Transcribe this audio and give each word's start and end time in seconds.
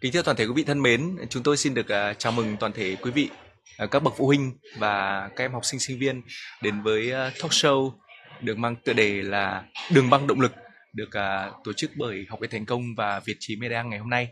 Kính 0.00 0.12
thưa 0.12 0.22
toàn 0.22 0.36
thể 0.36 0.46
quý 0.46 0.52
vị 0.56 0.64
thân 0.64 0.82
mến, 0.82 1.16
chúng 1.30 1.42
tôi 1.42 1.56
xin 1.56 1.74
được 1.74 1.86
uh, 1.86 2.18
chào 2.18 2.32
mừng 2.32 2.56
toàn 2.60 2.72
thể 2.72 2.96
quý 3.02 3.10
vị, 3.10 3.30
uh, 3.84 3.90
các 3.90 4.02
bậc 4.02 4.14
phụ 4.16 4.26
huynh 4.26 4.52
và 4.78 5.28
các 5.36 5.44
em 5.44 5.52
học 5.52 5.64
sinh 5.64 5.80
sinh 5.80 5.98
viên 5.98 6.22
đến 6.62 6.82
với 6.82 7.06
uh, 7.08 7.14
talk 7.42 7.50
show 7.50 7.92
được 8.40 8.58
mang 8.58 8.76
tựa 8.84 8.92
đề 8.92 9.22
là 9.22 9.64
Đường 9.94 10.10
băng 10.10 10.26
động 10.26 10.40
lực 10.40 10.52
được 10.92 11.10
tổ 11.64 11.72
chức 11.72 11.90
bởi 11.96 12.26
Học 12.28 12.40
viện 12.40 12.50
Thành 12.50 12.66
công 12.66 12.94
và 12.96 13.20
Việt 13.20 13.36
Trí 13.40 13.56
Media 13.56 13.82
ngày 13.86 13.98
hôm 13.98 14.10
nay. 14.10 14.28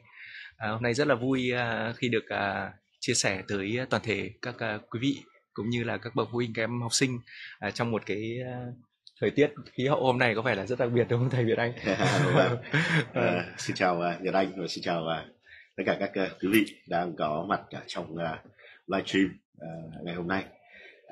Hôm 0.58 0.82
nay 0.82 0.94
rất 0.94 1.06
là 1.06 1.14
vui 1.14 1.52
khi 1.96 2.08
được 2.08 2.24
chia 3.00 3.14
sẻ 3.14 3.42
tới 3.48 3.78
toàn 3.90 4.02
thể 4.02 4.30
các 4.42 4.54
quý 4.90 5.00
vị 5.00 5.22
cũng 5.52 5.68
như 5.68 5.84
là 5.84 5.96
các 5.96 6.14
bậc 6.14 6.28
phụ 6.32 6.36
huynh 6.36 6.52
các 6.52 6.62
em 6.62 6.80
học 6.82 6.94
sinh 6.94 7.18
trong 7.74 7.90
một 7.90 8.02
cái 8.06 8.38
thời 9.20 9.30
tiết 9.30 9.50
khí 9.72 9.86
hậu 9.86 10.04
hôm 10.04 10.18
nay 10.18 10.34
có 10.34 10.42
vẻ 10.42 10.54
là 10.54 10.66
rất 10.66 10.78
đặc 10.78 10.88
biệt 10.92 11.06
đúng 11.08 11.20
không 11.20 11.30
thầy 11.30 11.44
Việt 11.44 11.58
Anh? 11.58 11.72
à, 13.14 13.54
xin 13.58 13.76
chào 13.76 13.94
uh, 13.94 14.22
Nhật 14.22 14.34
Anh 14.34 14.52
và 14.56 14.66
xin 14.68 14.84
chào 14.84 15.04
tất 15.76 15.82
cả 15.86 15.96
các 16.00 16.10
uh, 16.24 16.40
quý 16.40 16.48
vị 16.52 16.76
đang 16.88 17.16
có 17.16 17.46
mặt 17.48 17.60
ở 17.70 17.80
trong 17.86 18.16
ờ, 18.16 18.32
uh, 18.32 18.38
livestream 18.86 19.26
uh, 19.26 19.58
ờ, 19.58 19.68
ngày 20.02 20.14
hôm 20.14 20.28
nay. 20.28 20.44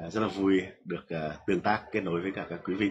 Uh, 0.07 0.13
rất 0.13 0.21
là 0.21 0.29
vui 0.29 0.63
được 0.85 1.05
uh, 1.15 1.47
tương 1.47 1.61
tác 1.61 1.83
kết 1.93 2.01
nối 2.01 2.21
với 2.21 2.33
cả 2.35 2.47
các 2.51 2.61
quý 2.65 2.75
vị. 2.75 2.91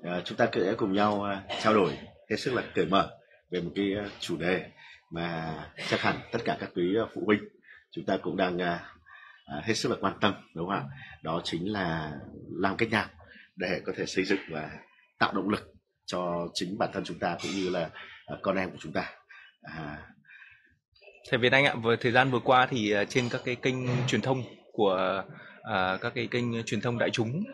Uh, 0.00 0.24
chúng 0.24 0.38
ta 0.38 0.48
sẽ 0.52 0.74
cùng 0.76 0.92
nhau 0.92 1.14
uh, 1.14 1.62
trao 1.62 1.74
đổi 1.74 1.98
hết 2.30 2.36
sức 2.36 2.54
là 2.54 2.62
cởi 2.74 2.86
mở 2.86 3.18
về 3.50 3.60
một 3.60 3.70
cái 3.74 3.94
uh, 4.06 4.12
chủ 4.20 4.36
đề 4.36 4.66
mà 5.10 5.54
chắc 5.88 6.00
hẳn 6.00 6.16
tất 6.32 6.38
cả 6.44 6.56
các 6.60 6.70
quý 6.74 6.96
uh, 7.02 7.10
phụ 7.14 7.22
huynh 7.26 7.40
chúng 7.90 8.04
ta 8.04 8.16
cũng 8.22 8.36
đang 8.36 8.56
uh, 8.56 8.62
uh, 9.58 9.64
hết 9.64 9.74
sức 9.74 9.88
là 9.88 9.96
quan 10.00 10.14
tâm 10.20 10.34
đúng 10.54 10.68
không 10.68 10.76
ạ? 10.76 10.84
Đó 11.22 11.40
chính 11.44 11.72
là 11.72 12.12
làm 12.50 12.76
cách 12.76 12.90
nào 12.90 13.06
để 13.56 13.80
có 13.86 13.92
thể 13.96 14.06
xây 14.06 14.24
dựng 14.24 14.40
và 14.50 14.70
tạo 15.18 15.32
động 15.32 15.48
lực 15.48 15.74
cho 16.06 16.48
chính 16.54 16.78
bản 16.78 16.90
thân 16.92 17.04
chúng 17.04 17.18
ta 17.18 17.36
cũng 17.42 17.50
như 17.50 17.70
là 17.70 17.90
uh, 18.32 18.38
con 18.42 18.56
em 18.56 18.70
của 18.70 18.78
chúng 18.80 18.92
ta. 18.92 19.12
À, 19.62 19.98
Thầy 21.30 21.38
Việt 21.38 21.52
Anh 21.52 21.64
ạ, 21.64 21.74
vừa 21.82 21.96
thời 21.96 22.12
gian 22.12 22.30
vừa 22.30 22.38
qua 22.38 22.66
thì 22.70 22.90
ờ, 22.90 23.04
trên 23.04 23.28
các 23.28 23.40
cái 23.44 23.54
kênh 23.54 23.74
truyền 24.06 24.20
thông 24.20 24.42
của 24.72 25.24
uh, 25.60 26.00
các 26.00 26.12
cái 26.14 26.28
kênh 26.30 26.62
truyền 26.62 26.80
thông 26.80 26.98
đại 26.98 27.10
chúng 27.10 27.44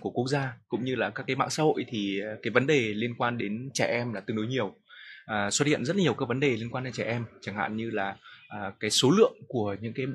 của 0.00 0.10
quốc 0.10 0.28
gia 0.28 0.52
cũng 0.68 0.84
như 0.84 0.94
là 0.94 1.10
các 1.10 1.24
cái 1.26 1.36
mạng 1.36 1.50
xã 1.50 1.62
hội 1.62 1.84
thì 1.88 2.20
ờ, 2.20 2.36
cái 2.42 2.50
vấn 2.50 2.66
đề 2.66 2.80
liên 2.80 3.14
quan 3.14 3.38
đến 3.38 3.70
trẻ 3.74 3.86
em 3.86 4.12
là 4.12 4.20
tương 4.20 4.36
đối 4.36 4.46
nhiều. 4.46 4.66
Uh, 4.66 5.52
xuất 5.52 5.68
hiện 5.68 5.84
rất 5.84 5.96
nhiều 5.96 6.14
các 6.14 6.28
vấn 6.28 6.40
đề 6.40 6.48
liên 6.48 6.70
quan 6.70 6.84
đến 6.84 6.92
trẻ 6.92 7.04
em, 7.04 7.24
chẳng 7.40 7.56
hạn 7.56 7.76
như 7.76 7.90
là 7.90 8.16
uh, 8.56 8.74
cái 8.80 8.90
số 8.90 9.10
lượng 9.10 9.34
của 9.48 9.76
những 9.80 9.92
cái 9.92 10.06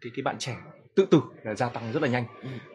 cái 0.00 0.12
cái 0.16 0.22
bạn 0.22 0.36
trẻ 0.38 0.56
tự 0.94 1.06
tử 1.10 1.20
là 1.42 1.54
gia 1.54 1.68
tăng 1.68 1.92
rất 1.92 2.02
là 2.02 2.08
nhanh. 2.08 2.24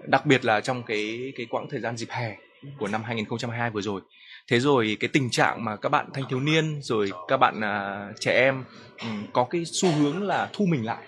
Đặc 0.08 0.26
biệt 0.26 0.46
là 0.46 0.62
trong 0.62 0.84
cái 0.84 1.34
cái 1.36 1.46
quãng 1.46 1.68
thời 1.70 1.80
gian 1.80 1.98
dịp 1.98 2.10
hè 2.10 2.38
của 2.78 2.88
năm 2.88 3.04
2022 3.04 3.70
vừa 3.70 3.82
rồi. 3.82 4.02
Thế 4.48 4.60
rồi 4.60 4.98
cái 5.00 5.10
tình 5.14 5.30
trạng 5.30 5.66
mà 5.66 5.76
các 5.76 5.90
bạn 5.90 6.10
thanh 6.14 6.24
thiếu 6.30 6.40
niên 6.40 6.80
rồi 6.82 7.12
các 7.28 7.38
bạn 7.38 7.60
uh, 7.60 8.20
trẻ 8.20 8.34
em 8.34 8.64
um, 9.02 9.26
có 9.34 9.44
cái 9.50 9.64
xu 9.66 9.92
hướng 9.92 10.24
là 10.24 10.50
thu 10.54 10.66
mình 10.66 10.86
lại 10.86 11.04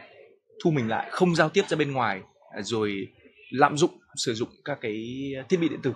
thu 0.63 0.71
mình 0.71 0.87
lại 0.87 1.07
không 1.11 1.35
giao 1.35 1.49
tiếp 1.49 1.63
ra 1.67 1.77
bên 1.77 1.91
ngoài 1.91 2.21
à, 2.55 2.61
rồi 2.61 3.07
lạm 3.49 3.77
dụng 3.77 3.91
sử 4.15 4.33
dụng 4.33 4.49
các 4.65 4.77
cái 4.81 5.23
thiết 5.49 5.57
bị 5.57 5.69
điện 5.69 5.81
tử. 5.83 5.93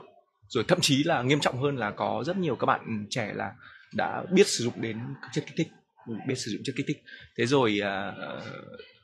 Rồi 0.47 0.63
thậm 0.67 0.79
chí 0.81 1.03
là 1.03 1.21
nghiêm 1.21 1.39
trọng 1.39 1.61
hơn 1.61 1.77
là 1.77 1.91
có 1.91 2.23
rất 2.25 2.37
nhiều 2.37 2.55
các 2.55 2.65
bạn 2.65 3.07
trẻ 3.09 3.31
là 3.35 3.51
đã 3.93 4.23
biết 4.31 4.47
sử 4.47 4.63
dụng 4.63 4.81
đến 4.81 4.99
các 5.21 5.29
chất 5.33 5.43
kích 5.47 5.55
thích 5.57 5.67
ừ, 6.07 6.13
biết 6.27 6.35
sử 6.35 6.51
dụng 6.51 6.61
chất 6.65 6.75
kích 6.77 6.85
thích. 6.87 7.03
Thế 7.37 7.45
rồi 7.45 7.79
uh, 7.81 8.43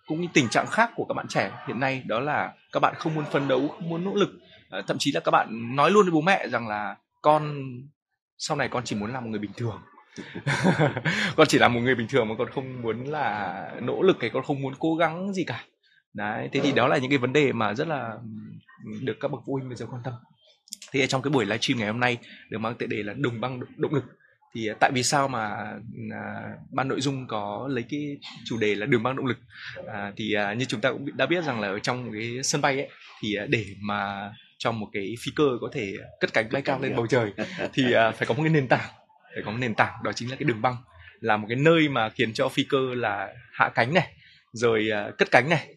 cũng 0.07 0.21
như 0.21 0.27
tình 0.33 0.49
trạng 0.49 0.67
khác 0.67 0.91
của 0.95 1.05
các 1.05 1.13
bạn 1.13 1.27
trẻ 1.29 1.51
hiện 1.67 1.79
nay 1.79 2.03
đó 2.05 2.19
là 2.19 2.53
các 2.71 2.79
bạn 2.79 2.93
không 2.97 3.15
muốn 3.15 3.25
phấn 3.31 3.47
đấu 3.47 3.67
không 3.67 3.89
muốn 3.89 4.03
nỗ 4.03 4.15
lực 4.15 4.29
Ờ, 4.71 4.81
thậm 4.87 4.97
chí 4.99 5.11
là 5.11 5.19
các 5.19 5.31
bạn 5.31 5.75
nói 5.75 5.91
luôn 5.91 6.05
với 6.05 6.11
bố 6.11 6.21
mẹ 6.21 6.47
rằng 6.47 6.67
là 6.67 6.95
con 7.21 7.63
sau 8.37 8.57
này 8.57 8.67
con 8.67 8.83
chỉ 8.83 8.95
muốn 8.95 9.13
làm 9.13 9.23
một 9.23 9.29
người 9.29 9.39
bình 9.39 9.51
thường. 9.57 9.81
Con 11.35 11.47
chỉ 11.47 11.57
là 11.57 11.67
một 11.67 11.79
người 11.79 11.95
bình 11.95 12.07
thường 12.07 12.29
mà 12.29 12.35
con 12.37 12.49
không 12.49 12.81
muốn 12.81 13.03
là 13.03 13.71
nỗ 13.81 14.01
lực 14.01 14.17
hay 14.21 14.29
con 14.29 14.43
không 14.43 14.61
muốn 14.61 14.73
cố 14.79 14.95
gắng 14.95 15.33
gì 15.33 15.43
cả. 15.43 15.65
Đấy 16.13 16.49
thế 16.51 16.59
thì 16.59 16.71
đó 16.71 16.87
là 16.87 16.97
những 16.97 17.09
cái 17.09 17.17
vấn 17.17 17.33
đề 17.33 17.51
mà 17.51 17.73
rất 17.73 17.87
là 17.87 18.17
được 19.01 19.17
các 19.19 19.31
bậc 19.31 19.41
phụ 19.45 19.53
huynh 19.53 19.69
bây 19.69 19.75
giờ 19.75 19.85
quan 19.91 20.01
tâm. 20.03 20.13
Thì 20.91 21.07
trong 21.07 21.21
cái 21.21 21.31
buổi 21.31 21.45
livestream 21.45 21.79
ngày 21.79 21.87
hôm 21.87 21.99
nay 21.99 22.17
được 22.49 22.57
mang 22.57 22.75
tựa 22.75 22.85
đề 22.85 23.03
là 23.03 23.13
đồng 23.13 23.41
băng 23.41 23.59
động 23.77 23.93
lực. 23.93 24.03
Thì 24.55 24.67
ờ, 24.67 24.75
tại 24.79 24.91
vì 24.93 25.03
sao 25.03 25.27
mà 25.27 25.47
à, 26.11 26.23
ban 26.71 26.87
nội 26.87 27.01
dung 27.01 27.27
có 27.27 27.67
lấy 27.71 27.85
cái 27.89 28.17
chủ 28.45 28.57
đề 28.57 28.75
là 28.75 28.85
đường 28.85 29.03
băng 29.03 29.15
động 29.15 29.25
lực? 29.25 29.37
À, 29.87 30.13
thì 30.17 30.33
à, 30.33 30.53
như 30.53 30.65
chúng 30.65 30.81
ta 30.81 30.91
cũng 30.91 31.17
đã 31.17 31.25
biết 31.25 31.43
rằng 31.43 31.59
là 31.59 31.67
ở 31.67 31.79
trong 31.79 32.11
cái 32.13 32.39
sân 32.43 32.61
bay 32.61 32.75
ấy 32.75 32.89
thì 33.21 33.35
à, 33.35 33.45
để 33.49 33.65
mà 33.79 34.31
trong 34.63 34.79
một 34.79 34.87
cái 34.93 35.15
phi 35.19 35.31
cơ 35.35 35.57
có 35.61 35.69
thể 35.73 35.93
cất 36.19 36.33
cánh 36.33 36.49
bay 36.51 36.61
cao 36.61 36.79
lên 36.79 36.95
bầu 36.95 37.07
trời 37.07 37.33
thì 37.73 37.83
uh, 37.83 38.15
phải 38.15 38.27
có 38.27 38.33
một 38.33 38.43
cái 38.43 38.53
nền 38.53 38.67
tảng 38.67 38.89
phải 39.33 39.43
có 39.45 39.51
một 39.51 39.57
nền 39.61 39.75
tảng 39.75 40.03
đó 40.03 40.11
chính 40.15 40.29
là 40.29 40.35
cái 40.35 40.43
đường 40.43 40.61
băng 40.61 40.75
là 41.21 41.37
một 41.37 41.45
cái 41.49 41.57
nơi 41.57 41.89
mà 41.89 42.09
khiến 42.09 42.33
cho 42.33 42.49
phi 42.49 42.63
cơ 42.63 42.77
là 42.95 43.33
hạ 43.53 43.69
cánh 43.75 43.93
này 43.93 44.07
rồi 44.53 44.89
uh, 45.09 45.17
cất 45.17 45.31
cánh 45.31 45.49
này. 45.49 45.67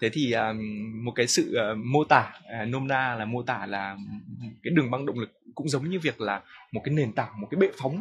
Thế 0.00 0.10
thì 0.12 0.32
um, 0.32 0.58
một 1.04 1.12
cái 1.14 1.26
sự 1.26 1.56
uh, 1.72 1.78
mô 1.78 2.04
tả 2.04 2.32
uh, 2.62 2.68
nôm 2.68 2.88
na 2.88 3.14
là 3.14 3.24
mô 3.24 3.42
tả 3.42 3.66
là 3.66 3.96
cái 4.62 4.72
đường 4.76 4.90
băng 4.90 5.06
động 5.06 5.18
lực 5.18 5.30
cũng 5.54 5.68
giống 5.68 5.90
như 5.90 6.00
việc 6.00 6.20
là 6.20 6.42
một 6.72 6.80
cái 6.84 6.94
nền 6.94 7.12
tảng 7.12 7.40
một 7.40 7.48
cái 7.50 7.58
bệ 7.58 7.68
phóng 7.82 8.00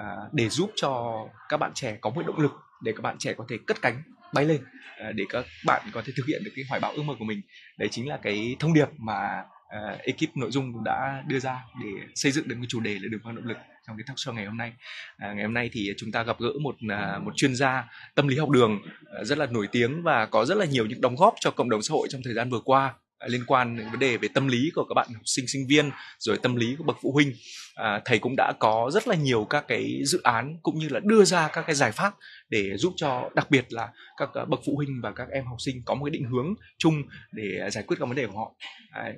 uh, 0.00 0.32
để 0.32 0.48
giúp 0.48 0.70
cho 0.74 1.22
các 1.48 1.56
bạn 1.56 1.70
trẻ 1.74 1.98
có 2.00 2.10
một 2.10 2.26
động 2.26 2.38
lực 2.38 2.52
để 2.82 2.92
các 2.96 3.02
bạn 3.02 3.16
trẻ 3.18 3.34
có 3.36 3.44
thể 3.48 3.56
cất 3.66 3.82
cánh 3.82 4.02
bay 4.34 4.44
lên 4.44 4.60
uh, 5.08 5.14
để 5.14 5.24
các 5.28 5.44
bạn 5.66 5.82
có 5.92 6.02
thể 6.04 6.12
thực 6.16 6.26
hiện 6.26 6.44
được 6.44 6.50
cái 6.56 6.64
hoài 6.68 6.80
bão 6.80 6.92
ước 6.92 7.02
mơ 7.02 7.14
của 7.18 7.24
mình. 7.24 7.40
Đấy 7.78 7.88
chính 7.92 8.08
là 8.08 8.18
cái 8.22 8.56
thông 8.60 8.74
điệp 8.74 8.88
mà 8.98 9.44
uh, 9.66 10.00
ekip 10.00 10.36
nội 10.36 10.50
dung 10.50 10.72
cũng 10.72 10.84
đã 10.84 11.24
đưa 11.26 11.38
ra 11.38 11.64
để 11.84 11.90
xây 12.14 12.32
dựng 12.32 12.48
được 12.48 12.54
cái 12.58 12.66
chủ 12.68 12.80
đề 12.80 12.92
là 12.92 13.08
đường 13.10 13.20
băng 13.24 13.36
động 13.36 13.46
lực 13.46 13.56
trong 13.86 13.96
cái 13.96 14.04
talk 14.06 14.16
show 14.16 14.32
ngày 14.32 14.44
hôm 14.44 14.56
nay. 14.56 14.72
À, 15.16 15.32
ngày 15.32 15.44
hôm 15.44 15.54
nay 15.54 15.70
thì 15.72 15.90
chúng 15.96 16.12
ta 16.12 16.22
gặp 16.22 16.36
gỡ 16.40 16.50
một 16.62 16.76
uh, 16.84 17.22
một 17.22 17.32
chuyên 17.36 17.54
gia 17.54 17.84
tâm 18.14 18.28
lý 18.28 18.38
học 18.38 18.50
đường 18.50 18.80
uh, 19.20 19.26
rất 19.26 19.38
là 19.38 19.46
nổi 19.46 19.68
tiếng 19.72 20.02
và 20.02 20.26
có 20.26 20.44
rất 20.44 20.56
là 20.58 20.64
nhiều 20.64 20.86
những 20.86 21.00
đóng 21.00 21.16
góp 21.16 21.34
cho 21.40 21.50
cộng 21.50 21.70
đồng 21.70 21.82
xã 21.82 21.92
hội 21.92 22.08
trong 22.10 22.20
thời 22.24 22.34
gian 22.34 22.50
vừa 22.50 22.60
qua 22.60 22.94
liên 23.26 23.44
quan 23.46 23.76
đến 23.76 23.90
vấn 23.90 23.98
đề 23.98 24.16
về 24.16 24.28
tâm 24.34 24.48
lý 24.48 24.70
của 24.74 24.84
các 24.84 24.94
bạn 24.94 25.08
học 25.14 25.22
sinh 25.24 25.46
sinh 25.48 25.66
viên 25.68 25.90
rồi 26.18 26.38
tâm 26.42 26.56
lý 26.56 26.74
của 26.78 26.84
bậc 26.84 26.96
phụ 27.02 27.12
huynh. 27.12 27.32
À, 27.74 28.00
thầy 28.04 28.18
cũng 28.18 28.34
đã 28.36 28.52
có 28.58 28.90
rất 28.92 29.08
là 29.08 29.16
nhiều 29.16 29.46
các 29.50 29.64
cái 29.68 30.00
dự 30.04 30.20
án 30.22 30.56
cũng 30.62 30.78
như 30.78 30.88
là 30.88 31.00
đưa 31.04 31.24
ra 31.24 31.48
các 31.48 31.64
cái 31.66 31.74
giải 31.74 31.92
pháp 31.92 32.14
để 32.48 32.76
giúp 32.76 32.92
cho 32.96 33.30
đặc 33.34 33.50
biệt 33.50 33.72
là 33.72 33.88
các 34.16 34.30
bậc 34.48 34.60
phụ 34.66 34.76
huynh 34.76 35.00
và 35.02 35.12
các 35.12 35.28
em 35.32 35.46
học 35.46 35.56
sinh 35.58 35.82
có 35.84 35.94
một 35.94 36.04
cái 36.04 36.10
định 36.10 36.24
hướng 36.30 36.54
chung 36.78 37.02
để 37.32 37.70
giải 37.70 37.84
quyết 37.86 37.96
các 38.00 38.06
vấn 38.06 38.16
đề 38.16 38.26
của 38.26 38.38
họ. 38.38 38.54
À, 38.90 39.12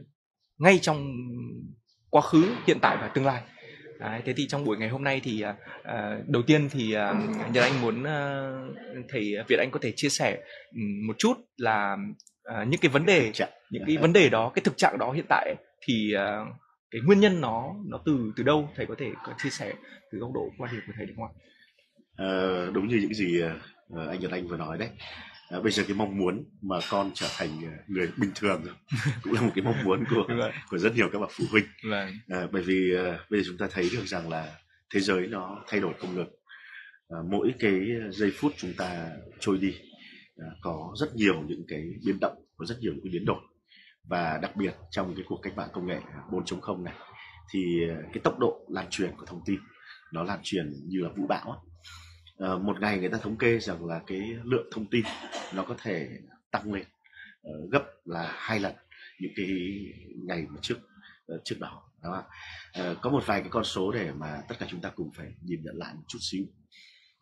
ngay 0.59 0.79
trong 0.79 1.13
quá 2.11 2.23
khứ 2.23 2.55
hiện 2.67 2.79
tại 2.83 2.97
và 3.01 3.09
tương 3.09 3.27
lai. 3.27 3.43
Đấy, 4.01 4.23
thế 4.25 4.33
thì 4.37 4.47
trong 4.47 4.65
buổi 4.65 4.77
ngày 4.77 4.89
hôm 4.89 5.05
nay 5.05 5.21
thì 5.25 5.45
uh, 5.45 6.29
đầu 6.29 6.43
tiên 6.43 6.69
thì 6.69 6.97
uh, 6.97 7.53
nhật 7.53 7.65
anh 7.65 7.81
muốn 7.83 8.03
uh, 8.03 8.77
thầy 9.09 9.35
việt 9.49 9.59
anh 9.59 9.71
có 9.71 9.79
thể 9.83 9.93
chia 9.97 10.09
sẻ 10.09 10.39
um, 10.75 11.07
một 11.07 11.15
chút 11.19 11.35
là 11.57 11.97
uh, 12.51 12.69
những 12.69 12.81
cái 12.81 12.89
vấn 12.89 13.07
đề 13.07 13.33
những 13.71 13.85
cái 13.87 13.97
vấn 13.97 14.13
đề 14.13 14.29
đó 14.29 14.53
cái 14.55 14.63
thực 14.65 14.77
trạng 14.77 14.99
đó 14.99 15.13
hiện 15.13 15.25
tại 15.29 15.55
thì 15.87 16.13
uh, 16.15 16.49
cái 16.91 17.01
nguyên 17.05 17.21
nhân 17.21 17.41
nó 17.41 17.75
nó 17.87 18.01
từ 18.07 18.33
từ 18.37 18.45
đâu? 18.45 18.69
Thầy 18.77 18.87
có 18.87 18.95
thể 18.99 19.11
có 19.25 19.33
chia 19.43 19.51
sẻ 19.51 19.73
từ 20.13 20.19
góc 20.19 20.31
độ 20.35 20.51
quan 20.59 20.73
điểm 20.73 20.81
của 20.87 20.93
thầy 20.97 21.07
được 21.07 21.15
không 21.17 21.25
ạ? 21.25 21.33
Uh, 22.25 22.75
đúng 22.75 22.89
như 22.89 22.97
những 22.97 23.15
gì 23.15 23.43
uh, 23.43 24.09
anh 24.09 24.21
Nhật 24.21 24.33
Anh 24.33 24.49
vừa 24.49 24.57
nói 24.57 24.79
đấy 24.79 24.89
à, 25.51 25.61
bây 25.61 25.73
giờ 25.73 25.83
cái 25.89 25.97
mong 25.97 26.19
muốn 26.19 26.45
mà 26.63 26.77
con 26.91 27.11
trở 27.15 27.27
thành 27.37 27.49
ờ, 27.63 27.71
người 27.89 28.09
bình 28.17 28.31
thường 28.35 28.63
cũng 29.23 29.33
là 29.33 29.41
một 29.41 29.51
cái 29.55 29.65
mong 29.65 29.85
muốn 29.85 30.05
của 30.11 30.27
của 30.71 30.79
rất 30.79 30.95
nhiều 30.95 31.09
các 31.13 31.19
bậc 31.19 31.31
phụ 31.33 31.45
huynh. 31.51 31.65
Vâng. 31.91 32.11
à, 32.29 32.47
bởi 32.53 32.63
vì 32.63 32.95
à, 32.97 33.19
bây 33.31 33.41
giờ 33.41 33.47
chúng 33.47 33.59
ta 33.59 33.67
thấy 33.71 33.89
được 33.93 34.05
rằng 34.07 34.29
là 34.29 34.59
thế 34.95 35.01
giới 35.01 35.27
nó 35.27 35.65
thay 35.69 35.81
đổi 35.81 35.95
không 35.99 36.15
ngừng. 36.15 36.31
À, 37.09 37.19
mỗi 37.31 37.55
cái 37.59 37.81
giây 38.11 38.33
phút 38.37 38.53
chúng 38.57 38.73
ta 38.75 39.11
trôi 39.41 39.59
đi 39.59 39.75
à, 40.37 40.47
có 40.63 40.95
rất 41.01 41.15
nhiều 41.15 41.43
những 41.47 41.65
cái 41.69 41.83
biến 42.07 42.19
động 42.21 42.37
có 42.57 42.67
rất 42.67 42.77
nhiều 42.81 42.93
những 42.93 43.05
cái 43.05 43.11
biến 43.13 43.25
đổi. 43.25 43.41
Và 44.09 44.39
đặc 44.43 44.57
biệt 44.57 44.75
trong 44.91 45.15
cái 45.15 45.25
cuộc 45.29 45.41
cách 45.43 45.57
mạng 45.57 45.69
công 45.73 45.87
nghệ 45.87 46.01
4.0 46.31 46.83
này 46.83 46.95
thì 47.53 47.81
cái 48.13 48.21
tốc 48.25 48.39
độ 48.39 48.67
lan 48.69 48.87
truyền 48.91 49.11
của 49.17 49.27
thông 49.27 49.41
tin 49.47 49.59
nó 50.13 50.23
lan 50.23 50.39
truyền 50.43 50.73
như 50.87 50.99
là 51.01 51.09
vũ 51.17 51.27
bão 51.27 51.65
uh, 52.45 52.61
một 52.61 52.81
ngày 52.81 52.99
người 52.99 53.09
ta 53.09 53.19
thống 53.19 53.37
kê 53.37 53.59
rằng 53.59 53.87
là 53.87 54.01
cái 54.07 54.37
lượng 54.45 54.69
thông 54.73 54.87
tin 54.91 55.05
nó 55.55 55.63
có 55.63 55.75
thể 55.83 56.09
tăng 56.51 56.73
lên 56.73 56.85
uh, 57.49 57.71
gấp 57.71 57.85
là 58.05 58.33
hai 58.37 58.61
lần 58.61 58.75
những 59.21 59.33
cái 59.37 59.47
ngày 60.27 60.47
mà 60.49 60.59
trước 60.63 60.79
uh, 61.35 61.41
trước 61.45 61.57
đó 61.61 61.83
đó 62.03 62.25
uh, 62.81 62.97
có 63.01 63.11
một 63.11 63.23
vài 63.27 63.41
cái 63.41 63.51
con 63.51 63.65
số 63.65 63.93
để 63.93 64.13
mà 64.13 64.43
tất 64.49 64.55
cả 64.59 64.67
chúng 64.71 64.81
ta 64.81 64.91
cùng 64.97 65.11
phải 65.17 65.27
nhìn 65.43 65.61
nhận 65.65 65.77
lại 65.77 65.95
một 65.95 66.03
chút 66.09 66.19
xíu. 66.21 66.45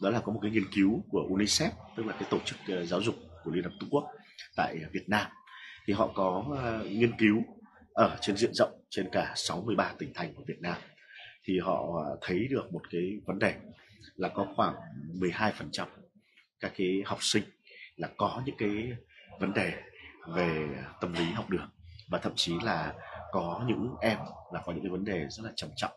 Đó 0.01 0.11
là 0.11 0.21
có 0.21 0.33
một 0.33 0.41
cái 0.43 0.51
nghiên 0.51 0.73
cứu 0.75 1.05
của 1.09 1.27
UNICEF 1.31 1.71
tức 1.97 2.07
là 2.07 2.13
cái 2.13 2.29
tổ 2.31 2.39
chức 2.45 2.59
uh, 2.83 2.89
giáo 2.89 3.03
dục 3.03 3.15
của 3.45 3.51
Liên 3.51 3.65
Hợp 3.65 3.73
Quốc 3.91 4.05
tại 4.57 4.79
Việt 4.93 5.09
Nam. 5.09 5.27
Thì 5.87 5.93
họ 5.93 6.13
có 6.15 6.45
uh, 6.49 6.87
nghiên 6.91 7.13
cứu 7.19 7.43
ở 7.93 8.19
trên 8.21 8.37
diện 8.37 8.55
rộng 8.55 8.81
trên 8.91 9.09
cả 9.13 9.33
63 9.37 9.95
tỉnh 9.99 10.13
thành 10.15 10.35
của 10.35 10.45
Việt 10.47 10.61
Nam. 10.61 10.77
Thì 11.45 11.59
họ 11.59 12.05
thấy 12.21 12.49
được 12.51 12.73
một 12.73 12.83
cái 12.91 13.21
vấn 13.27 13.39
đề 13.39 13.55
là 14.17 14.29
có 14.29 14.47
khoảng 14.57 14.75
12% 15.21 15.87
các 16.61 16.73
cái 16.77 17.03
học 17.07 17.19
sinh 17.21 17.43
là 17.97 18.09
có 18.17 18.43
những 18.47 18.57
cái 18.59 18.93
vấn 19.41 19.53
đề 19.55 19.73
về 20.29 20.69
tâm 21.01 21.13
lý 21.13 21.25
học 21.25 21.51
đường 21.51 21.71
và 22.09 22.19
thậm 22.19 22.33
chí 22.37 22.53
là 22.63 22.95
có 23.33 23.65
những 23.69 23.95
em 24.01 24.19
là 24.53 24.63
có 24.65 24.73
những 24.73 24.83
cái 24.83 24.91
vấn 24.91 25.05
đề 25.05 25.27
rất 25.31 25.43
là 25.45 25.51
trầm 25.57 25.71
trọng 25.77 25.93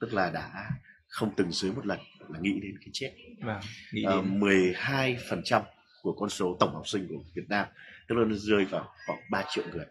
tức 0.00 0.14
là 0.14 0.30
đã 0.30 0.70
không 1.08 1.30
từng 1.36 1.52
dưới 1.52 1.72
một 1.72 1.86
lần 1.86 1.98
là 2.28 2.38
nghĩ 2.40 2.60
đến 2.62 2.78
cái 2.80 2.88
chết. 2.92 3.12
Vâng, 3.42 3.60
nghĩ 3.92 4.02
ờ, 4.02 4.16
đến... 4.16 4.40
12 4.40 5.18
phần 5.30 5.40
trăm 5.44 5.62
của 6.02 6.12
con 6.12 6.28
số 6.28 6.56
tổng 6.60 6.74
học 6.74 6.88
sinh 6.88 7.08
của 7.08 7.22
Việt 7.34 7.44
Nam 7.48 7.66
tức 8.08 8.14
là 8.14 8.24
nó 8.24 8.34
rơi 8.38 8.64
vào 8.64 8.94
khoảng 9.06 9.20
3 9.30 9.44
triệu 9.48 9.64
người. 9.72 9.86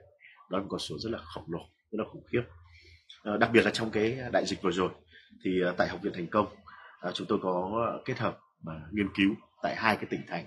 Đó 0.50 0.58
là 0.58 0.60
một 0.60 0.68
con 0.70 0.80
số 0.80 0.96
rất 1.00 1.10
là 1.10 1.20
khổng 1.24 1.46
lồ 1.48 1.60
rất 1.92 1.98
là 2.00 2.04
khủng 2.12 2.24
khiếp. 2.32 2.42
À, 3.24 3.38
đặc 3.40 3.50
biệt 3.54 3.62
là 3.66 3.72
trong 3.72 3.92
cái 3.92 4.20
đại 4.32 4.46
dịch 4.46 4.62
vừa 4.62 4.72
rồi 4.72 4.90
thì 5.44 5.64
uh, 5.70 5.78
tại 5.78 5.88
học 5.88 6.00
viện 6.02 6.14
thành 6.16 6.28
công 6.28 6.48
à, 7.02 7.12
chúng 7.14 7.28
tôi 7.28 7.40
có 7.42 7.72
ờ, 7.86 8.02
kết 8.06 8.18
hợp 8.18 8.40
và 8.64 8.82
nghiên 8.92 9.10
cứu 9.16 9.36
tại 9.62 9.76
hai 9.76 9.96
cái 9.96 10.06
tỉnh 10.10 10.22
thành 10.28 10.46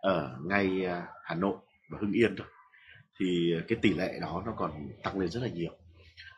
ở 0.00 0.36
ngay 0.44 0.84
ờ, 0.84 1.02
Hà 1.24 1.34
Nội 1.34 1.56
và 1.90 1.98
Hưng 2.00 2.12
Yên 2.12 2.36
thôi. 2.36 2.46
Thì 3.20 3.54
cái 3.68 3.78
tỷ 3.82 3.94
lệ 3.94 4.18
đó 4.20 4.42
nó 4.46 4.52
còn 4.56 4.72
tăng 5.02 5.18
lên 5.18 5.30
rất 5.30 5.42
là 5.42 5.48
nhiều. 5.48 5.72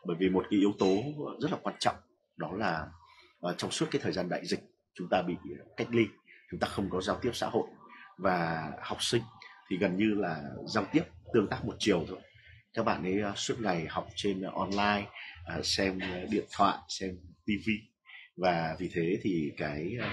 Bởi 0.05 0.17
vì 0.19 0.29
một 0.29 0.45
cái 0.49 0.59
yếu 0.59 0.73
tố 0.79 0.97
rất 1.39 1.51
là 1.51 1.57
quan 1.63 1.75
trọng 1.79 1.95
đó 2.37 2.51
là 2.53 2.87
uh, 3.47 3.57
trong 3.57 3.71
suốt 3.71 3.85
cái 3.91 4.01
thời 4.01 4.11
gian 4.11 4.29
đại 4.29 4.45
dịch 4.45 4.59
chúng 4.95 5.09
ta 5.09 5.21
bị 5.21 5.35
cách 5.77 5.87
ly 5.91 6.07
chúng 6.51 6.59
ta 6.59 6.67
không 6.67 6.89
có 6.89 7.01
giao 7.01 7.19
tiếp 7.21 7.31
xã 7.33 7.47
hội 7.47 7.67
và 8.17 8.71
học 8.81 9.03
sinh 9.03 9.21
thì 9.69 9.77
gần 9.77 9.97
như 9.97 10.13
là 10.15 10.43
giao 10.65 10.85
tiếp 10.91 11.03
tương 11.33 11.47
tác 11.47 11.65
một 11.65 11.75
chiều 11.79 12.05
thôi. 12.07 12.19
Các 12.73 12.83
bạn 12.83 13.03
ấy 13.03 13.31
uh, 13.31 13.37
suốt 13.37 13.55
ngày 13.59 13.87
học 13.89 14.07
trên 14.15 14.47
uh, 14.47 14.53
online 14.53 15.07
uh, 15.59 15.65
xem 15.65 15.99
điện 16.29 16.45
thoại 16.57 16.77
xem 16.87 17.17
tivi 17.45 17.92
và 18.37 18.75
vì 18.79 18.89
thế 18.93 19.19
thì 19.21 19.51
cái 19.57 19.95
ờ, 19.99 20.07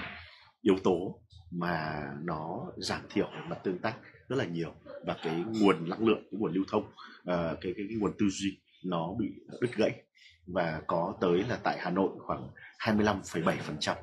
yếu 0.61 0.75
tố 0.83 1.19
mà 1.51 2.03
nó 2.23 2.65
giảm 2.77 3.01
thiểu 3.09 3.29
mặt 3.47 3.59
tương 3.63 3.79
tác 3.79 3.95
rất 4.29 4.35
là 4.35 4.45
nhiều 4.45 4.73
và 5.05 5.15
cái 5.23 5.43
nguồn 5.61 5.89
năng 5.89 6.07
lượng 6.07 6.27
cái 6.31 6.39
nguồn 6.39 6.53
lưu 6.53 6.63
thông 6.71 6.91
ờ, 7.25 7.57
cái, 7.61 7.73
cái 7.77 7.85
cái 7.89 7.97
nguồn 7.97 8.11
tư 8.19 8.25
duy 8.29 8.57
nó 8.85 9.13
bị 9.19 9.27
đứt 9.61 9.75
gãy. 9.75 10.03
Và 10.47 10.81
có 10.87 11.17
tới 11.21 11.43
là 11.49 11.57
tại 11.63 11.77
Hà 11.79 11.89
Nội 11.89 12.09
khoảng 12.19 12.47
25,7% 12.79 13.95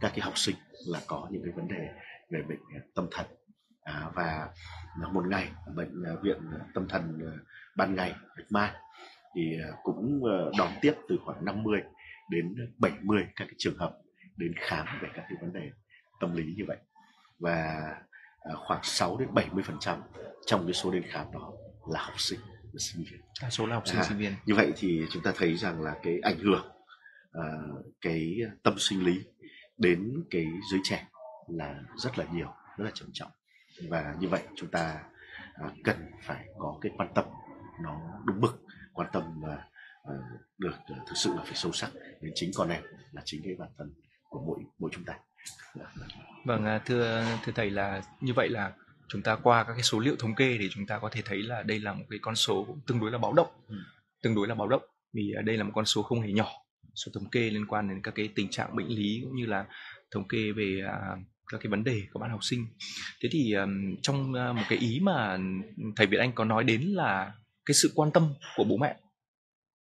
các 0.00 0.12
cái 0.14 0.20
học 0.20 0.38
sinh 0.38 0.56
là 0.86 1.00
có 1.06 1.28
những 1.30 1.42
cái 1.44 1.52
vấn 1.56 1.68
đề 1.68 1.88
về 2.30 2.42
bệnh 2.48 2.60
ờ, 2.74 2.80
tâm 2.94 3.08
thần. 3.10 3.26
À, 3.84 4.10
và 4.14 4.48
một 5.12 5.26
ngày 5.26 5.48
bệnh 5.76 6.04
viện 6.22 6.38
tâm 6.74 6.88
thần 6.88 7.18
ban 7.76 7.94
ngày 7.94 8.14
bạch 8.36 8.52
mai 8.52 8.72
thì 9.36 9.56
cũng 9.82 10.22
đón 10.58 10.68
tiếp 10.82 10.94
từ 11.08 11.16
khoảng 11.24 11.44
50 11.44 11.80
đến 12.32 12.54
70 12.78 13.26
các 13.36 13.44
cái 13.44 13.54
trường 13.58 13.78
hợp 13.78 13.98
đến 14.36 14.52
khám 14.56 14.86
về 15.02 15.08
các 15.14 15.24
cái 15.28 15.38
vấn 15.40 15.52
đề 15.52 15.70
tâm 16.20 16.36
lý 16.36 16.54
như 16.56 16.64
vậy. 16.66 16.76
Và 17.38 17.54
à, 18.38 18.52
khoảng 18.54 18.80
6 18.82 19.16
đến 19.18 19.28
70 19.34 19.64
phần 19.66 19.76
trăm 19.80 20.02
trong 20.46 20.66
cái 20.66 20.74
số 20.74 20.90
đến 20.90 21.02
khám 21.08 21.32
đó 21.32 21.52
là 21.92 22.02
học 22.02 22.20
sinh 22.20 22.40
là 22.72 22.78
sinh 22.78 23.04
viên. 23.10 23.20
Đa 23.42 23.50
số 23.50 23.66
là 23.66 23.74
học 23.74 23.86
sinh 23.86 23.98
à, 23.98 24.04
sinh 24.04 24.18
viên. 24.18 24.32
như 24.46 24.54
vậy 24.54 24.72
thì 24.76 25.06
chúng 25.10 25.22
ta 25.22 25.32
thấy 25.36 25.56
rằng 25.56 25.82
là 25.82 25.96
cái 26.02 26.18
ảnh 26.22 26.38
hưởng 26.38 26.66
uh, 27.38 27.84
cái 28.00 28.36
tâm 28.62 28.74
sinh 28.78 29.04
lý 29.04 29.24
đến 29.78 30.24
cái 30.30 30.46
giới 30.72 30.80
trẻ 30.84 31.06
là 31.48 31.80
rất 31.96 32.18
là 32.18 32.24
nhiều 32.32 32.48
rất 32.78 32.84
là 32.84 32.90
trầm 32.94 33.08
trọng. 33.12 33.30
Và 33.88 34.14
như 34.20 34.28
vậy 34.28 34.42
chúng 34.56 34.70
ta 34.70 35.00
uh, 35.66 35.72
cần 35.84 35.96
phải 36.22 36.44
có 36.58 36.78
cái 36.80 36.92
quan 36.96 37.08
tâm 37.14 37.24
nó 37.82 38.00
đúng 38.24 38.40
mực 38.40 38.62
quan 38.92 39.08
tâm 39.12 39.40
uh, 39.40 39.71
được 40.58 40.74
uh, 40.92 40.98
thực 41.06 41.14
sự 41.14 41.30
là 41.36 41.42
phải 41.44 41.54
sâu 41.54 41.72
sắc 41.72 41.90
đến 42.20 42.32
chính 42.34 42.50
con 42.54 42.68
em 42.68 42.82
là 43.12 43.22
chính 43.24 43.40
cái 43.44 43.54
bản 43.58 43.68
thân 43.78 43.92
của 44.22 44.44
mỗi 44.46 44.58
mỗi 44.78 44.90
chúng 44.94 45.04
ta. 45.04 45.14
Vâng 46.44 46.64
à, 46.64 46.78
thưa 46.78 47.26
thưa 47.44 47.52
thầy 47.54 47.70
là 47.70 48.02
như 48.20 48.32
vậy 48.36 48.48
là 48.48 48.72
chúng 49.08 49.22
ta 49.22 49.36
qua 49.36 49.64
các 49.64 49.72
cái 49.72 49.82
số 49.82 49.98
liệu 49.98 50.16
thống 50.18 50.34
kê 50.34 50.56
thì 50.60 50.68
chúng 50.70 50.86
ta 50.86 50.98
có 50.98 51.08
thể 51.12 51.22
thấy 51.24 51.42
là 51.42 51.62
đây 51.62 51.80
là 51.80 51.92
một 51.92 52.04
cái 52.10 52.18
con 52.22 52.36
số 52.36 52.64
cũng 52.68 52.80
tương 52.86 53.00
đối 53.00 53.10
là 53.10 53.18
báo 53.18 53.32
động. 53.32 53.48
Ừ. 53.68 53.76
tương 54.22 54.34
đối 54.34 54.48
là 54.48 54.54
báo 54.54 54.68
động 54.68 54.82
vì 55.12 55.32
đây 55.44 55.56
là 55.56 55.64
một 55.64 55.72
con 55.74 55.84
số 55.84 56.02
không 56.02 56.20
hề 56.20 56.32
nhỏ. 56.32 56.48
Số 56.94 57.12
thống 57.14 57.30
kê 57.30 57.50
liên 57.50 57.66
quan 57.66 57.88
đến 57.88 58.02
các 58.02 58.14
cái 58.14 58.28
tình 58.34 58.48
trạng 58.50 58.76
bệnh 58.76 58.88
lý 58.88 59.20
cũng 59.24 59.36
như 59.36 59.46
là 59.46 59.66
thống 60.10 60.28
kê 60.28 60.52
về 60.52 60.82
à, 60.86 60.98
các 61.52 61.58
cái 61.60 61.70
vấn 61.70 61.84
đề 61.84 62.02
của 62.12 62.20
bạn 62.20 62.30
học 62.30 62.44
sinh. 62.44 62.66
Thế 63.22 63.28
thì 63.32 63.54
trong 64.02 64.32
một 64.32 64.62
cái 64.68 64.78
ý 64.78 65.00
mà 65.02 65.38
thầy 65.96 66.06
Việt 66.06 66.18
Anh 66.18 66.32
có 66.32 66.44
nói 66.44 66.64
đến 66.64 66.80
là 66.82 67.32
cái 67.66 67.74
sự 67.74 67.92
quan 67.94 68.10
tâm 68.12 68.34
của 68.56 68.64
bố 68.64 68.76
mẹ 68.76 68.96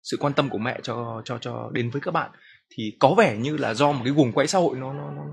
sự 0.04 0.18
quan 0.20 0.34
tâm 0.34 0.50
của 0.50 0.58
mẹ 0.58 0.80
cho 0.84 1.22
cho 1.26 1.38
cho 1.38 1.70
đến 1.74 1.90
với 1.90 2.02
các 2.02 2.12
bạn 2.12 2.32
thì 2.78 2.96
có 3.00 3.16
vẻ 3.18 3.38
như 3.38 3.58
là 3.58 3.74
do 3.74 3.92
một 3.92 4.02
cái 4.04 4.14
guồng 4.14 4.32
quay 4.32 4.48
xã 4.48 4.60
hội 4.60 4.78
nó 4.78 4.94
nó 4.94 5.12
nó 5.12 5.24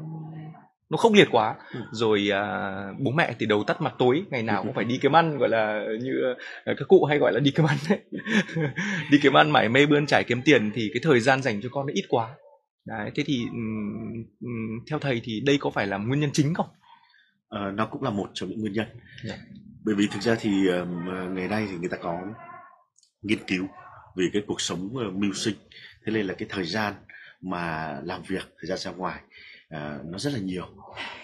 nó 0.91 0.97
không 0.97 1.15
liệt 1.15 1.29
quá 1.31 1.55
ừ. 1.75 1.81
rồi 1.93 2.29
à, 2.33 2.73
bố 2.99 3.11
mẹ 3.11 3.35
thì 3.39 3.47
đầu 3.47 3.65
tắt 3.65 3.81
mặt 3.81 3.95
tối 3.99 4.23
ngày 4.31 4.43
nào 4.43 4.63
cũng 4.63 4.75
phải 4.75 4.85
đi 4.85 4.99
kiếm 5.03 5.17
ăn 5.17 5.39
gọi 5.39 5.49
là 5.49 5.85
như 6.01 6.35
à, 6.65 6.75
các 6.79 6.89
cụ 6.89 7.05
hay 7.05 7.19
gọi 7.19 7.33
là 7.33 7.41
đi 7.41 7.51
kiếm 7.51 7.67
ăn 7.67 7.77
đấy 7.89 7.99
đi 9.11 9.19
kiếm 9.23 9.33
ăn 9.33 9.51
mải 9.51 9.69
mê 9.69 9.87
bươn 9.87 10.07
trải 10.07 10.25
kiếm 10.25 10.43
tiền 10.43 10.71
thì 10.75 10.91
cái 10.95 11.01
thời 11.03 11.21
gian 11.21 11.43
dành 11.43 11.61
cho 11.63 11.69
con 11.73 11.87
nó 11.87 11.93
ít 11.95 12.05
quá 12.09 12.35
đấy 12.87 13.11
thế 13.15 13.23
thì 13.27 13.45
um, 14.41 14.85
theo 14.91 14.99
thầy 14.99 15.21
thì 15.25 15.41
đây 15.47 15.59
có 15.61 15.71
phải 15.71 15.87
là 15.87 15.97
nguyên 15.97 16.21
nhân 16.21 16.31
chính 16.33 16.55
không 16.55 16.69
à, 17.49 17.71
nó 17.75 17.87
cũng 17.87 18.03
là 18.03 18.11
một 18.11 18.31
trong 18.35 18.49
những 18.49 18.61
nguyên 18.61 18.73
nhân 18.73 18.87
yeah. 18.87 18.99
Dạ. 19.25 19.37
bởi 19.85 19.95
vì 19.95 20.07
thực 20.13 20.23
ra 20.23 20.37
thì 20.41 20.69
um, 20.69 21.05
ngày 21.35 21.49
nay 21.49 21.67
thì 21.71 21.77
người 21.77 21.89
ta 21.89 21.97
có 21.97 22.19
nghiên 23.23 23.39
cứu 23.47 23.67
về 24.19 24.31
cái 24.33 24.43
cuộc 24.47 24.61
sống 24.61 24.91
uh, 24.97 25.15
mưu 25.15 25.33
sinh. 25.33 25.55
Thế 26.07 26.13
nên 26.13 26.27
là 26.27 26.35
cái 26.35 26.49
thời 26.51 26.65
gian 26.65 26.95
mà 27.41 27.97
làm 28.05 28.23
việc 28.23 28.55
thời 28.59 28.69
gian 28.69 28.79
ra 28.79 28.91
ngoài 28.91 29.21
à, 29.69 29.99
nó 30.05 30.19
rất 30.19 30.33
là 30.33 30.39
nhiều. 30.39 30.67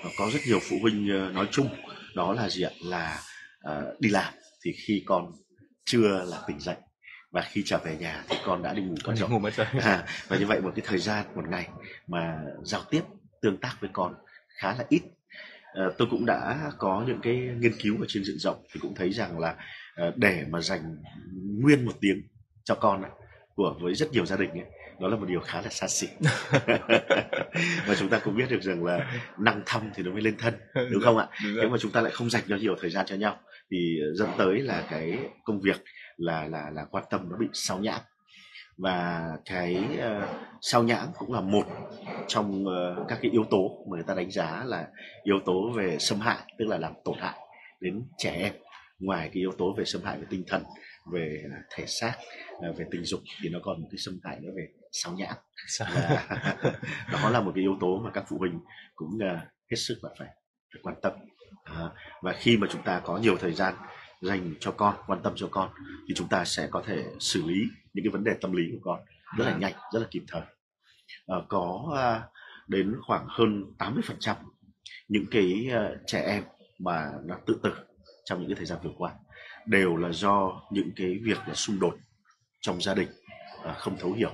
Và 0.05 0.11
có 0.19 0.31
rất 0.33 0.41
nhiều 0.47 0.59
phụ 0.71 0.77
huynh 0.83 1.09
ờ, 1.09 1.33
nói 1.33 1.49
chung 1.51 1.69
đó 2.15 2.33
là 2.33 2.49
gì 2.49 2.63
ạ? 2.63 2.71
Là 2.85 3.21
à, 3.61 3.83
đi 4.01 4.09
làm. 4.09 4.35
Thì 4.63 4.73
khi 4.73 5.03
con 5.07 5.33
chưa 5.85 6.25
là 6.25 6.43
tỉnh 6.47 6.61
dậy 6.61 6.77
và 7.31 7.43
khi 7.43 7.63
trở 7.67 7.79
về 7.85 7.97
nhà 7.97 8.25
thì 8.29 8.37
con 8.45 8.63
đã 8.63 8.75
đi 8.75 8.83
ngủ 8.83 8.95
mất 9.07 9.15
rồi. 9.17 9.29
ngủ 9.31 9.39
mất 9.39 9.55
rồi. 9.57 9.67
À, 9.81 10.07
và 10.29 10.39
như 10.39 10.47
vậy 10.47 10.61
một 10.61 10.73
cái 10.77 10.85
thời 10.89 10.99
gian 10.99 11.27
một 11.35 11.49
ngày 11.49 11.69
mà 12.07 12.39
giao 12.65 12.83
tiếp 12.91 13.03
tương 13.43 13.57
tác 13.57 13.77
với 13.81 13.91
con 13.93 14.15
khá 14.61 14.75
là 14.79 14.85
ít. 14.89 15.03
À, 15.75 15.85
tôi 15.99 16.09
cũng 16.11 16.27
đã 16.27 16.73
có 16.79 17.05
những 17.07 17.21
cái 17.23 17.35
nghiên 17.37 17.73
cứu 17.83 17.97
ở 18.01 18.07
trên 18.09 18.25
diện 18.25 18.39
rộng 18.39 18.65
thì 18.73 18.81
cũng 18.81 18.95
thấy 18.95 19.13
rằng 19.13 19.39
là 19.39 19.57
để 20.17 20.45
mà 20.51 20.61
dành 20.61 20.97
nguyên 21.61 21.85
một 21.85 21.93
tiếng 22.01 22.23
cho 22.65 22.75
con 22.75 23.03
này, 23.03 23.11
của 23.55 23.75
với 23.81 23.95
rất 23.95 24.13
nhiều 24.13 24.27
gia 24.27 24.37
đình 24.37 24.51
ấy, 24.51 24.65
đó 25.01 25.09
là 25.09 25.17
một 25.17 25.27
điều 25.29 25.41
khá 25.41 25.63
là 25.63 25.69
xa 25.71 25.89
xỉ. 25.89 26.09
Và 27.87 27.95
chúng 27.99 28.09
ta 28.09 28.19
cũng 28.19 28.37
biết 28.37 28.47
được 28.51 28.63
rằng 28.63 28.85
là 28.85 29.13
năng 29.39 29.63
thăm 29.67 29.91
thì 29.95 30.03
nó 30.03 30.13
mới 30.13 30.23
lên 30.23 30.37
thân 30.39 30.55
đúng 30.93 31.03
không 31.03 31.19
ạ? 31.19 31.29
Nếu 31.57 31.69
mà 31.69 31.79
chúng 31.81 31.91
ta 31.91 32.01
lại 32.01 32.13
không 32.13 32.31
dành 32.31 32.43
cho 32.49 32.57
nhiều 32.57 32.77
thời 32.81 32.91
gian 32.91 33.07
cho 33.07 33.17
nhau 33.17 33.39
thì 33.71 33.99
dẫn 34.15 34.29
tới 34.39 34.59
là 34.59 34.85
cái 34.91 35.19
công 35.45 35.61
việc 35.61 35.85
là 36.17 36.49
là 36.49 36.71
là 36.71 36.85
quan 36.91 37.05
tâm 37.11 37.29
nó 37.31 37.37
bị 37.37 37.47
sao 37.53 37.79
nhãng 37.79 38.01
và 38.77 39.29
cái 39.45 39.85
uh, 39.95 40.29
sao 40.61 40.83
nhãng 40.83 41.09
cũng 41.19 41.33
là 41.33 41.41
một 41.41 41.67
trong 42.29 42.65
uh, 42.65 43.09
các 43.09 43.19
cái 43.23 43.31
yếu 43.31 43.45
tố 43.51 43.87
mà 43.91 43.97
người 43.97 44.05
ta 44.07 44.15
đánh 44.15 44.31
giá 44.31 44.63
là 44.67 44.89
yếu 45.23 45.41
tố 45.45 45.71
về 45.77 45.97
xâm 45.99 46.21
hại 46.21 46.39
tức 46.59 46.65
là 46.69 46.79
làm 46.79 46.93
tổn 47.05 47.19
hại 47.19 47.39
đến 47.81 48.03
trẻ 48.19 48.31
em 48.31 48.53
ngoài 48.99 49.31
cái 49.33 49.41
yếu 49.41 49.53
tố 49.59 49.75
về 49.79 49.85
xâm 49.85 50.03
hại 50.03 50.19
về 50.19 50.25
tinh 50.31 50.45
thần 50.47 50.63
về 51.13 51.45
thể 51.71 51.87
xác 51.87 52.15
về 52.61 52.85
tình 52.91 53.05
dục 53.05 53.21
thì 53.43 53.49
nó 53.49 53.59
còn 53.63 53.83
một 53.83 53.89
cái 53.91 53.99
xâm 53.99 54.19
hại 54.25 54.41
nữa 54.41 54.51
về 54.57 54.69
sao 54.93 55.13
nhãn 55.13 55.35
và 55.79 55.87
đó 57.13 57.31
là 57.31 57.41
một 57.41 57.53
cái 57.55 57.63
yếu 57.63 57.77
tố 57.81 58.01
mà 58.05 58.11
các 58.11 58.25
phụ 58.29 58.39
huynh 58.39 58.61
cũng 58.95 59.09
uh, 59.17 59.39
hết 59.71 59.77
sức 59.77 59.99
là 60.03 60.11
phải, 60.19 60.29
phải 60.73 60.81
quan 60.83 60.97
tâm. 61.03 61.13
À, 61.65 61.91
và 62.23 62.33
khi 62.33 62.57
mà 62.57 62.67
chúng 62.71 62.83
ta 62.83 63.01
có 63.05 63.19
nhiều 63.19 63.37
thời 63.41 63.53
gian 63.53 63.75
dành 64.21 64.55
cho 64.61 64.71
con 64.71 64.95
quan 65.07 65.23
tâm 65.23 65.33
cho 65.37 65.49
con 65.51 65.71
thì 66.09 66.15
chúng 66.15 66.29
ta 66.29 66.45
sẽ 66.45 66.69
có 66.71 66.83
thể 66.87 67.05
xử 67.21 67.43
lý 67.43 67.61
những 67.93 68.05
cái 68.05 68.11
vấn 68.11 68.25
đề 68.25 68.33
tâm 68.41 68.53
lý 68.53 68.63
của 68.73 68.79
con 68.83 69.01
rất 69.39 69.45
là 69.45 69.57
nhanh 69.57 69.73
rất 69.93 70.01
là 70.01 70.07
kịp 70.11 70.23
thời. 70.29 70.43
À, 71.27 71.37
có 71.49 71.97
đến 72.69 72.97
khoảng 73.07 73.27
hơn 73.29 73.65
80% 73.79 74.35
những 75.09 75.25
cái 75.31 75.69
uh, 75.69 76.01
trẻ 76.07 76.23
em 76.27 76.43
mà 76.79 77.11
nó 77.25 77.37
tự 77.47 77.61
tử 77.63 77.75
trong 78.25 78.39
những 78.39 78.49
cái 78.49 78.57
thời 78.57 78.67
gian 78.67 78.79
vừa 78.83 78.93
qua 78.99 79.13
đều 79.67 79.97
là 79.97 80.13
do 80.13 80.63
những 80.71 80.91
cái 80.97 81.19
việc 81.23 81.39
là 81.47 81.55
xung 81.55 81.81
đột 81.81 81.97
trong 82.61 82.81
gia 82.81 82.95
đình 82.95 83.09
uh, 83.71 83.77
không 83.77 83.97
thấu 83.99 84.13
hiểu 84.13 84.33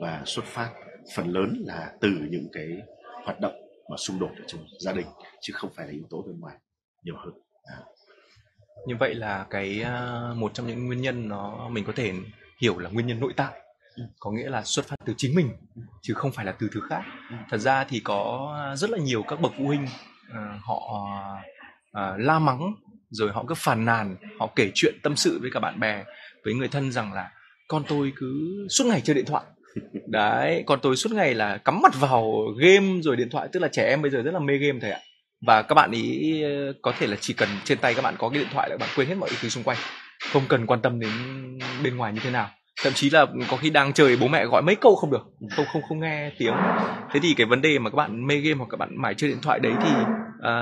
và 0.00 0.22
xuất 0.26 0.44
phát 0.44 0.70
phần 1.14 1.28
lớn 1.28 1.62
là 1.66 1.92
từ 2.00 2.10
những 2.30 2.48
cái 2.52 2.68
hoạt 3.24 3.40
động 3.40 3.54
mà 3.90 3.96
xung 3.96 4.18
đột 4.18 4.30
ở 4.36 4.44
trong 4.46 4.60
gia 4.80 4.92
đình 4.92 5.06
chứ 5.40 5.52
không 5.52 5.70
phải 5.76 5.86
là 5.86 5.92
yếu 5.92 6.04
tố 6.10 6.22
bên 6.22 6.40
ngoài 6.40 6.56
nhiều 7.02 7.16
hơn 7.16 7.32
à. 7.64 7.78
như 8.86 8.96
vậy 8.96 9.14
là 9.14 9.46
cái 9.50 9.82
à, 9.82 10.20
một 10.36 10.54
trong 10.54 10.66
những 10.66 10.86
nguyên 10.86 11.00
nhân 11.00 11.28
nó 11.28 11.68
mình 11.68 11.84
có 11.84 11.92
thể 11.96 12.12
hiểu 12.60 12.78
là 12.78 12.90
nguyên 12.90 13.06
nhân 13.06 13.20
nội 13.20 13.32
tại 13.36 13.60
ừ. 13.96 14.02
có 14.18 14.30
nghĩa 14.30 14.48
là 14.48 14.62
xuất 14.64 14.86
phát 14.86 14.96
từ 15.04 15.14
chính 15.16 15.34
mình 15.34 15.50
chứ 16.02 16.14
không 16.14 16.32
phải 16.32 16.44
là 16.44 16.52
từ 16.52 16.68
thứ 16.72 16.80
khác 16.88 17.02
ừ. 17.30 17.36
thật 17.50 17.58
ra 17.58 17.84
thì 17.84 18.00
có 18.04 18.54
rất 18.76 18.90
là 18.90 18.98
nhiều 18.98 19.22
các 19.28 19.40
bậc 19.40 19.52
phụ 19.58 19.66
huynh 19.66 19.86
à, 20.32 20.58
họ 20.62 20.80
à, 21.92 22.14
la 22.18 22.38
mắng 22.38 22.74
rồi 23.10 23.30
họ 23.32 23.44
cứ 23.48 23.54
phàn 23.54 23.84
nàn 23.84 24.16
họ 24.38 24.52
kể 24.56 24.70
chuyện 24.74 24.94
tâm 25.02 25.16
sự 25.16 25.38
với 25.42 25.50
cả 25.54 25.60
bạn 25.60 25.80
bè 25.80 26.04
với 26.44 26.54
người 26.54 26.68
thân 26.68 26.92
rằng 26.92 27.12
là 27.12 27.30
con 27.68 27.82
tôi 27.88 28.12
cứ 28.16 28.26
suốt 28.70 28.84
ngày 28.86 29.00
chơi 29.04 29.14
điện 29.14 29.24
thoại. 29.26 29.44
Đấy 30.08 30.64
còn 30.66 30.80
tôi 30.82 30.96
suốt 30.96 31.12
ngày 31.12 31.34
là 31.34 31.56
cắm 31.56 31.80
mặt 31.82 31.92
vào 32.00 32.32
game 32.58 33.00
rồi 33.02 33.16
điện 33.16 33.30
thoại. 33.30 33.48
Tức 33.52 33.60
là 33.60 33.68
trẻ 33.68 33.88
em 33.88 34.02
bây 34.02 34.10
giờ 34.10 34.22
rất 34.22 34.34
là 34.34 34.40
mê 34.40 34.56
game 34.56 34.78
thầy 34.80 34.90
ạ. 34.90 35.00
Và 35.46 35.62
các 35.62 35.74
bạn 35.74 35.90
ý 35.90 36.42
ờ, 36.42 36.72
có 36.82 36.92
thể 36.98 37.06
là 37.06 37.16
chỉ 37.20 37.34
cần 37.34 37.48
trên 37.64 37.78
tay 37.78 37.94
các 37.94 38.02
bạn 38.02 38.14
có 38.18 38.28
cái 38.28 38.38
điện 38.38 38.48
thoại 38.52 38.70
là 38.70 38.76
bạn 38.76 38.88
quên 38.96 39.08
hết 39.08 39.14
mọi 39.14 39.30
thứ 39.40 39.48
xung 39.48 39.64
quanh 39.64 39.78
không 40.32 40.42
cần 40.48 40.66
quan 40.66 40.82
tâm 40.82 41.00
đến 41.00 41.10
bên 41.84 41.96
ngoài 41.96 42.12
như 42.12 42.20
thế 42.22 42.30
nào. 42.30 42.50
Thậm 42.82 42.92
chí 42.92 43.10
là 43.10 43.26
có 43.50 43.56
khi 43.56 43.70
đang 43.70 43.92
chơi 43.92 44.16
bố 44.16 44.28
mẹ 44.28 44.46
gọi 44.46 44.62
mấy 44.62 44.76
câu 44.76 44.96
không 44.96 45.10
được 45.10 45.26
không 45.56 45.66
không 45.72 45.82
không 45.88 46.00
nghe 46.00 46.32
tiếng. 46.38 46.54
Thế 47.12 47.20
thì 47.22 47.34
cái 47.36 47.46
vấn 47.46 47.62
đề 47.62 47.78
mà 47.78 47.90
các 47.90 47.96
bạn 47.96 48.26
mê 48.26 48.36
game 48.36 48.58
hoặc 48.58 48.66
các 48.70 48.76
bạn 48.76 49.02
mải 49.02 49.14
chơi 49.14 49.30
điện 49.30 49.38
thoại 49.42 49.60
đấy 49.60 49.72
thì 49.82 49.90
à, 50.42 50.52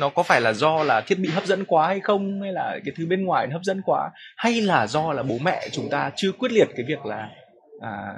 nó 0.00 0.08
có 0.08 0.22
phải 0.22 0.40
là 0.40 0.52
do 0.52 0.82
là 0.82 1.00
thiết 1.00 1.18
bị 1.18 1.28
hấp 1.28 1.46
dẫn 1.46 1.64
quá 1.64 1.86
hay 1.86 2.00
không 2.00 2.40
hay 2.42 2.52
là 2.52 2.78
cái 2.84 2.94
thứ 2.96 3.06
bên 3.06 3.24
ngoài 3.24 3.48
hấp 3.52 3.62
dẫn 3.64 3.82
quá 3.84 4.10
hay 4.36 4.60
là 4.60 4.86
do 4.86 5.12
là 5.12 5.22
bố 5.22 5.38
mẹ 5.38 5.68
chúng 5.72 5.90
ta 5.90 6.10
chưa 6.16 6.32
quyết 6.32 6.52
liệt 6.52 6.68
cái 6.76 6.84
việc 6.88 7.06
là 7.06 7.28
à, 7.80 8.14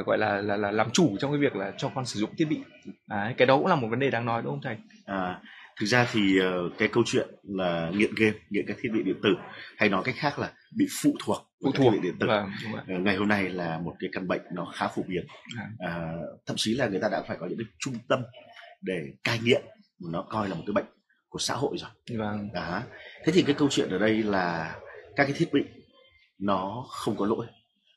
uh, 0.00 0.06
gọi 0.06 0.18
là, 0.18 0.40
là 0.40 0.56
là 0.56 0.70
làm 0.70 0.90
chủ 0.90 1.16
trong 1.20 1.30
cái 1.32 1.40
việc 1.40 1.56
là 1.56 1.72
cho 1.76 1.90
con 1.94 2.06
sử 2.06 2.20
dụng 2.20 2.30
thiết 2.38 2.44
bị? 2.44 2.60
À, 3.08 3.34
cái 3.36 3.46
đó 3.46 3.56
cũng 3.56 3.66
là 3.66 3.74
một 3.74 3.88
vấn 3.90 3.98
đề 3.98 4.10
đáng 4.10 4.24
nói 4.24 4.42
đúng 4.42 4.52
không 4.52 4.60
thầy? 4.62 4.76
À, 5.06 5.40
thực 5.80 5.86
ra 5.86 6.06
thì 6.12 6.20
uh, 6.40 6.72
cái 6.78 6.88
câu 6.88 7.02
chuyện 7.06 7.28
là 7.42 7.90
nghiện 7.94 8.10
game 8.16 8.36
nghiện 8.50 8.64
các 8.66 8.76
thiết 8.80 8.88
bị 8.92 9.02
điện 9.02 9.16
tử 9.22 9.34
hay 9.76 9.88
nói 9.88 10.02
cách 10.04 10.14
khác 10.18 10.38
là 10.38 10.52
bị 10.76 10.86
phụ 11.02 11.10
thuộc 11.24 11.46
phụ 11.64 11.72
thuộc 11.72 11.92
thiết 11.92 11.98
bị 11.98 12.08
điện 12.08 12.14
tử. 12.20 12.26
Vâng, 12.26 12.50
uh, 12.72 13.02
ngày 13.02 13.16
hôm 13.16 13.28
nay 13.28 13.48
là 13.48 13.78
một 13.78 13.94
cái 14.00 14.10
căn 14.12 14.28
bệnh 14.28 14.40
nó 14.54 14.72
khá 14.74 14.88
phổ 14.88 15.02
biến. 15.06 15.24
À. 15.58 15.66
uh, 15.86 16.40
thậm 16.46 16.56
chí 16.56 16.74
là 16.74 16.86
người 16.86 17.00
ta 17.00 17.08
đã 17.08 17.22
phải 17.28 17.36
có 17.40 17.46
những 17.46 17.58
cái 17.58 17.66
trung 17.78 17.94
tâm 18.08 18.22
để 18.82 19.02
cai 19.24 19.38
nghiện 19.44 19.62
nó 20.12 20.22
coi 20.22 20.48
là 20.48 20.54
một 20.54 20.62
cái 20.66 20.72
bệnh 20.72 20.86
của 21.30 21.38
xã 21.38 21.54
hội 21.54 21.76
rồi. 21.78 22.18
Vâng. 22.18 22.48
đó. 22.54 22.82
Thế 23.24 23.32
thì 23.32 23.42
cái 23.42 23.54
câu 23.58 23.68
chuyện 23.70 23.90
ở 23.90 23.98
đây 23.98 24.22
là 24.22 24.76
các 25.16 25.24
cái 25.24 25.32
thiết 25.32 25.52
bị 25.52 25.64
nó 26.38 26.84
không 26.88 27.16
có 27.16 27.26
lỗi 27.26 27.46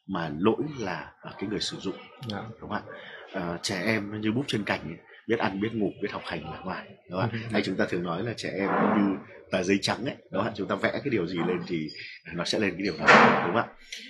mà 0.08 0.32
lỗi 0.40 0.63
là 0.80 1.12
ở 1.22 1.32
cái 1.40 1.50
người 1.50 1.60
sử 1.60 1.78
dụng 1.80 1.96
yeah. 1.96 2.28
Dạ. 2.28 2.44
đúng 2.62 2.70
không 2.70 2.84
ạ? 2.88 2.94
À, 3.34 3.60
trẻ 3.62 3.84
em 3.86 4.22
như 4.22 4.32
búp 4.32 4.44
trên 4.48 4.63
cành 4.63 4.82
ấy, 4.82 4.98
biết 5.28 5.40
ăn 5.40 5.62
biết 5.62 5.74
ngủ 5.74 5.92
biết 6.02 6.12
học 6.12 6.22
hành 6.25 6.44
là 6.44 6.60
ngoài 6.63 6.88
đúng 7.10 7.22
không 7.22 7.30
ạ? 7.32 7.40
Hay 7.52 7.62
chúng 7.62 7.75
ta 7.75 7.86
thường 7.90 8.04
nói 8.04 8.24
là 8.24 8.34
trẻ 8.38 8.50
em 8.60 8.70
như 8.98 9.18
tờ 9.52 9.63
giấy 9.63 9.80
trắng 9.82 10.06
ấy 10.06 10.16
đúng 10.32 10.44
không 10.44 10.52
ạ? 10.52 10.56
Chúng 10.56 10.68
ta 10.68 10.75
vẽ 10.75 10.92
cái 10.92 11.10
điều 11.12 11.28
gì 11.28 11.38
lên 11.48 11.60
thì 11.68 11.88
nó 12.34 12.44
sẽ 12.44 12.60
lên 12.60 12.72
cái 12.72 12.82
điều 12.82 12.94
đó 13.00 13.06
đúng 13.46 13.56
không 13.56 13.56
ạ? 13.56 13.68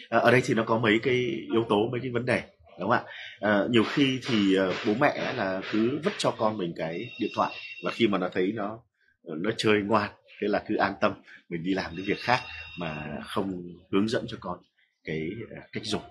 À, 0.09 0.19
ở 0.19 0.31
đây 0.31 0.41
thì 0.45 0.53
nó 0.53 0.63
có 0.63 0.77
mấy 0.77 0.99
cái 1.03 1.15
yếu 1.53 1.65
tố 1.69 1.89
mấy 1.91 2.01
cái 2.01 2.11
vấn 2.11 2.25
đề 2.25 2.41
đúng 2.79 2.89
không 2.89 2.97
ạ? 2.97 3.03
À, 3.39 3.63
nhiều 3.69 3.83
khi 3.83 4.19
thì 4.27 4.57
bố 4.87 4.93
mẹ 4.99 5.33
là 5.33 5.61
cứ 5.71 5.99
vứt 6.03 6.13
cho 6.17 6.31
con 6.31 6.57
mình 6.57 6.73
cái 6.77 7.09
điện 7.19 7.31
thoại 7.35 7.51
và 7.83 7.91
khi 7.91 8.07
mà 8.07 8.17
nó 8.17 8.29
thấy 8.33 8.51
nó 8.55 8.79
nó 9.23 9.51
chơi 9.57 9.81
ngoan 9.81 10.11
thế 10.41 10.47
là 10.47 10.63
cứ 10.67 10.75
an 10.75 10.93
tâm 11.01 11.13
mình 11.49 11.63
đi 11.63 11.73
làm 11.73 11.91
cái 11.95 12.05
việc 12.05 12.19
khác 12.19 12.39
mà 12.79 13.19
không 13.25 13.63
hướng 13.91 14.07
dẫn 14.07 14.25
cho 14.27 14.37
con 14.39 14.57
cái 15.03 15.29
à, 15.55 15.61
cách 15.71 15.83
dùng 15.85 16.01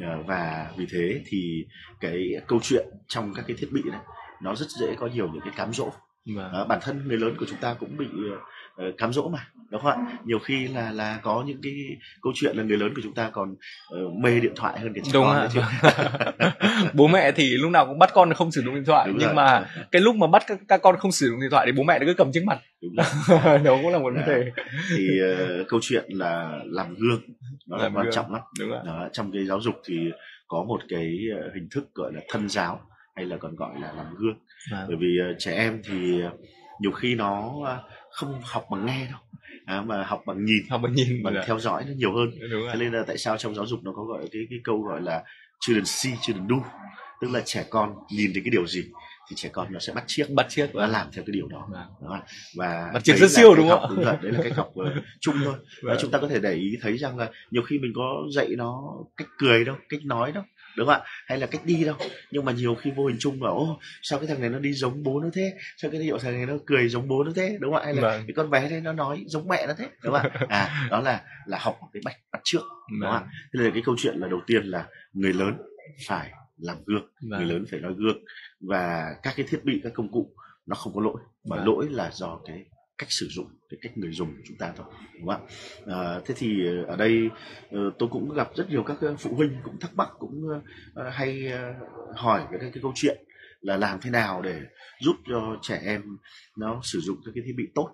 à, 0.00 0.16
và 0.26 0.72
vì 0.76 0.86
thế 0.90 1.22
thì 1.26 1.66
cái 2.00 2.32
câu 2.46 2.60
chuyện 2.62 2.86
trong 3.08 3.34
các 3.34 3.44
cái 3.48 3.56
thiết 3.56 3.68
bị 3.72 3.82
này 3.90 4.00
nó 4.42 4.54
rất 4.54 4.66
dễ 4.80 4.94
có 4.98 5.06
nhiều 5.06 5.28
những 5.32 5.42
cái 5.44 5.52
cám 5.56 5.72
dỗ 5.72 5.90
Vâng. 6.34 6.52
À, 6.52 6.64
bản 6.64 6.78
thân 6.82 7.08
người 7.08 7.18
lớn 7.18 7.36
của 7.38 7.46
chúng 7.48 7.58
ta 7.60 7.74
cũng 7.80 7.96
bị 7.96 8.06
uh, 8.88 8.98
cám 8.98 9.12
dỗ 9.12 9.28
mà 9.28 9.48
đúng 9.70 9.80
không 9.80 9.90
ạ? 9.90 10.18
Nhiều 10.24 10.38
khi 10.38 10.68
là 10.68 10.90
là 10.90 11.18
có 11.22 11.44
những 11.46 11.60
cái 11.62 11.72
câu 12.22 12.32
chuyện 12.36 12.56
là 12.56 12.62
người 12.62 12.76
lớn 12.76 12.92
của 12.96 13.00
chúng 13.04 13.14
ta 13.14 13.30
còn 13.30 13.52
uh, 13.52 14.12
mê 14.22 14.40
điện 14.40 14.52
thoại 14.56 14.80
hơn 14.80 14.92
cái 14.94 15.02
trẻ 15.04 15.10
đúng 15.14 15.24
con 15.24 15.48
bố 16.94 17.06
mẹ 17.06 17.32
thì 17.32 17.48
lúc 17.48 17.70
nào 17.70 17.86
cũng 17.86 17.98
bắt 17.98 18.10
con 18.14 18.32
không 18.32 18.50
sử 18.50 18.62
dụng 18.62 18.74
điện 18.74 18.84
thoại 18.86 19.08
đúng 19.08 19.16
nhưng 19.18 19.26
rồi. 19.26 19.34
mà 19.34 19.66
cái 19.92 20.02
lúc 20.02 20.16
mà 20.16 20.26
bắt 20.26 20.42
các, 20.46 20.58
các 20.68 20.82
con 20.82 20.96
không 20.96 21.12
sử 21.12 21.26
dụng 21.28 21.40
điện 21.40 21.50
thoại 21.50 21.66
thì 21.66 21.72
bố 21.72 21.82
mẹ 21.82 21.98
cứ 22.06 22.14
cầm 22.14 22.32
trước 22.32 22.44
mặt. 22.46 22.58
Đó 23.64 23.78
cũng 23.82 23.92
là 23.92 23.98
một 23.98 24.12
vấn 24.14 24.26
đề. 24.26 24.44
Thì 24.96 25.08
uh, 25.60 25.68
câu 25.68 25.80
chuyện 25.82 26.04
là 26.08 26.60
làm 26.64 26.94
gương 26.94 27.20
nó 27.66 27.76
là 27.76 27.84
quan 27.94 28.04
gương. 28.04 28.14
trọng 28.14 28.32
lắm. 28.32 28.42
Đúng 28.60 28.68
rồi. 28.68 28.80
Đó, 28.86 29.08
trong 29.12 29.32
cái 29.32 29.46
giáo 29.46 29.60
dục 29.60 29.74
thì 29.84 30.10
có 30.46 30.64
một 30.68 30.80
cái 30.88 31.18
hình 31.54 31.68
thức 31.70 31.94
gọi 31.94 32.12
là 32.14 32.20
thân 32.28 32.48
giáo 32.48 32.80
hay 33.16 33.26
là 33.26 33.36
còn 33.36 33.56
gọi 33.56 33.70
là 33.80 33.92
làm 33.92 34.14
gương. 34.18 34.38
À. 34.72 34.84
bởi 34.88 34.96
vì 35.00 35.18
uh, 35.30 35.36
trẻ 35.38 35.52
em 35.52 35.80
thì 35.84 36.22
uh, 36.26 36.32
nhiều 36.80 36.92
khi 36.92 37.14
nó 37.14 37.54
uh, 37.56 37.66
không 38.10 38.40
học 38.44 38.66
bằng 38.70 38.86
nghe 38.86 39.06
đâu 39.10 39.20
à, 39.66 39.82
mà 39.82 40.04
học 40.04 40.22
bằng 40.26 40.44
nhìn 40.44 40.62
học 40.70 40.80
bằng 40.82 40.92
nhìn 40.92 41.22
bằng 41.22 41.34
theo 41.46 41.58
dõi 41.58 41.84
nó 41.86 41.92
nhiều 41.96 42.12
hơn. 42.12 42.30
Thế 42.72 42.78
nên 42.78 42.92
là 42.92 43.04
tại 43.06 43.18
sao 43.18 43.38
trong 43.38 43.54
giáo 43.54 43.66
dục 43.66 43.80
nó 43.82 43.92
có 43.92 44.02
gọi 44.02 44.28
cái 44.32 44.46
cái 44.50 44.58
câu 44.64 44.82
gọi 44.82 45.02
là 45.02 45.22
children 45.60 45.84
see 45.84 46.12
children 46.20 46.48
do? 46.48 46.56
Tức 47.20 47.30
là 47.30 47.42
trẻ 47.44 47.64
con 47.70 47.94
nhìn 48.10 48.30
thấy 48.34 48.42
cái 48.44 48.50
điều 48.50 48.66
gì 48.66 48.84
thì 49.28 49.36
trẻ 49.36 49.48
con 49.52 49.72
nó 49.72 49.78
sẽ 49.78 49.92
bắt 49.92 50.04
chiếc 50.06 50.30
bắt 50.30 50.46
chiếc 50.48 50.70
và 50.72 50.86
làm 50.86 51.06
theo 51.12 51.24
cái 51.26 51.32
điều 51.32 51.48
đó. 51.48 51.68
Vâng. 51.72 52.10
đó. 52.10 52.22
và 52.56 52.90
bắt 52.94 53.04
chiếc 53.04 53.16
rất 53.16 53.30
siêu 53.30 53.54
đúng 53.54 53.68
không? 53.68 53.86
đúng 53.90 54.04
rồi 54.04 54.14
đấy 54.22 54.32
là 54.32 54.40
cách 54.42 54.56
học 54.56 54.72
uh, 54.80 54.86
chung 55.20 55.34
thôi. 55.44 55.54
Và 55.82 55.96
chúng 56.00 56.10
ta 56.10 56.18
có 56.18 56.28
thể 56.28 56.40
để 56.40 56.52
ý 56.52 56.78
thấy 56.82 56.98
rằng 56.98 57.18
là 57.18 57.30
nhiều 57.50 57.62
khi 57.62 57.78
mình 57.78 57.92
có 57.94 58.22
dạy 58.34 58.48
nó 58.56 58.82
cách 59.16 59.28
cười 59.38 59.64
đâu 59.64 59.76
cách 59.88 60.00
nói 60.04 60.32
đâu 60.32 60.44
đúng 60.76 60.86
không 60.86 60.94
ạ? 60.94 61.06
Hay 61.26 61.38
là 61.38 61.46
cách 61.46 61.60
đi 61.64 61.84
đâu? 61.84 61.96
Nhưng 62.30 62.44
mà 62.44 62.52
nhiều 62.52 62.74
khi 62.74 62.90
vô 62.90 63.06
hình 63.06 63.16
chung 63.20 63.40
bảo 63.40 63.58
ô 63.58 63.80
sao 64.02 64.18
cái 64.18 64.28
thằng 64.28 64.40
này 64.40 64.50
nó 64.50 64.58
đi 64.58 64.72
giống 64.72 65.02
bố 65.02 65.20
nó 65.20 65.28
thế? 65.32 65.54
Sao 65.76 65.90
cái 65.90 66.00
hiệu 66.00 66.18
thằng 66.18 66.32
này 66.32 66.46
nó 66.46 66.54
cười 66.66 66.88
giống 66.88 67.08
bố 67.08 67.24
nó 67.24 67.32
thế? 67.36 67.56
Đúng 67.60 67.72
không 67.72 67.82
ạ? 67.82 67.84
Hay 67.84 67.94
là 67.94 68.02
vâng. 68.02 68.24
cái 68.26 68.34
con 68.36 68.50
bé 68.50 68.68
này 68.70 68.80
nó 68.80 68.92
nói 68.92 69.24
giống 69.26 69.48
mẹ 69.48 69.66
nó 69.66 69.74
thế? 69.78 69.88
Đúng 70.02 70.14
không 70.14 70.30
ạ? 70.32 70.46
À 70.48 70.88
đó 70.90 71.00
là 71.00 71.22
là 71.46 71.58
học 71.60 71.78
cái 71.92 72.00
bạch 72.04 72.16
bắt 72.32 72.40
trước 72.44 72.62
đúng 72.90 73.00
không 73.00 73.10
ạ? 73.10 73.20
Vâng. 73.20 73.28
thế 73.54 73.64
là 73.64 73.70
cái 73.74 73.82
câu 73.86 73.94
chuyện 73.98 74.16
là 74.16 74.28
đầu 74.28 74.40
tiên 74.46 74.64
là 74.64 74.86
người 75.12 75.32
lớn 75.32 75.56
phải 76.06 76.30
làm 76.58 76.76
gương 76.86 77.08
vâng. 77.30 77.40
người 77.40 77.48
lớn 77.54 77.64
phải 77.70 77.80
nói 77.80 77.94
gương. 77.96 78.18
Và 78.60 79.14
các 79.22 79.34
cái 79.36 79.46
thiết 79.48 79.64
bị 79.64 79.80
các 79.84 79.92
công 79.94 80.12
cụ 80.12 80.34
nó 80.66 80.76
không 80.76 80.94
có 80.94 81.00
lỗi 81.00 81.20
mà 81.48 81.56
vâng. 81.56 81.66
lỗi 81.66 81.86
là 81.90 82.10
do 82.12 82.40
cái 82.46 82.64
cách 82.98 83.12
sử 83.12 83.28
dụng 83.30 83.46
cái 83.70 83.78
cách 83.82 83.98
người 83.98 84.12
dùng 84.12 84.28
của 84.28 84.42
chúng 84.44 84.56
ta 84.56 84.72
thôi 84.76 84.86
đúng 85.18 85.28
không 85.28 85.46
ạ? 85.46 85.48
À, 85.86 86.20
thế 86.26 86.34
thì 86.38 86.66
ờ, 86.66 86.84
ở 86.84 86.96
đây 86.96 87.28
ờ, 87.70 87.90
tôi 87.98 88.08
cũng 88.12 88.34
gặp 88.34 88.48
rất 88.56 88.70
nhiều 88.70 88.82
các 88.82 88.96
ờ, 89.00 89.16
phụ 89.18 89.34
huynh 89.34 89.56
cũng 89.64 89.80
thắc 89.80 89.94
mắc 89.94 90.08
cũng 90.18 90.62
hay 91.12 91.52
hỏi 92.16 92.40
về 92.52 92.58
cái, 92.60 92.70
cái 92.74 92.82
câu 92.82 92.92
chuyện 92.94 93.18
là 93.60 93.76
làm 93.76 94.00
thế 94.00 94.10
nào 94.10 94.42
để 94.42 94.60
giúp 95.00 95.16
cho 95.30 95.58
trẻ 95.62 95.80
em 95.84 96.02
nó 96.56 96.80
sử 96.84 97.00
dụng 97.00 97.16
các 97.24 97.32
cái 97.34 97.44
thiết 97.46 97.54
bị 97.56 97.64
tốt. 97.74 97.90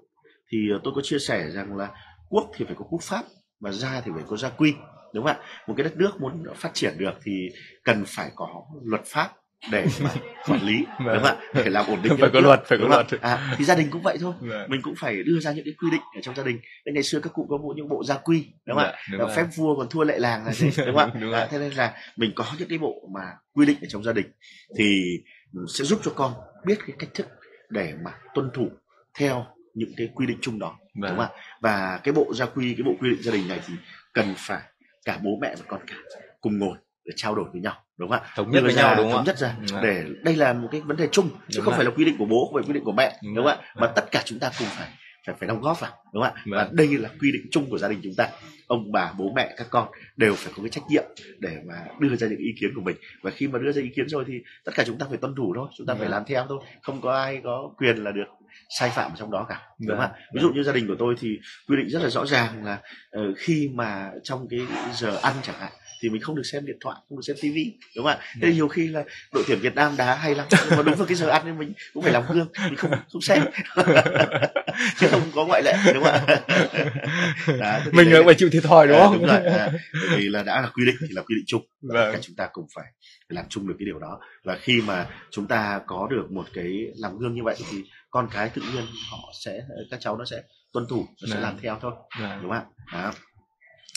Thì 0.49 0.59
tôi 0.85 0.92
có 0.97 1.00
chia 1.04 1.18
sẻ 1.18 1.50
rằng 1.50 1.76
là 1.76 1.90
quốc 2.28 2.50
thì 2.56 2.64
phải 2.64 2.75
có 2.78 2.85
quốc 2.90 3.02
pháp 3.02 3.25
và 3.61 3.73
gia 3.73 4.00
thì 4.00 4.11
phải 4.14 4.25
có 4.26 4.37
gia 4.37 4.50
quy 4.50 4.75
đúng 5.14 5.25
không 5.25 5.37
ạ? 5.37 5.40
Một 5.66 5.75
cái 5.76 5.85
đất 5.85 5.97
nước 5.97 6.21
muốn 6.21 6.44
phát 6.56 6.71
triển 6.75 6.94
được 6.99 7.12
thì 7.23 7.49
cần 7.85 8.04
phải 8.06 8.30
có 8.35 8.64
luật 8.85 9.02
pháp 9.06 9.30
để 9.71 9.87
mà 10.02 10.11
quản 10.47 10.62
lý. 10.62 10.85
Đúng 10.99 11.09
không 11.09 11.25
ạ? 11.25 11.37
Để 11.54 11.71
làm 11.71 11.87
ổn 11.87 11.99
định 12.02 12.12
phải 12.21 12.31
có 12.33 12.40
luật 12.40 12.62
phải 12.66 12.78
có 12.78 12.88
luật. 12.88 13.07
à, 13.21 13.54
thì 13.59 13.64
gia 13.64 13.75
đình 13.75 13.88
cũng 13.90 14.02
vậy 14.02 14.19
thôi. 14.21 14.35
Dạ. 14.50 14.66
mình 14.69 14.83
cũng 14.83 14.95
phải 14.99 15.23
đưa 15.23 15.40
ra 15.40 15.52
những 15.52 15.64
cái 15.64 15.75
quy 15.78 15.90
định 15.90 16.00
ở 16.16 16.21
trong 16.23 16.35
gia 16.35 16.42
đình. 16.42 16.61
Nên 16.85 16.95
ngày 16.95 17.02
xưa 17.02 17.21
các 17.21 17.33
cụ 17.33 17.47
có 17.50 17.59
bộ 17.59 17.75
những 17.76 17.88
bộ 17.88 18.04
gia 18.04 18.16
quy 18.16 18.47
đúng 18.66 18.76
không 18.76 18.85
ạ? 18.85 18.92
Dạ, 19.19 19.26
phép 19.37 19.47
vua 19.57 19.76
còn 19.76 19.87
thua 19.90 20.04
lệ 20.04 20.19
làng 20.19 20.47
là 20.47 20.52
gì 20.52 20.71
đúng 20.87 20.97
không 20.97 21.33
ạ? 21.33 21.40
À, 21.40 21.49
thế 21.50 21.59
nên 21.59 21.73
là 21.73 21.95
mình 22.16 22.33
có 22.35 22.45
những 22.59 22.69
cái 22.69 22.78
bộ 22.78 23.09
mà 23.14 23.23
quy 23.54 23.66
định 23.66 23.76
ở 23.83 23.87
trong 23.88 24.04
gia 24.04 24.12
đình 24.12 24.26
thì 24.78 25.19
sẽ 25.75 25.85
giúp 25.85 26.00
cho 26.02 26.12
con 26.16 26.33
biết 26.66 26.78
cái 26.87 26.97
cách 26.99 27.11
thức 27.14 27.26
để 27.71 27.95
mà 28.04 28.11
tuân 28.35 28.50
thủ 28.54 28.69
theo 29.19 29.47
những 29.75 29.92
cái 29.97 30.09
quy 30.14 30.26
định 30.26 30.38
chung 30.40 30.59
đó 30.59 30.76
đúng 30.95 31.09
không 31.09 31.21
ạ? 31.21 31.28
Và 31.61 32.00
cái 32.04 32.12
bộ 32.12 32.35
gia 32.35 32.47
quy 32.47 32.75
cái 32.75 32.83
bộ 32.85 32.92
quy 33.00 33.11
định 33.11 33.23
gia 33.23 33.33
đình 33.33 33.49
này 33.49 33.61
thì 33.66 33.75
cần 34.12 34.35
phải 34.37 34.62
cả 35.04 35.19
bố 35.23 35.31
mẹ 35.40 35.54
và 35.59 35.64
con 35.69 35.81
cả 35.87 35.95
cùng 36.40 36.59
ngồi 36.59 36.76
để 37.04 37.12
trao 37.16 37.35
đổi 37.35 37.44
với 37.52 37.61
nhau 37.61 37.75
đúng 37.99 38.11
không 38.11 38.21
ạ? 38.21 38.30
Thống 38.35 38.50
nhất 38.50 38.62
với 38.62 38.75
nhau 38.75 38.94
đúng 38.97 39.12
không 39.12 39.12
thống 39.12 39.25
nhất 39.25 39.38
ra. 39.38 39.56
Ừ. 39.73 39.78
để 39.82 40.04
đây 40.23 40.37
là 40.37 40.52
một 40.52 40.68
cái 40.73 40.80
vấn 40.80 40.97
đề 40.97 41.09
chung 41.12 41.30
chứ 41.30 41.56
đúng 41.56 41.64
không 41.64 41.75
phải 41.75 41.85
là 41.85 41.90
quy 41.90 42.04
định 42.04 42.16
của 42.18 42.26
bố 42.26 42.47
không 42.47 42.54
phải 42.54 42.68
quy 42.68 42.75
định 42.75 42.85
của 42.85 42.92
mẹ 42.92 43.18
đúng, 43.23 43.35
đúng 43.35 43.44
không 43.44 43.59
ạ? 43.59 43.73
Mà 43.76 43.87
tất 43.87 44.11
cả 44.11 44.23
chúng 44.25 44.38
ta 44.38 44.50
cùng 44.59 44.68
phải 44.68 44.88
phải 45.26 45.35
phải 45.38 45.49
đóng 45.49 45.61
góp 45.61 45.80
vào 45.80 45.90
đúng 46.12 46.23
không 46.23 46.35
ạ? 46.35 46.42
Và 46.47 46.68
đây 46.73 46.88
là 46.99 47.09
quy 47.21 47.32
định 47.32 47.47
chung 47.50 47.71
của 47.71 47.78
gia 47.78 47.88
đình 47.88 48.00
chúng 48.02 48.14
ta. 48.16 48.28
Ông 48.66 48.92
bà 48.92 49.12
bố 49.18 49.32
mẹ 49.37 49.54
các 49.56 49.66
con 49.71 49.88
đều 50.16 50.35
phải 50.35 50.52
có 50.56 50.62
cái 50.62 50.71
trách 50.71 50.85
nhiệm 50.88 51.04
để 51.38 51.56
mà 51.66 51.75
đưa 52.00 52.16
ra 52.16 52.28
những 52.28 52.38
ý 52.38 52.54
kiến 52.61 52.71
của 52.75 52.80
mình. 52.80 52.97
Và 53.23 53.30
khi 53.30 53.49
mà 53.49 53.59
đưa 53.59 53.73
ra 53.73 53.82
ý 53.82 53.88
kiến 53.97 54.09
rồi 54.09 54.25
thì 54.26 54.35
tất 54.64 54.73
cả 54.75 54.85
chúng 54.87 54.99
ta 54.99 55.06
phải 55.09 55.18
tuân 55.18 55.35
thủ 55.35 55.52
thôi 55.56 55.68
chúng 55.78 55.87
ta 55.87 55.94
phải 55.94 56.09
làm 56.09 56.25
theo 56.26 56.47
thôi. 56.49 56.59
Không 56.82 57.00
có 57.00 57.12
ai 57.16 57.40
có 57.44 57.71
quyền 57.78 57.97
là 57.97 58.11
được 58.11 58.26
sai 58.78 58.90
phạm 58.90 59.11
trong 59.16 59.30
đó 59.30 59.47
cả 59.49 59.61
đúng 59.78 59.97
không 59.97 60.06
ạ? 60.06 60.11
Ví 60.35 60.40
dụ 60.42 60.50
như 60.50 60.62
gia 60.62 60.73
đình 60.73 60.88
của 60.88 60.97
tôi 60.99 61.14
thì 61.21 61.38
quy 61.68 61.76
định 61.76 61.88
rất 61.88 62.02
là 62.02 62.09
rõ 62.09 62.26
ràng 62.26 62.64
là 62.64 62.80
uh, 63.18 63.37
khi 63.38 63.71
mà 63.75 64.11
trong 64.23 64.47
cái 64.50 64.61
giờ 64.94 65.18
ăn 65.23 65.35
chẳng 65.42 65.56
hạn 65.59 65.73
thì 66.02 66.09
mình 66.09 66.23
không 66.23 66.37
được 66.37 66.42
xem 66.42 66.66
điện 66.66 66.76
thoại 66.80 66.97
không 67.09 67.18
được 67.18 67.23
xem 67.26 67.37
tivi 67.40 67.73
đúng 67.97 68.04
không 68.04 68.12
ạ? 68.12 68.18
Thế 68.40 68.49
thì 68.49 68.54
nhiều 68.54 68.68
khi 68.68 68.88
là 68.88 69.04
đội 69.32 69.44
tuyển 69.47 69.59
việt 69.59 69.75
nam 69.75 69.97
đá 69.97 70.14
hay 70.14 70.35
lắm 70.35 70.47
nhưng 70.50 70.76
mà 70.76 70.82
đúng 70.82 70.94
vào 70.94 71.06
cái 71.06 71.16
giờ 71.16 71.28
ăn 71.28 71.42
nên 71.44 71.59
mình 71.59 71.73
cũng 71.94 72.02
phải 72.02 72.12
làm 72.12 72.23
gương 72.32 72.49
mình 72.64 72.76
không 72.76 72.90
không 73.12 73.23
xem. 73.23 73.44
Chứ 74.99 75.06
không 75.11 75.23
có 75.35 75.44
ngoại 75.47 75.62
lệ 75.62 75.75
đúng 75.94 76.04
không 76.04 76.12
ạ? 76.12 76.40
Đó, 77.61 77.80
mình 77.92 78.11
cũng 78.16 78.26
phải 78.26 78.35
chịu 78.35 78.49
thiệt 78.52 78.62
thòi 78.62 78.88
đúng 78.88 78.99
không? 78.99 79.18
đúng 79.18 79.26
rồi 79.26 79.44
à, 79.44 79.73
vì 80.16 80.28
là 80.28 80.42
đã 80.42 80.61
là 80.61 80.68
quy 80.75 80.87
định 80.87 80.97
thì 81.00 81.09
là 81.11 81.23
quy 81.23 81.35
định 81.35 81.44
chung. 81.47 81.62
Vâng. 81.82 82.12
cả 82.12 82.18
chúng 82.23 82.37
ta 82.37 82.49
cùng 82.52 82.66
phải 82.75 82.85
làm 83.28 83.44
chung 83.49 83.68
được 83.68 83.75
cái 83.78 83.87
điều 83.87 83.99
đó. 83.99 84.21
Và 84.44 84.59
khi 84.61 84.80
mà 84.87 85.06
chúng 85.30 85.47
ta 85.47 85.80
có 85.87 86.09
được 86.11 86.32
một 86.32 86.44
cái 86.54 86.87
làm 86.97 87.18
gương 87.18 87.35
như 87.35 87.42
vậy 87.44 87.56
thì 87.71 87.85
con 88.11 88.28
cái 88.32 88.49
tự 88.49 88.62
nhiên 88.75 88.85
họ 89.11 89.32
sẽ 89.44 89.61
các 89.90 90.00
cháu 90.00 90.16
nó 90.16 90.25
sẽ 90.25 90.42
tuân 90.73 90.87
thủ 90.88 91.06
nó 91.23 91.26
sẽ 91.28 91.35
vâng. 91.35 91.42
làm 91.42 91.59
theo 91.62 91.78
thôi 91.80 91.92
vâng. 92.21 92.42
đúng 92.42 92.50
không 92.50 92.64
ạ 92.87 93.12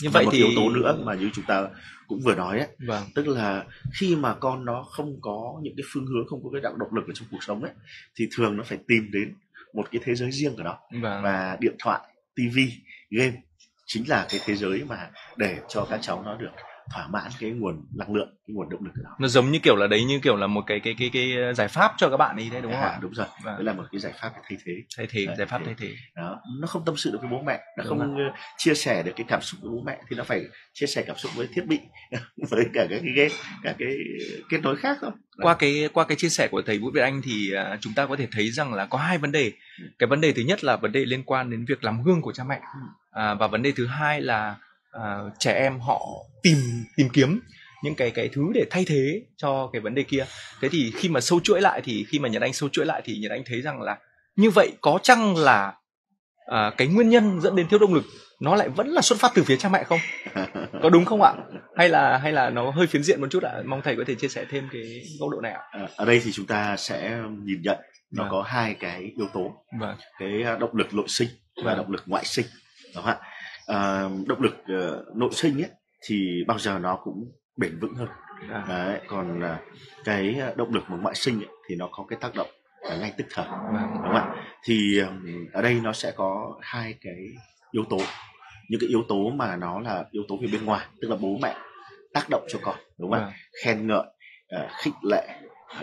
như 0.01 0.09
vậy 0.09 0.25
một 0.25 0.31
thì... 0.33 0.37
yếu 0.37 0.47
tố 0.55 0.69
nữa 0.69 1.01
mà 1.03 1.13
như 1.13 1.29
chúng 1.33 1.45
ta 1.45 1.67
cũng 2.07 2.19
vừa 2.19 2.35
nói 2.35 2.59
ấy 2.59 2.67
vâng. 2.87 3.03
tức 3.15 3.27
là 3.27 3.65
khi 3.93 4.15
mà 4.15 4.33
con 4.33 4.65
nó 4.65 4.83
không 4.83 5.21
có 5.21 5.59
những 5.61 5.73
cái 5.77 5.83
phương 5.93 6.05
hướng 6.05 6.27
không 6.27 6.43
có 6.43 6.49
cái 6.53 6.61
đạo 6.61 6.75
động 6.75 6.95
lực 6.95 7.07
ở 7.07 7.13
trong 7.13 7.27
cuộc 7.31 7.43
sống 7.43 7.63
ấy 7.63 7.71
thì 8.15 8.27
thường 8.31 8.57
nó 8.57 8.63
phải 8.63 8.77
tìm 8.87 9.11
đến 9.11 9.33
một 9.73 9.87
cái 9.91 10.01
thế 10.05 10.15
giới 10.15 10.31
riêng 10.31 10.55
của 10.55 10.63
nó 10.63 10.77
vâng. 11.01 11.23
và 11.23 11.57
điện 11.59 11.75
thoại 11.79 12.01
tivi 12.35 12.71
game 13.09 13.41
chính 13.85 14.09
là 14.09 14.27
cái 14.29 14.39
thế 14.45 14.55
giới 14.55 14.83
mà 14.89 15.09
để 15.37 15.59
cho 15.69 15.87
các 15.89 15.99
cháu 16.01 16.23
nó 16.25 16.35
được 16.35 16.51
thỏa 16.93 17.07
mãn 17.07 17.31
cái 17.39 17.51
nguồn 17.51 17.85
năng 17.95 18.15
lượng 18.15 18.29
cái 18.47 18.53
nguồn 18.53 18.69
động 18.69 18.85
lực 18.85 18.91
đó. 19.03 19.09
Nó 19.19 19.27
giống 19.27 19.51
như 19.51 19.59
kiểu 19.59 19.75
là 19.75 19.87
đấy 19.87 20.03
như 20.03 20.19
kiểu 20.23 20.35
là 20.35 20.47
một 20.47 20.63
cái 20.67 20.79
cái 20.79 20.95
cái 20.99 21.09
cái 21.13 21.53
giải 21.53 21.67
pháp 21.67 21.93
cho 21.97 22.09
các 22.09 22.17
bạn 22.17 22.35
ấy 22.35 22.49
đấy 22.49 22.61
đúng 22.61 22.71
không 22.71 22.81
à, 22.81 22.87
ạ? 22.87 22.99
đúng 23.01 23.13
rồi. 23.13 23.27
Vâng. 23.43 23.55
đấy 23.55 23.63
là 23.63 23.73
một 23.73 23.83
cái 23.91 23.99
giải 23.99 24.13
pháp 24.21 24.31
thay 24.33 24.57
thế. 24.65 24.73
Thay 24.97 25.07
thế 25.09 25.25
đấy, 25.25 25.35
giải 25.37 25.47
pháp 25.47 25.61
thay 25.65 25.75
thế. 25.77 25.91
đó 26.15 26.41
nó 26.59 26.67
không 26.67 26.85
tâm 26.85 26.97
sự 26.97 27.11
được 27.11 27.17
với 27.21 27.29
bố 27.31 27.41
mẹ 27.41 27.59
nó 27.77 27.83
đúng 27.83 27.99
không 27.99 28.17
rồi. 28.17 28.31
chia 28.57 28.73
sẻ 28.73 29.03
được 29.03 29.11
cái 29.15 29.25
cảm 29.29 29.41
xúc 29.41 29.59
với 29.61 29.71
bố 29.71 29.83
mẹ 29.85 29.97
thì 30.09 30.15
nó 30.15 30.23
phải 30.23 30.45
chia 30.73 30.85
sẻ 30.85 31.03
cảm 31.07 31.17
xúc 31.17 31.31
với 31.35 31.47
thiết 31.53 31.65
bị 31.67 31.79
với 32.49 32.65
cả 32.73 32.87
các 32.89 33.01
cái 33.15 33.29
các 33.63 33.75
cái 33.79 33.95
kết 34.49 34.61
nối 34.63 34.75
khác 34.75 34.97
thôi. 35.01 35.11
Qua 35.37 35.53
cái 35.53 35.89
qua 35.93 36.05
cái 36.05 36.17
chia 36.17 36.29
sẻ 36.29 36.47
của 36.51 36.61
thầy 36.65 36.79
Vũ 36.79 36.91
Việt 36.91 37.01
Anh 37.01 37.21
thì 37.23 37.51
uh, 37.53 37.81
chúng 37.81 37.93
ta 37.93 38.05
có 38.05 38.15
thể 38.15 38.27
thấy 38.31 38.51
rằng 38.51 38.73
là 38.73 38.85
có 38.85 38.97
hai 38.97 39.17
vấn 39.17 39.31
đề. 39.31 39.51
Ừ. 39.79 39.85
cái 39.99 40.07
vấn 40.07 40.21
đề 40.21 40.33
thứ 40.33 40.41
nhất 40.41 40.63
là 40.63 40.75
vấn 40.75 40.91
đề 40.91 41.05
liên 41.05 41.23
quan 41.23 41.49
đến 41.49 41.65
việc 41.65 41.83
làm 41.83 42.03
gương 42.03 42.21
của 42.21 42.33
cha 42.33 42.43
mẹ. 42.43 42.59
À, 43.11 43.33
và 43.33 43.47
vấn 43.47 43.61
đề 43.61 43.71
thứ 43.75 43.87
hai 43.87 44.21
là 44.21 44.55
uh, 44.95 45.33
trẻ 45.39 45.53
em 45.53 45.79
họ 45.79 46.01
tìm 46.43 46.57
tìm 46.97 47.09
kiếm 47.09 47.39
những 47.83 47.95
cái 47.95 48.11
cái 48.11 48.29
thứ 48.33 48.41
để 48.53 48.65
thay 48.69 48.85
thế 48.87 49.21
cho 49.37 49.69
cái 49.73 49.81
vấn 49.81 49.95
đề 49.95 50.03
kia. 50.03 50.25
Thế 50.61 50.69
thì 50.71 50.91
khi 50.95 51.09
mà 51.09 51.21
sâu 51.21 51.39
chuỗi 51.43 51.61
lại 51.61 51.81
thì 51.83 52.05
khi 52.09 52.19
mà 52.19 52.29
nhật 52.29 52.41
anh 52.41 52.53
sâu 52.53 52.69
chuỗi 52.69 52.85
lại 52.85 53.01
thì 53.05 53.17
nhật 53.17 53.31
anh 53.31 53.43
thấy 53.45 53.61
rằng 53.61 53.81
là 53.81 53.97
như 54.35 54.49
vậy 54.49 54.71
có 54.81 54.99
chăng 55.03 55.37
là 55.37 55.73
à, 56.45 56.71
cái 56.77 56.87
nguyên 56.87 57.09
nhân 57.09 57.41
dẫn 57.41 57.55
đến 57.55 57.67
thiếu 57.67 57.79
động 57.79 57.93
lực 57.93 58.03
nó 58.41 58.55
lại 58.55 58.69
vẫn 58.69 58.87
là 58.87 59.01
xuất 59.01 59.19
phát 59.19 59.31
từ 59.35 59.43
phía 59.43 59.55
cha 59.57 59.69
mẹ 59.69 59.83
không? 59.83 59.99
Có 60.83 60.89
đúng 60.89 61.05
không 61.05 61.21
ạ? 61.21 61.33
Hay 61.77 61.89
là 61.89 62.17
hay 62.17 62.31
là 62.31 62.49
nó 62.49 62.71
hơi 62.71 62.87
phiến 62.87 63.03
diện 63.03 63.21
một 63.21 63.27
chút 63.31 63.43
ạ? 63.43 63.53
Mong 63.65 63.81
thầy 63.81 63.95
có 63.95 64.03
thể 64.07 64.15
chia 64.15 64.27
sẻ 64.27 64.45
thêm 64.49 64.69
cái 64.71 65.01
góc 65.19 65.29
độ 65.29 65.41
này 65.41 65.51
ạ. 65.51 65.61
À, 65.71 65.87
ở 65.95 66.05
đây 66.05 66.21
thì 66.23 66.31
chúng 66.31 66.45
ta 66.45 66.77
sẽ 66.77 67.19
nhìn 67.43 67.61
nhận 67.61 67.77
nó 68.11 68.23
vâng. 68.23 68.31
có 68.31 68.41
hai 68.41 68.73
cái 68.73 69.11
yếu 69.17 69.27
tố. 69.33 69.51
Vâng. 69.79 69.97
cái 70.19 70.43
à, 70.43 70.57
động 70.57 70.75
lực 70.75 70.93
nội 70.93 71.05
sinh 71.07 71.27
và 71.55 71.63
vâng. 71.63 71.77
động 71.77 71.91
lực 71.91 72.03
ngoại 72.05 72.25
sinh 72.25 72.45
đúng 72.95 73.03
không 73.03 73.13
ạ 73.13 73.34
à, 73.67 74.09
động 74.27 74.41
lực 74.41 74.55
uh, 74.55 75.15
nội 75.15 75.29
sinh 75.33 75.61
ấy 75.61 75.69
thì 76.01 76.43
bao 76.47 76.59
giờ 76.59 76.79
nó 76.79 76.95
cũng 77.03 77.31
bền 77.57 77.79
vững 77.79 77.95
hơn 77.95 78.07
à. 78.49 78.65
Đấy, 78.69 78.99
còn 79.07 79.39
uh, 79.39 79.59
cái 80.03 80.41
động 80.55 80.73
lực 80.73 80.83
mà 80.87 80.97
ngoại 80.97 81.15
sinh 81.15 81.39
ấy, 81.39 81.49
thì 81.67 81.75
nó 81.75 81.89
có 81.91 82.05
cái 82.09 82.19
tác 82.21 82.35
động 82.35 82.49
ở 82.89 82.97
ngay 82.99 83.13
tức 83.17 83.27
thời 83.29 83.45
vâng. 83.45 83.91
đúng 83.93 84.03
không 84.03 84.15
ạ 84.15 84.35
thì 84.63 84.99
um, 84.99 85.47
ở 85.53 85.61
đây 85.61 85.79
nó 85.83 85.93
sẽ 85.93 86.11
có 86.15 86.59
hai 86.61 86.95
cái 87.01 87.27
yếu 87.71 87.83
tố 87.89 87.97
những 88.69 88.79
cái 88.79 88.89
yếu 88.89 89.03
tố 89.07 89.29
mà 89.29 89.55
nó 89.55 89.79
là 89.79 90.05
yếu 90.11 90.23
tố 90.27 90.37
về 90.41 90.47
bên 90.51 90.65
ngoài 90.65 90.85
tức 91.01 91.07
là 91.07 91.15
bố 91.15 91.37
mẹ 91.41 91.55
tác 92.13 92.29
động 92.29 92.45
cho 92.47 92.59
con 92.61 92.75
đúng 92.97 93.11
không 93.11 93.19
ạ 93.19 93.25
vâng. 93.25 93.33
khen 93.63 93.87
ngợi 93.87 94.05
uh, 94.55 94.71
khích 94.83 94.93
lệ 95.11 95.27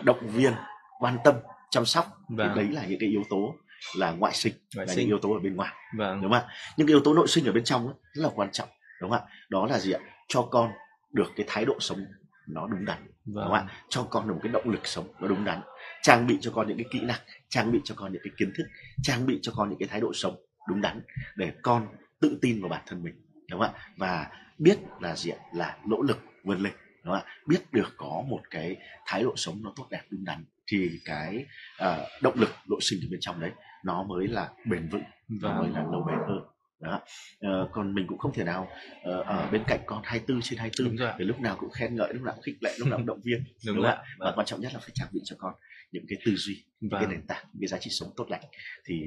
động 0.03 0.29
viên 0.29 0.53
quan 1.01 1.17
tâm 1.25 1.35
chăm 1.71 1.85
sóc 1.85 2.07
vâng. 2.29 2.53
thì 2.55 2.63
đấy 2.63 2.73
là 2.73 2.85
những 2.89 3.01
cái 3.01 3.09
yếu 3.09 3.23
tố 3.31 3.55
là 3.97 4.11
ngoại 4.11 4.35
sinh 4.35 4.53
ngoại 4.75 4.87
là 4.87 4.95
sinh. 4.95 5.01
những 5.01 5.09
yếu 5.09 5.19
tố 5.19 5.33
ở 5.33 5.41
bên 5.41 5.57
ngoài 5.57 5.75
vâng. 5.97 6.23
đúng 6.23 6.33
không 6.33 6.41
ạ? 6.41 6.55
Những 6.77 6.87
cái 6.87 6.93
yếu 6.93 7.01
tố 7.01 7.15
nội 7.15 7.29
sinh 7.29 7.45
ở 7.47 7.53
bên 7.53 7.65
trong 7.65 7.87
ấy, 7.87 7.95
rất 8.13 8.23
là 8.23 8.31
quan 8.35 8.51
trọng 8.53 8.69
đúng 9.01 9.11
không 9.11 9.21
ạ? 9.21 9.27
Đó 9.49 9.67
là 9.67 9.79
gì 9.79 9.93
ạ? 9.93 10.01
Cho 10.29 10.43
con 10.43 10.71
được 11.13 11.33
cái 11.37 11.47
thái 11.49 11.65
độ 11.65 11.77
sống 11.81 12.07
nó 12.47 12.67
đúng 12.67 12.85
đắn 12.85 12.99
vâng. 13.25 13.45
đúng 13.45 13.45
không 13.45 13.53
ạ? 13.53 13.67
Cho 13.89 14.07
con 14.11 14.29
được 14.29 14.35
một 14.35 14.41
cái 14.43 14.53
động 14.53 14.71
lực 14.71 14.87
sống 14.87 15.09
nó 15.21 15.29
đúng 15.29 15.45
đắn. 15.45 15.61
Trang 16.03 16.27
bị 16.27 16.39
cho 16.41 16.51
con 16.55 16.69
những 16.69 16.77
cái 16.77 16.87
kỹ 16.91 17.01
năng 17.01 17.21
trang 17.49 17.73
bị 17.73 17.81
cho 17.85 17.95
con 17.99 18.13
những 18.13 18.23
cái 18.25 18.33
kiến 18.39 18.53
thức 18.57 18.65
trang 19.03 19.27
bị 19.27 19.39
cho 19.43 19.53
con 19.57 19.69
những 19.69 19.79
cái 19.79 19.89
thái 19.89 20.01
độ 20.01 20.13
sống 20.15 20.37
đúng 20.69 20.81
đắn 20.81 21.01
để 21.37 21.53
con 21.63 21.89
tự 22.21 22.39
tin 22.43 22.61
vào 22.61 22.69
bản 22.69 22.83
thân 22.87 23.03
mình 23.03 23.15
đúng 23.51 23.61
không 23.61 23.75
ạ? 23.75 23.81
Và 23.97 24.31
biết 24.59 24.79
là 25.01 25.17
gì 25.17 25.31
ạ? 25.31 25.39
Là 25.55 25.77
nỗ 25.87 26.03
lực 26.03 26.19
vươn 26.45 26.63
lên 26.63 26.73
đúng 27.05 27.15
không 27.15 27.23
ạ? 27.27 27.33
Biết 27.47 27.73
được 27.73 27.95
có 27.97 28.23
một 28.29 28.41
cái 28.51 28.77
thái 29.07 29.23
độ 29.23 29.33
sống 29.37 29.63
nó 29.63 29.73
tốt 29.77 29.87
đẹp 29.91 30.03
đúng 30.11 30.25
đắn 30.25 30.45
thì 30.67 30.91
cái 31.05 31.47
uh, 31.83 32.23
động 32.23 32.35
lực 32.37 32.51
nội 32.69 32.79
sinh 32.83 32.99
từ 33.03 33.09
bên 33.11 33.21
trong 33.21 33.41
đấy 33.41 33.51
nó 33.85 34.03
mới 34.03 34.29
là 34.29 34.51
bền 34.67 34.89
vững 34.89 35.03
và 35.29 35.49
vâng. 35.49 35.59
mới 35.59 35.71
là 35.71 35.83
lâu 35.93 36.05
bền 36.07 36.19
hơn. 36.29 36.41
Đó. 36.81 37.01
Uh, 37.47 37.71
còn 37.73 37.95
mình 37.95 38.07
cũng 38.07 38.19
không 38.19 38.33
thể 38.35 38.45
nào 38.45 38.69
uh, 39.11 39.27
ở 39.27 39.49
bên 39.53 39.63
cạnh 39.67 39.81
con 39.87 40.01
24 40.05 40.41
trên 40.43 40.59
24 40.59 40.97
Đúng 40.97 41.09
để 41.19 41.25
lúc 41.25 41.41
nào 41.41 41.57
cũng 41.61 41.71
khen 41.71 41.97
ngợi 41.97 42.15
lúc 42.15 42.23
nào 42.23 42.35
cũng 42.35 42.43
khích 42.43 42.57
lệ 42.61 42.75
lúc 42.79 42.89
nào 42.89 42.99
cũng 42.99 43.07
động 43.07 43.21
viên 43.25 43.45
đúng, 43.67 43.77
đúng 43.77 43.85
không 43.85 43.95
ạ? 43.95 44.03
Và 44.19 44.33
quan 44.37 44.47
trọng 44.47 44.61
nhất 44.61 44.75
là 44.75 44.81
phải 44.81 44.91
trang 44.95 45.09
bị 45.13 45.21
cho 45.25 45.37
con 45.39 45.55
những 45.93 46.05
cái 46.09 46.19
tư 46.25 46.33
duy 46.37 46.65
những 46.81 46.91
cái 46.91 47.01
vâng. 47.01 47.11
nền 47.11 47.27
tảng 47.27 47.45
những 47.53 47.61
cái 47.61 47.69
giá 47.69 47.79
trị 47.79 47.91
sống 47.91 48.09
tốt 48.17 48.27
lành. 48.31 48.43
Thì 48.85 49.03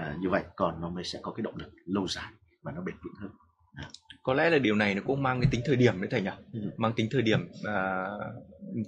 uh, 0.00 0.20
như 0.20 0.28
vậy 0.30 0.42
còn 0.56 0.80
nó 0.80 0.88
mới 0.88 1.04
sẽ 1.04 1.18
có 1.22 1.32
cái 1.32 1.42
động 1.42 1.56
lực 1.56 1.72
lâu 1.86 2.08
dài 2.08 2.32
và 2.62 2.72
nó 2.72 2.80
bền 2.80 2.94
vững 3.04 3.14
hơn 3.20 3.30
có 4.26 4.34
lẽ 4.34 4.50
là 4.50 4.58
điều 4.58 4.74
này 4.74 4.94
nó 4.94 5.02
cũng 5.06 5.22
mang 5.22 5.40
cái 5.40 5.48
tính 5.50 5.60
thời 5.66 5.76
điểm 5.76 6.00
đấy 6.00 6.08
thầy 6.10 6.20
nhỉ 6.20 6.30
ừ. 6.52 6.60
mang 6.76 6.92
tính 6.92 7.08
thời 7.10 7.22
điểm 7.22 7.48
à, 7.64 8.06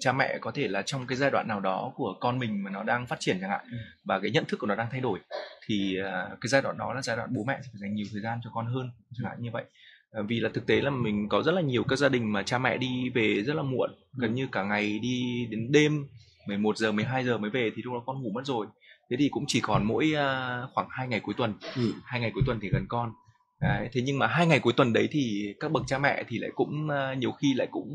cha 0.00 0.12
mẹ 0.12 0.38
có 0.40 0.51
thể 0.51 0.68
là 0.68 0.83
trong 0.83 1.07
cái 1.07 1.16
giai 1.16 1.31
đoạn 1.31 1.48
nào 1.48 1.61
đó 1.61 1.92
của 1.96 2.14
con 2.20 2.38
mình 2.38 2.64
mà 2.64 2.70
nó 2.70 2.83
đang 2.83 3.07
phát 3.07 3.20
triển 3.20 3.38
chẳng 3.40 3.51
hạn 3.51 3.61
ừ. 3.70 3.79
và 4.05 4.20
cái 4.20 4.31
nhận 4.31 4.44
thức 4.44 4.57
của 4.61 4.66
nó 4.66 4.74
đang 4.74 4.88
thay 4.90 5.01
đổi 5.01 5.18
thì 5.66 5.96
à, 6.05 6.29
cái 6.40 6.48
giai 6.48 6.62
đoạn 6.62 6.79
đó 6.79 6.94
là 6.94 7.03
giai 7.03 7.16
đoạn 7.16 7.29
bố 7.33 7.44
mẹ 7.44 7.55
phải 7.55 7.81
dành 7.81 7.94
nhiều 7.94 8.07
thời 8.12 8.20
gian 8.20 8.38
cho 8.44 8.51
con 8.55 8.66
hơn 8.66 8.90
chẳng 9.12 9.31
hạn 9.31 9.42
như 9.42 9.51
vậy 9.53 9.64
à, 10.12 10.22
vì 10.29 10.40
là 10.40 10.51
thực 10.55 10.66
tế 10.66 10.81
là 10.81 10.90
mình 10.90 11.29
có 11.29 11.42
rất 11.42 11.53
là 11.53 11.61
nhiều 11.61 11.85
các 11.85 11.96
gia 11.96 12.09
đình 12.09 12.33
mà 12.33 12.42
cha 12.42 12.59
mẹ 12.59 12.77
đi 12.77 13.09
về 13.14 13.42
rất 13.42 13.55
là 13.55 13.62
muộn 13.62 13.90
ừ. 13.90 14.16
gần 14.16 14.35
như 14.35 14.48
cả 14.53 14.62
ngày 14.62 14.98
đi 14.98 15.46
đến 15.51 15.72
đêm 15.72 16.07
11 16.46 16.77
giờ 16.77 16.92
12 16.92 17.24
giờ 17.24 17.38
mới 17.38 17.51
về 17.51 17.70
thì 17.77 17.83
lúc 17.83 17.94
đó 17.94 18.03
con 18.07 18.22
ngủ 18.22 18.31
mất 18.35 18.42
rồi 18.44 18.66
thế 19.11 19.16
thì 19.18 19.29
cũng 19.29 19.44
chỉ 19.46 19.61
còn 19.61 19.85
mỗi 19.85 20.12
uh, 20.12 20.74
khoảng 20.74 20.87
hai 20.90 21.09
ngày 21.09 21.20
cuối 21.20 21.35
tuần 21.38 21.55
ừ. 21.77 21.92
hai 22.05 22.20
ngày 22.20 22.31
cuối 22.35 22.42
tuần 22.46 22.59
thì 22.61 22.68
gần 22.68 22.87
con 22.88 23.12
Đấy, 23.61 23.88
thế 23.92 24.01
nhưng 24.05 24.18
mà 24.18 24.27
hai 24.27 24.47
ngày 24.47 24.61
cuối 24.61 24.73
tuần 24.77 24.92
đấy 24.92 25.09
thì 25.11 25.55
các 25.61 25.73
bậc 25.73 25.83
cha 25.87 25.99
mẹ 25.99 26.25
thì 26.29 26.38
lại 26.38 26.51
cũng 26.55 26.88
uh, 26.88 27.18
nhiều 27.18 27.33
khi 27.33 27.55
lại 27.55 27.68
cũng 27.71 27.88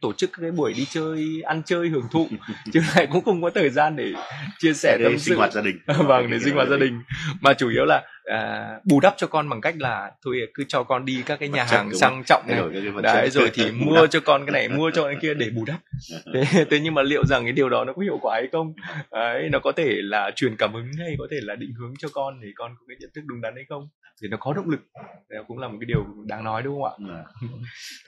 tổ 0.00 0.12
chức 0.12 0.30
cái 0.40 0.50
buổi 0.50 0.72
đi 0.72 0.86
chơi 0.90 1.42
ăn 1.44 1.62
chơi 1.66 1.88
hưởng 1.88 2.08
thụ 2.10 2.28
chứ 2.72 2.80
lại 2.96 3.08
cũng 3.12 3.24
không 3.24 3.42
có 3.42 3.50
thời 3.54 3.70
gian 3.70 3.96
để 3.96 4.12
chia 4.58 4.72
sẻ 4.72 4.98
tâm 5.02 5.12
sự. 5.12 5.18
sinh 5.18 5.38
hoạt 5.38 5.52
gia 5.52 5.60
đình. 5.60 5.78
Vâng 6.06 6.30
để 6.30 6.38
sinh 6.38 6.54
hoạt 6.54 6.68
gia 6.68 6.76
đình. 6.76 7.02
Mà 7.40 7.54
chủ 7.54 7.68
yếu 7.68 7.84
là 7.84 8.02
à, 8.28 8.72
bù 8.84 9.00
đắp 9.00 9.14
cho 9.16 9.26
con 9.26 9.48
bằng 9.48 9.60
cách 9.60 9.74
là 9.78 10.10
thôi 10.24 10.40
cứ 10.54 10.64
cho 10.68 10.82
con 10.82 11.04
đi 11.04 11.22
các 11.26 11.40
cái 11.40 11.48
nhà 11.48 11.64
hàng 11.64 11.94
sang 11.94 12.22
trọng 12.26 12.42
này. 12.48 12.62
đấy 13.02 13.30
rồi 13.30 13.50
thì 13.54 13.70
mua 13.72 14.06
cho 14.06 14.20
con 14.20 14.46
cái 14.46 14.52
này 14.52 14.68
mua 14.68 14.90
cho 14.94 15.04
cái 15.04 15.16
kia 15.22 15.34
để 15.34 15.50
bù 15.50 15.64
đắp. 15.64 15.80
Thế, 16.34 16.64
thế 16.70 16.80
nhưng 16.80 16.94
mà 16.94 17.02
liệu 17.02 17.26
rằng 17.26 17.44
cái 17.44 17.52
điều 17.52 17.68
đó 17.68 17.84
nó 17.84 17.92
có 17.92 18.02
hiệu 18.02 18.18
quả 18.22 18.34
hay 18.34 18.48
không? 18.52 18.74
Đấy 19.12 19.48
nó 19.52 19.58
có 19.58 19.72
thể 19.72 19.96
là 20.02 20.30
truyền 20.36 20.56
cảm 20.56 20.72
hứng 20.72 20.90
hay 20.98 21.16
có 21.18 21.26
thể 21.30 21.36
là 21.40 21.54
định 21.54 21.72
hướng 21.78 21.94
cho 21.98 22.08
con 22.12 22.40
để 22.40 22.48
con 22.54 22.74
có 22.78 22.84
cái 22.88 22.96
nhận 23.00 23.10
thức 23.14 23.22
đúng 23.26 23.40
đắn 23.40 23.54
hay 23.54 23.64
không? 23.68 23.88
Thì 24.22 24.28
nó 24.28 24.36
có 24.40 24.52
động 24.52 24.68
lực. 24.68 24.80
Đấy 25.28 25.42
cũng 25.48 25.58
là 25.58 25.68
một 25.68 25.76
cái 25.80 25.86
điều 25.86 26.04
đáng 26.26 26.44
nói 26.44 26.62
đúng 26.62 26.82
không 26.82 26.84
ạ? 26.84 26.94
Dạ. 27.08 27.48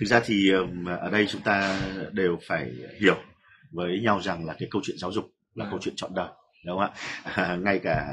thực 0.01 0.07
ra 0.07 0.21
thì 0.25 0.51
ở 1.01 1.11
đây 1.11 1.27
chúng 1.27 1.43
ta 1.43 1.81
đều 2.13 2.39
phải 2.47 2.71
hiểu 3.01 3.17
với 3.71 4.01
nhau 4.03 4.21
rằng 4.23 4.47
là 4.47 4.55
cái 4.59 4.69
câu 4.71 4.83
chuyện 4.85 4.97
giáo 4.99 5.13
dục 5.13 5.31
là 5.55 5.65
à. 5.65 5.69
câu 5.71 5.79
chuyện 5.83 5.95
chọn 5.97 6.11
đời 6.15 6.29
đúng 6.65 6.79
không 6.79 6.93
ạ? 6.95 7.33
À, 7.35 7.57
ngay 7.65 7.79
cả 7.79 8.07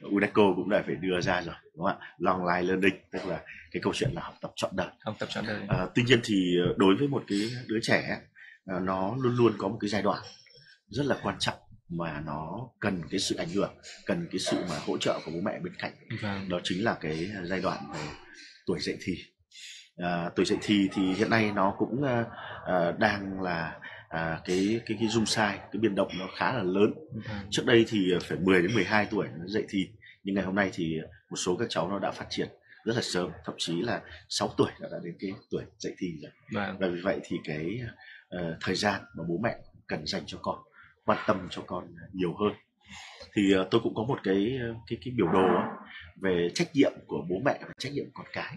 UNESCO 0.00 0.52
cũng 0.56 0.70
đã 0.70 0.82
phải 0.86 0.94
đưa 0.94 1.20
ra 1.20 1.42
rồi 1.42 1.54
đúng 1.76 1.86
không 1.86 1.98
ạ? 2.00 2.14
Long 2.18 2.44
life 2.44 2.66
learning 2.66 2.94
tức 3.12 3.26
là 3.26 3.40
cái 3.70 3.80
câu 3.82 3.92
chuyện 3.94 4.10
là 4.14 4.22
học 4.22 4.34
tập 4.40 4.52
chọn 4.56 4.70
đời. 4.76 4.88
Học 5.04 5.16
tập 5.18 5.28
chọn 5.32 5.44
đời. 5.46 5.60
À, 5.68 5.86
tuy 5.94 6.02
nhiên 6.02 6.20
thì 6.24 6.56
đối 6.76 6.96
với 6.96 7.08
một 7.08 7.24
cái 7.28 7.50
đứa 7.66 7.78
trẻ 7.82 8.18
nó 8.66 9.16
luôn 9.16 9.36
luôn 9.36 9.52
có 9.58 9.68
một 9.68 9.78
cái 9.80 9.88
giai 9.88 10.02
đoạn 10.02 10.22
rất 10.88 11.06
là 11.06 11.16
quan 11.22 11.36
trọng 11.38 11.58
mà 11.88 12.22
nó 12.26 12.68
cần 12.80 13.02
cái 13.10 13.20
sự 13.20 13.36
ảnh 13.36 13.48
hưởng 13.48 13.74
cần 14.06 14.28
cái 14.30 14.38
sự 14.38 14.56
mà 14.70 14.76
hỗ 14.86 14.98
trợ 14.98 15.20
của 15.24 15.30
bố 15.34 15.40
mẹ 15.40 15.58
bên 15.58 15.72
cạnh. 15.78 15.92
Vâng. 16.22 16.48
đó 16.48 16.60
chính 16.64 16.84
là 16.84 16.96
cái 17.00 17.30
giai 17.44 17.60
đoạn 17.60 17.78
về 17.94 18.00
tuổi 18.66 18.78
dậy 18.80 18.96
thì. 19.02 19.14
À, 19.96 20.30
tuổi 20.36 20.46
dậy 20.46 20.58
thì 20.62 20.88
thì 20.92 21.14
hiện 21.14 21.30
nay 21.30 21.52
nó 21.54 21.74
cũng 21.78 22.02
à, 22.66 22.92
đang 22.98 23.42
là 23.42 23.80
à, 24.12 24.40
cái 24.44 24.80
cái 24.86 24.96
cái 25.00 25.08
dung 25.08 25.26
sai 25.26 25.58
cái 25.58 25.80
biến 25.80 25.94
động 25.94 26.08
nó 26.18 26.28
khá 26.36 26.52
là 26.52 26.62
lớn 26.62 26.94
ừ. 27.14 27.20
trước 27.50 27.66
đây 27.66 27.84
thì 27.88 28.14
phải 28.22 28.38
10 28.38 28.62
đến 28.62 28.74
12 28.74 29.06
tuổi 29.10 29.26
nó 29.38 29.46
dậy 29.46 29.64
thì 29.68 29.88
nhưng 30.24 30.34
ngày 30.34 30.44
hôm 30.44 30.54
nay 30.54 30.70
thì 30.74 30.98
một 31.30 31.36
số 31.36 31.56
các 31.56 31.66
cháu 31.68 31.88
nó 31.88 31.98
đã 31.98 32.10
phát 32.10 32.26
triển 32.30 32.48
rất 32.84 32.96
là 32.96 33.02
sớm 33.02 33.30
thậm 33.44 33.54
chí 33.58 33.82
là 33.82 34.00
6 34.28 34.54
tuổi 34.56 34.70
đã, 34.80 34.88
đã 34.92 34.98
đến 35.04 35.14
cái 35.20 35.30
tuổi 35.50 35.62
dậy 35.78 35.94
thì 35.98 36.06
rồi 36.22 36.32
vâng. 36.52 36.76
và 36.80 36.88
vì 36.88 37.00
vậy 37.00 37.20
thì 37.24 37.36
cái 37.44 37.80
uh, 38.36 38.40
thời 38.60 38.74
gian 38.74 39.00
mà 39.16 39.24
bố 39.28 39.40
mẹ 39.42 39.56
cần 39.86 40.06
dành 40.06 40.22
cho 40.26 40.38
con 40.42 40.58
quan 41.04 41.18
tâm 41.26 41.48
cho 41.50 41.62
con 41.66 41.94
nhiều 42.12 42.34
hơn 42.40 42.52
thì 43.34 43.56
uh, 43.56 43.66
tôi 43.70 43.80
cũng 43.84 43.94
có 43.94 44.02
một 44.02 44.18
cái 44.22 44.58
cái 44.86 44.98
cái 45.04 45.14
biểu 45.16 45.26
đồ 45.26 45.48
về 46.20 46.48
trách 46.54 46.68
nhiệm 46.74 46.92
của 47.06 47.26
bố 47.30 47.36
mẹ 47.44 47.58
và 47.62 47.72
trách 47.78 47.92
nhiệm 47.92 48.06
con 48.14 48.26
cái 48.32 48.56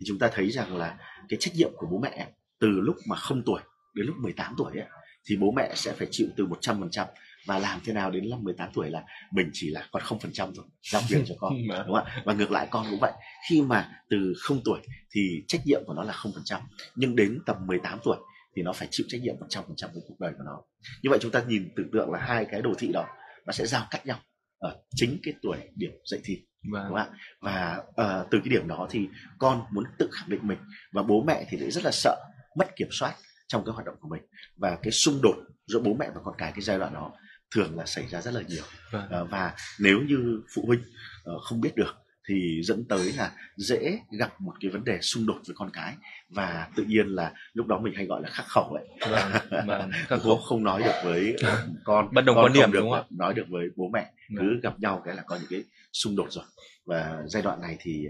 thì 0.00 0.04
chúng 0.06 0.18
ta 0.18 0.30
thấy 0.32 0.50
rằng 0.50 0.76
là 0.76 0.98
cái 1.28 1.36
trách 1.40 1.54
nhiệm 1.54 1.70
của 1.76 1.86
bố 1.90 1.98
mẹ 1.98 2.28
từ 2.60 2.68
lúc 2.68 2.96
mà 3.08 3.16
không 3.16 3.42
tuổi 3.46 3.60
đến 3.96 4.06
lúc 4.06 4.16
18 4.22 4.54
tuổi 4.58 4.78
ấy, 4.78 4.88
thì 5.28 5.36
bố 5.36 5.52
mẹ 5.56 5.72
sẽ 5.74 5.92
phải 5.92 6.08
chịu 6.10 6.26
từ 6.36 6.46
100% 6.46 7.06
và 7.46 7.58
làm 7.58 7.80
thế 7.84 7.92
nào 7.92 8.10
đến 8.10 8.30
năm 8.30 8.44
18 8.44 8.70
tuổi 8.74 8.90
là 8.90 9.04
mình 9.32 9.50
chỉ 9.52 9.70
là 9.70 9.88
còn 9.92 10.02
không 10.02 10.18
phần 10.18 10.32
trăm 10.32 10.52
thôi 10.56 10.64
giao 10.92 11.02
quyền 11.10 11.24
cho 11.26 11.34
con 11.38 11.52
đúng 11.68 11.76
không 11.86 11.94
ạ? 11.94 12.22
Và 12.24 12.34
ngược 12.34 12.50
lại 12.50 12.68
con 12.70 12.86
cũng 12.90 12.98
vậy. 13.00 13.12
Khi 13.50 13.62
mà 13.62 13.90
từ 14.10 14.32
không 14.40 14.60
tuổi 14.64 14.80
thì 15.14 15.44
trách 15.48 15.60
nhiệm 15.64 15.82
của 15.86 15.94
nó 15.94 16.02
là 16.02 16.12
không 16.12 16.32
phần 16.32 16.44
trăm 16.44 16.60
nhưng 16.96 17.16
đến 17.16 17.38
tầm 17.46 17.56
18 17.66 17.98
tuổi 18.04 18.16
thì 18.56 18.62
nó 18.62 18.72
phải 18.72 18.88
chịu 18.90 19.06
trách 19.08 19.20
nhiệm 19.20 19.34
100% 19.36 19.62
với 19.66 20.02
cuộc 20.08 20.20
đời 20.20 20.32
của 20.32 20.44
nó. 20.46 20.62
Như 21.02 21.10
vậy 21.10 21.18
chúng 21.22 21.30
ta 21.30 21.44
nhìn 21.48 21.68
tưởng 21.76 21.90
tượng 21.92 22.10
là 22.10 22.18
hai 22.18 22.46
cái 22.50 22.62
đồ 22.62 22.74
thị 22.78 22.90
đó 22.92 23.06
nó 23.46 23.52
sẽ 23.52 23.66
giao 23.66 23.86
cắt 23.90 24.06
nhau 24.06 24.18
ở 24.58 24.76
chính 24.94 25.18
cái 25.22 25.34
tuổi 25.42 25.56
điểm 25.74 25.90
dậy 26.04 26.20
thì 26.24 26.42
vâng. 26.72 26.84
đúng 26.88 26.98
không 26.98 27.08
ạ? 27.08 27.08
Và 27.40 27.82
uh, 27.88 28.26
từ 28.30 28.38
cái 28.44 28.50
điểm 28.50 28.68
đó 28.68 28.86
thì 28.90 29.08
con 29.38 29.62
muốn 29.70 29.84
tự 29.98 30.08
khẳng 30.12 30.28
định 30.28 30.40
mình 30.42 30.58
và 30.92 31.02
bố 31.02 31.24
mẹ 31.26 31.44
thì 31.48 31.58
lại 31.58 31.70
rất 31.70 31.84
là 31.84 31.90
sợ 31.92 32.16
mất 32.58 32.76
kiểm 32.76 32.88
soát 32.90 33.14
trong 33.46 33.64
cái 33.64 33.72
hoạt 33.72 33.86
động 33.86 33.96
của 34.00 34.08
mình. 34.08 34.22
Và 34.56 34.78
cái 34.82 34.92
xung 34.92 35.20
đột 35.22 35.36
giữa 35.66 35.80
bố 35.80 35.94
mẹ 35.94 36.06
và 36.14 36.20
con 36.24 36.34
cái 36.38 36.52
cái 36.52 36.62
giai 36.62 36.78
đoạn 36.78 36.94
đó 36.94 37.12
thường 37.54 37.78
là 37.78 37.86
xảy 37.86 38.06
ra 38.08 38.20
rất 38.20 38.34
là 38.34 38.42
nhiều. 38.48 38.62
Vâng. 38.92 39.22
uh, 39.22 39.30
và 39.30 39.54
nếu 39.80 40.00
như 40.08 40.40
phụ 40.54 40.64
huynh 40.66 40.80
uh, 40.80 41.42
không 41.42 41.60
biết 41.60 41.76
được 41.76 41.94
thì 42.28 42.60
dẫn 42.62 42.84
tới 42.88 43.12
là 43.12 43.32
dễ 43.56 43.98
gặp 44.18 44.40
một 44.40 44.52
cái 44.60 44.70
vấn 44.70 44.84
đề 44.84 45.00
xung 45.00 45.26
đột 45.26 45.40
với 45.46 45.56
con 45.58 45.70
cái. 45.72 45.94
Và 46.28 46.68
tự 46.76 46.84
nhiên 46.84 47.06
là 47.06 47.32
lúc 47.52 47.66
đó 47.66 47.80
mình 47.80 47.94
hay 47.94 48.06
gọi 48.06 48.22
là 48.22 48.28
khắc 48.30 48.46
khẩu 48.46 48.64
ấy. 48.64 48.84
Vâng, 49.10 49.32
vâng, 49.66 49.90
bố 50.24 50.36
không 50.36 50.64
nói 50.64 50.82
được 50.82 51.00
với 51.04 51.36
con 51.84 52.14
bất 52.14 52.22
đồng 52.24 52.36
con 52.36 52.44
quan 52.44 52.52
điểm 52.52 52.72
được 52.72 52.80
đúng 52.80 52.90
không 52.90 53.06
nói 53.10 53.34
được 53.34 53.46
với 53.48 53.66
bố 53.76 53.90
mẹ. 53.92 54.12
Cứ 54.28 54.48
vâng. 54.48 54.60
gặp 54.62 54.80
nhau 54.80 55.02
cái 55.04 55.16
là 55.16 55.22
có 55.26 55.36
những 55.36 55.50
cái 55.50 55.64
xung 55.92 56.16
đột 56.16 56.26
rồi. 56.30 56.44
Và 56.86 57.22
giai 57.26 57.42
đoạn 57.42 57.60
này 57.60 57.76
thì 57.80 58.04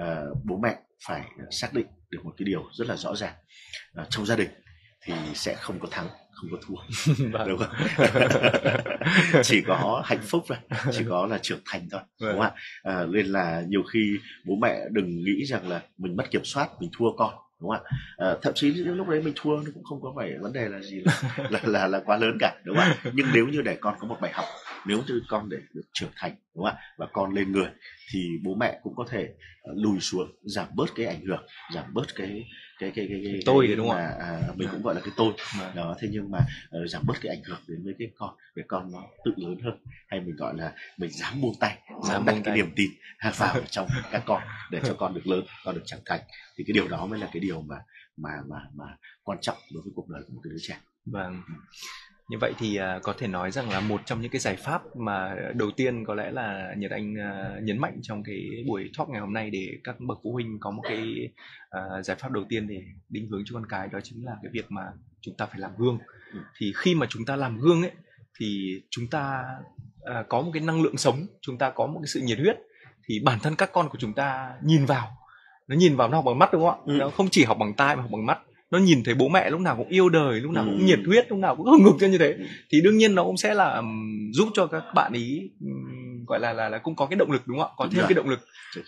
uh, 0.00 0.38
bố 0.44 0.58
mẹ 0.62 0.78
phải 1.06 1.24
xác 1.50 1.72
định 1.72 1.86
được 2.10 2.24
một 2.24 2.32
cái 2.38 2.44
điều 2.44 2.64
rất 2.72 2.88
là 2.88 2.96
rõ 2.96 3.14
ràng 3.16 3.34
uh, 4.00 4.06
trong 4.10 4.26
gia 4.26 4.36
đình 4.36 4.48
thì 5.04 5.14
sẽ 5.34 5.54
không 5.54 5.78
có 5.78 5.88
thắng 5.90 6.08
không 6.42 6.50
có 6.50 6.58
thua. 6.66 6.74
Vâng. 7.32 7.48
đúng 7.48 7.58
không? 7.58 7.74
Chỉ 9.42 9.62
có 9.66 10.02
hạnh 10.04 10.20
phúc 10.22 10.44
thôi 10.48 10.58
chỉ 10.92 11.04
có 11.08 11.26
là 11.26 11.38
trưởng 11.38 11.60
thành 11.64 11.88
thôi 11.90 12.00
vâng. 12.20 12.32
đúng 12.32 12.40
không 12.40 12.54
ạ? 12.54 12.60
À, 12.82 13.06
nên 13.10 13.26
là 13.26 13.62
nhiều 13.68 13.82
khi 13.82 14.18
bố 14.44 14.54
mẹ 14.62 14.80
đừng 14.90 15.24
nghĩ 15.24 15.44
rằng 15.44 15.68
là 15.68 15.82
mình 15.98 16.16
mất 16.16 16.30
kiểm 16.30 16.44
soát 16.44 16.68
mình 16.80 16.90
thua 16.98 17.16
con 17.16 17.34
đúng 17.60 17.70
không 17.70 17.84
ạ? 17.84 17.90
À, 18.16 18.36
thậm 18.42 18.52
chí 18.54 18.72
những 18.74 18.96
lúc 18.96 19.08
đấy 19.08 19.20
mình 19.20 19.34
thua 19.36 19.56
nó 19.56 19.70
cũng 19.74 19.84
không 19.84 20.00
có 20.02 20.12
phải 20.16 20.30
vấn 20.40 20.52
đề 20.52 20.68
là 20.68 20.80
gì 20.80 21.02
là 21.04 21.22
là, 21.50 21.60
là, 21.64 21.86
là 21.86 22.00
quá 22.04 22.16
lớn 22.16 22.36
cả 22.40 22.54
đúng 22.64 22.76
không 22.76 22.84
ạ? 22.84 22.96
Nhưng 23.12 23.26
nếu 23.34 23.46
như 23.48 23.62
để 23.62 23.76
con 23.80 23.94
có 23.98 24.06
một 24.06 24.16
bài 24.20 24.32
học 24.34 24.44
nếu 24.86 25.02
như 25.08 25.22
con 25.28 25.48
để 25.48 25.58
được 25.74 25.84
trưởng 25.92 26.10
thành 26.16 26.34
đúng 26.54 26.64
không 26.64 26.74
ạ? 26.76 26.82
Và 26.96 27.06
con 27.12 27.32
lên 27.32 27.52
người 27.52 27.68
thì 28.10 28.28
bố 28.42 28.54
mẹ 28.54 28.80
cũng 28.82 28.94
có 28.96 29.04
thể 29.10 29.34
uh, 29.70 29.76
lùi 29.76 30.00
xuống 30.00 30.32
giảm 30.42 30.68
bớt 30.74 30.86
cái 30.94 31.06
ảnh 31.06 31.24
hưởng 31.26 31.46
giảm 31.74 31.94
bớt 31.94 32.14
cái 32.14 32.44
cái 32.78 32.92
cái 32.94 33.06
cái, 33.08 33.20
cái 33.24 33.40
tôi 33.46 33.66
cái, 33.66 33.76
đúng 33.76 33.88
không 33.88 33.96
à, 33.96 34.16
à, 34.20 34.40
mình 34.56 34.68
cũng 34.72 34.82
gọi 34.82 34.94
là 34.94 35.00
cái 35.00 35.12
tôi. 35.16 35.32
À. 35.60 35.72
đó 35.74 35.96
thế 36.00 36.08
nhưng 36.10 36.30
mà 36.30 36.38
uh, 36.38 36.90
giảm 36.90 37.02
bớt 37.06 37.14
cái 37.20 37.36
ảnh 37.36 37.42
hưởng 37.44 37.60
đến 37.68 37.84
với 37.84 37.94
cái 37.98 38.08
con 38.16 38.34
để 38.54 38.62
con 38.68 38.92
nó 38.92 39.02
tự 39.24 39.32
lớn 39.36 39.56
hơn 39.64 39.78
hay 40.08 40.20
mình 40.20 40.36
gọi 40.36 40.54
là 40.56 40.72
mình 40.98 41.10
dám 41.10 41.40
buông 41.40 41.54
tay 41.60 41.78
dám 42.08 42.24
đặt 42.24 42.36
cái 42.44 42.56
niềm 42.56 42.72
tin 42.76 42.90
vào 43.36 43.56
trong 43.70 43.88
các 44.10 44.22
con 44.26 44.42
để 44.70 44.80
cho 44.84 44.94
con 44.94 45.14
được 45.14 45.26
lớn 45.26 45.44
con 45.64 45.74
được 45.74 45.82
trưởng 45.86 46.02
thành. 46.06 46.20
Thì 46.56 46.64
cái 46.66 46.72
điều 46.74 46.88
đó 46.88 47.06
mới 47.06 47.18
là 47.18 47.28
cái 47.32 47.40
điều 47.40 47.62
mà 47.62 47.76
mà 48.16 48.30
mà 48.48 48.56
mà 48.74 48.84
quan 49.22 49.38
trọng 49.40 49.56
đối 49.74 49.82
với 49.82 49.92
cuộc 49.94 50.08
đời 50.08 50.22
của 50.26 50.32
một 50.34 50.40
cái 50.44 50.50
đứa 50.50 50.58
trẻ. 50.60 50.78
Vâng 51.06 51.42
như 52.32 52.38
vậy 52.38 52.52
thì 52.58 52.78
uh, 52.80 53.02
có 53.02 53.14
thể 53.18 53.26
nói 53.26 53.50
rằng 53.50 53.70
là 53.70 53.80
một 53.80 54.00
trong 54.04 54.20
những 54.20 54.30
cái 54.30 54.40
giải 54.40 54.56
pháp 54.56 54.82
mà 54.96 55.34
đầu 55.54 55.70
tiên 55.76 56.04
có 56.06 56.14
lẽ 56.14 56.30
là 56.30 56.74
Nhật 56.76 56.90
Anh 56.90 57.14
uh, 57.14 57.62
nhấn 57.62 57.78
mạnh 57.78 57.98
trong 58.02 58.22
cái 58.22 58.64
buổi 58.66 58.90
talk 58.98 59.08
ngày 59.08 59.20
hôm 59.20 59.32
nay 59.32 59.50
để 59.50 59.68
các 59.84 60.00
bậc 60.00 60.18
phụ 60.22 60.32
huynh 60.32 60.58
có 60.60 60.70
một 60.70 60.82
cái 60.88 61.28
uh, 61.76 62.04
giải 62.04 62.16
pháp 62.20 62.30
đầu 62.30 62.44
tiên 62.48 62.68
để 62.68 62.82
định 63.08 63.28
hướng 63.30 63.42
cho 63.44 63.54
con 63.54 63.66
cái 63.68 63.88
đó 63.92 63.98
chính 64.02 64.24
là 64.24 64.32
cái 64.42 64.50
việc 64.52 64.70
mà 64.70 64.82
chúng 65.20 65.34
ta 65.38 65.46
phải 65.46 65.60
làm 65.60 65.70
gương. 65.78 65.98
Ừ. 66.32 66.38
Thì 66.58 66.72
khi 66.76 66.94
mà 66.94 67.06
chúng 67.10 67.24
ta 67.24 67.36
làm 67.36 67.58
gương 67.58 67.82
ấy 67.82 67.92
thì 68.40 68.80
chúng 68.90 69.06
ta 69.06 69.44
có 70.28 70.42
một 70.42 70.50
cái 70.54 70.62
năng 70.62 70.82
lượng 70.82 70.96
sống, 70.96 71.26
chúng 71.40 71.58
ta 71.58 71.70
có 71.70 71.86
một 71.86 72.00
cái 72.02 72.08
sự 72.08 72.20
nhiệt 72.20 72.38
huyết 72.38 72.56
thì 73.08 73.20
bản 73.24 73.38
thân 73.42 73.56
các 73.56 73.70
con 73.72 73.88
của 73.88 73.98
chúng 73.98 74.12
ta 74.12 74.54
nhìn 74.62 74.84
vào 74.84 75.08
nó 75.66 75.76
nhìn 75.76 75.96
vào 75.96 76.08
nó 76.08 76.16
học 76.16 76.24
bằng 76.24 76.38
mắt 76.38 76.52
đúng 76.52 76.62
không 76.62 76.70
ạ? 76.70 76.84
Ừ. 76.86 76.92
Nó 76.92 77.10
không 77.10 77.28
chỉ 77.30 77.44
học 77.44 77.56
bằng 77.60 77.74
tai 77.74 77.96
mà 77.96 78.02
học 78.02 78.10
bằng 78.10 78.26
mắt 78.26 78.38
nó 78.72 78.78
nhìn 78.78 79.04
thấy 79.04 79.14
bố 79.14 79.28
mẹ 79.28 79.50
lúc 79.50 79.60
nào 79.60 79.76
cũng 79.76 79.88
yêu 79.88 80.08
đời 80.08 80.40
lúc 80.40 80.52
nào 80.52 80.64
cũng 80.64 80.78
ừ. 80.78 80.84
nhiệt 80.84 80.98
huyết 81.06 81.30
lúc 81.30 81.38
nào 81.38 81.56
cũng 81.56 81.66
hừng 81.66 81.84
hực 81.84 82.10
như 82.10 82.18
thế. 82.18 82.36
Thì 82.70 82.80
đương 82.80 82.96
nhiên 82.96 83.14
nó 83.14 83.24
cũng 83.24 83.36
sẽ 83.36 83.54
là 83.54 83.82
giúp 84.32 84.48
cho 84.54 84.66
các 84.66 84.82
bạn 84.94 85.12
ý 85.12 85.50
gọi 86.26 86.40
là 86.40 86.52
là 86.52 86.68
là 86.68 86.78
cũng 86.78 86.96
có 86.96 87.06
cái 87.06 87.16
động 87.16 87.30
lực 87.30 87.42
đúng 87.46 87.58
không 87.58 87.68
ạ? 87.68 87.74
Có 87.76 87.88
thêm 87.90 88.00
dạ. 88.00 88.06
cái 88.08 88.14
động 88.14 88.28
lực. 88.28 88.40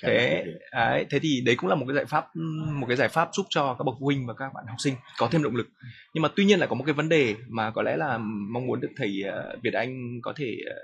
Thế 0.02 0.44
đấy, 0.72 1.06
thế 1.10 1.18
thì 1.18 1.40
đấy 1.46 1.56
cũng 1.56 1.70
là 1.70 1.74
một 1.74 1.84
cái 1.88 1.96
giải 1.96 2.04
pháp 2.04 2.36
một 2.80 2.86
cái 2.86 2.96
giải 2.96 3.08
pháp 3.08 3.28
giúp 3.32 3.46
cho 3.50 3.74
các 3.78 3.84
bậc 3.84 3.94
phụ 4.00 4.06
huynh 4.06 4.26
và 4.26 4.34
các 4.34 4.50
bạn 4.54 4.64
học 4.68 4.76
sinh 4.78 4.94
có 5.18 5.28
thêm 5.30 5.42
động 5.42 5.56
lực. 5.56 5.68
Nhưng 6.14 6.22
mà 6.22 6.28
tuy 6.36 6.44
nhiên 6.44 6.58
là 6.58 6.66
có 6.66 6.74
một 6.74 6.84
cái 6.86 6.94
vấn 6.94 7.08
đề 7.08 7.34
mà 7.48 7.70
có 7.70 7.82
lẽ 7.82 7.96
là 7.96 8.18
mong 8.52 8.66
muốn 8.66 8.80
được 8.80 8.90
thầy 8.96 9.22
ờ, 9.32 9.56
Việt 9.62 9.74
Anh 9.74 10.20
có 10.22 10.32
thể 10.36 10.56
ờ, 10.66 10.74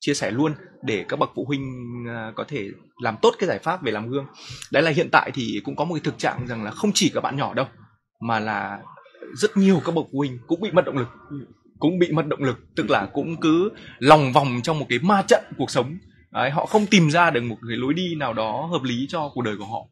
chia 0.00 0.14
sẻ 0.14 0.30
luôn 0.30 0.52
để 0.82 1.04
các 1.08 1.18
bậc 1.18 1.30
phụ 1.34 1.44
huynh 1.44 1.62
ờ, 2.08 2.32
có 2.36 2.44
thể 2.48 2.68
làm 3.02 3.16
tốt 3.22 3.34
cái 3.38 3.48
giải 3.48 3.58
pháp 3.58 3.82
về 3.82 3.92
làm 3.92 4.08
gương. 4.08 4.26
Đấy 4.72 4.82
là 4.82 4.90
hiện 4.90 5.08
tại 5.12 5.30
thì 5.34 5.60
cũng 5.64 5.76
có 5.76 5.84
một 5.84 5.94
cái 5.94 6.02
thực 6.04 6.18
trạng 6.18 6.46
rằng 6.46 6.64
là 6.64 6.70
không 6.70 6.90
chỉ 6.94 7.10
các 7.14 7.20
bạn 7.20 7.36
nhỏ 7.36 7.54
đâu 7.54 7.66
mà 8.20 8.40
là 8.40 8.78
rất 9.34 9.56
nhiều 9.56 9.80
các 9.84 9.94
bậc 9.94 10.06
phụ 10.12 10.18
huynh 10.18 10.38
cũng 10.46 10.60
bị 10.60 10.70
mất 10.70 10.84
động 10.86 10.98
lực. 10.98 11.08
Cũng 11.78 11.98
bị 11.98 12.12
mất 12.12 12.26
động 12.26 12.42
lực 12.42 12.74
tức 12.74 12.90
là 12.90 13.06
cũng 13.12 13.36
cứ 13.40 13.70
lòng 13.98 14.32
vòng 14.32 14.60
trong 14.62 14.78
một 14.78 14.86
cái 14.88 14.98
ma 14.98 15.22
trận 15.28 15.44
cuộc 15.58 15.70
sống. 15.70 15.98
Đấy, 16.30 16.50
họ 16.50 16.66
không 16.66 16.86
tìm 16.86 17.10
ra 17.10 17.30
được 17.30 17.40
một 17.40 17.56
cái 17.68 17.76
lối 17.76 17.94
đi 17.94 18.14
nào 18.14 18.32
đó 18.32 18.68
hợp 18.72 18.82
lý 18.82 19.06
cho 19.08 19.30
cuộc 19.34 19.42
đời 19.42 19.56
của 19.58 19.64
họ. 19.64 19.86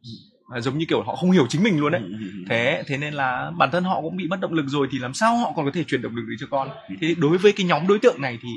À, 0.49 0.61
giống 0.61 0.79
như 0.79 0.85
kiểu 0.89 1.03
họ 1.03 1.17
không 1.17 1.31
hiểu 1.31 1.47
chính 1.49 1.63
mình 1.63 1.81
luôn 1.81 1.93
đấy 1.93 2.03
thế 2.49 2.83
thế 2.87 2.97
nên 2.97 3.15
là 3.15 3.53
bản 3.59 3.71
thân 3.73 3.85
họ 3.85 4.01
cũng 4.01 4.17
bị 4.17 4.29
mất 4.29 4.41
động 4.41 4.53
lực 4.53 4.65
rồi 4.67 4.89
thì 4.91 4.99
làm 4.99 5.15
sao 5.15 5.37
họ 5.37 5.53
còn 5.57 5.65
có 5.65 5.71
thể 5.75 5.85
truyền 5.85 6.03
động 6.03 6.17
lực 6.17 6.25
đến 6.29 6.37
cho 6.41 6.47
con? 6.51 6.69
Thế 7.01 7.15
đối 7.19 7.39
với 7.39 7.53
cái 7.53 7.67
nhóm 7.67 7.87
đối 7.87 7.99
tượng 7.99 8.21
này 8.21 8.39
thì 8.43 8.49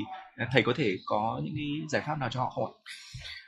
thầy 0.52 0.62
có 0.62 0.72
thể 0.76 0.96
có 1.06 1.40
những 1.44 1.54
cái 1.56 1.66
giải 1.88 2.02
pháp 2.06 2.18
nào 2.20 2.28
cho 2.32 2.40
họ 2.40 2.50
không 2.50 2.64
ạ? 2.64 2.72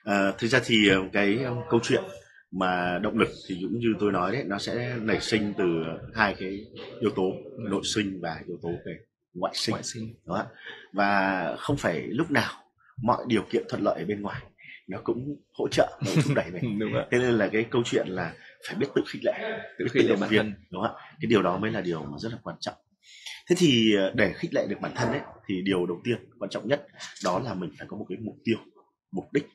À, 0.04 0.32
thực 0.38 0.48
ra 0.48 0.60
thì 0.64 0.88
ờ, 0.88 0.96
cái 1.12 1.38
ờ, 1.44 1.54
câu 1.70 1.80
chuyện 1.82 2.04
mà 2.52 2.98
động 3.02 3.18
lực 3.18 3.28
thì 3.48 3.58
cũng 3.62 3.78
như 3.78 3.94
tôi 4.00 4.12
nói 4.12 4.32
đấy 4.32 4.44
nó 4.46 4.58
sẽ 4.58 4.96
nảy 5.00 5.20
sinh 5.20 5.52
từ 5.58 5.64
hai 6.14 6.34
cái 6.38 6.66
yếu 7.00 7.10
tố 7.16 7.32
nội 7.58 7.82
sinh 7.84 8.20
và 8.22 8.40
yếu 8.46 8.58
tố 8.62 8.68
về 8.68 8.98
ngoại 9.34 9.52
sinh, 9.56 9.72
ngoại 9.72 9.82
sinh. 9.82 10.14
Đó. 10.26 10.46
và 10.92 11.56
không 11.58 11.76
phải 11.76 12.00
lúc 12.00 12.30
nào 12.30 12.52
mọi 13.02 13.24
điều 13.28 13.42
kiện 13.50 13.62
thuận 13.68 13.82
lợi 13.82 13.98
ở 13.98 14.04
bên 14.04 14.22
ngoài 14.22 14.42
nó 14.90 14.98
cũng 15.04 15.36
hỗ 15.52 15.68
trợ 15.68 16.00
nó 16.06 16.22
thúc 16.24 16.32
đẩy 16.36 16.50
mình 16.50 16.78
đúng 16.78 16.92
thế 17.10 17.18
nên 17.18 17.34
là 17.34 17.48
cái 17.48 17.64
câu 17.70 17.82
chuyện 17.84 18.06
là 18.08 18.34
phải 18.68 18.76
biết 18.76 18.86
tự 18.94 19.02
khích 19.06 19.22
lệ 19.24 19.60
tự 19.78 19.86
khích 19.90 20.04
lệ 20.04 20.16
bản 20.20 20.30
thân. 20.30 20.54
đúng 20.70 20.82
không 20.82 20.96
cái 21.20 21.28
điều 21.28 21.42
đó 21.42 21.58
mới 21.58 21.70
là 21.70 21.80
điều 21.80 22.02
mà 22.02 22.18
rất 22.18 22.32
là 22.32 22.38
quan 22.42 22.56
trọng. 22.60 22.74
Thế 23.48 23.56
thì 23.58 23.94
ờ, 23.96 24.12
để 24.14 24.32
khích 24.36 24.54
lệ 24.54 24.66
được 24.68 24.80
bản 24.80 24.92
thân 24.94 25.08
ấy 25.08 25.20
thì 25.46 25.62
điều 25.62 25.86
đầu 25.86 26.00
tiên 26.04 26.18
quan 26.38 26.50
trọng 26.50 26.68
nhất 26.68 26.86
đó 27.24 27.38
là 27.44 27.54
mình 27.54 27.70
phải 27.78 27.86
có 27.90 27.96
một 27.96 28.06
cái 28.08 28.18
mục 28.20 28.36
tiêu 28.44 28.58
mục 29.12 29.24
đích 29.32 29.46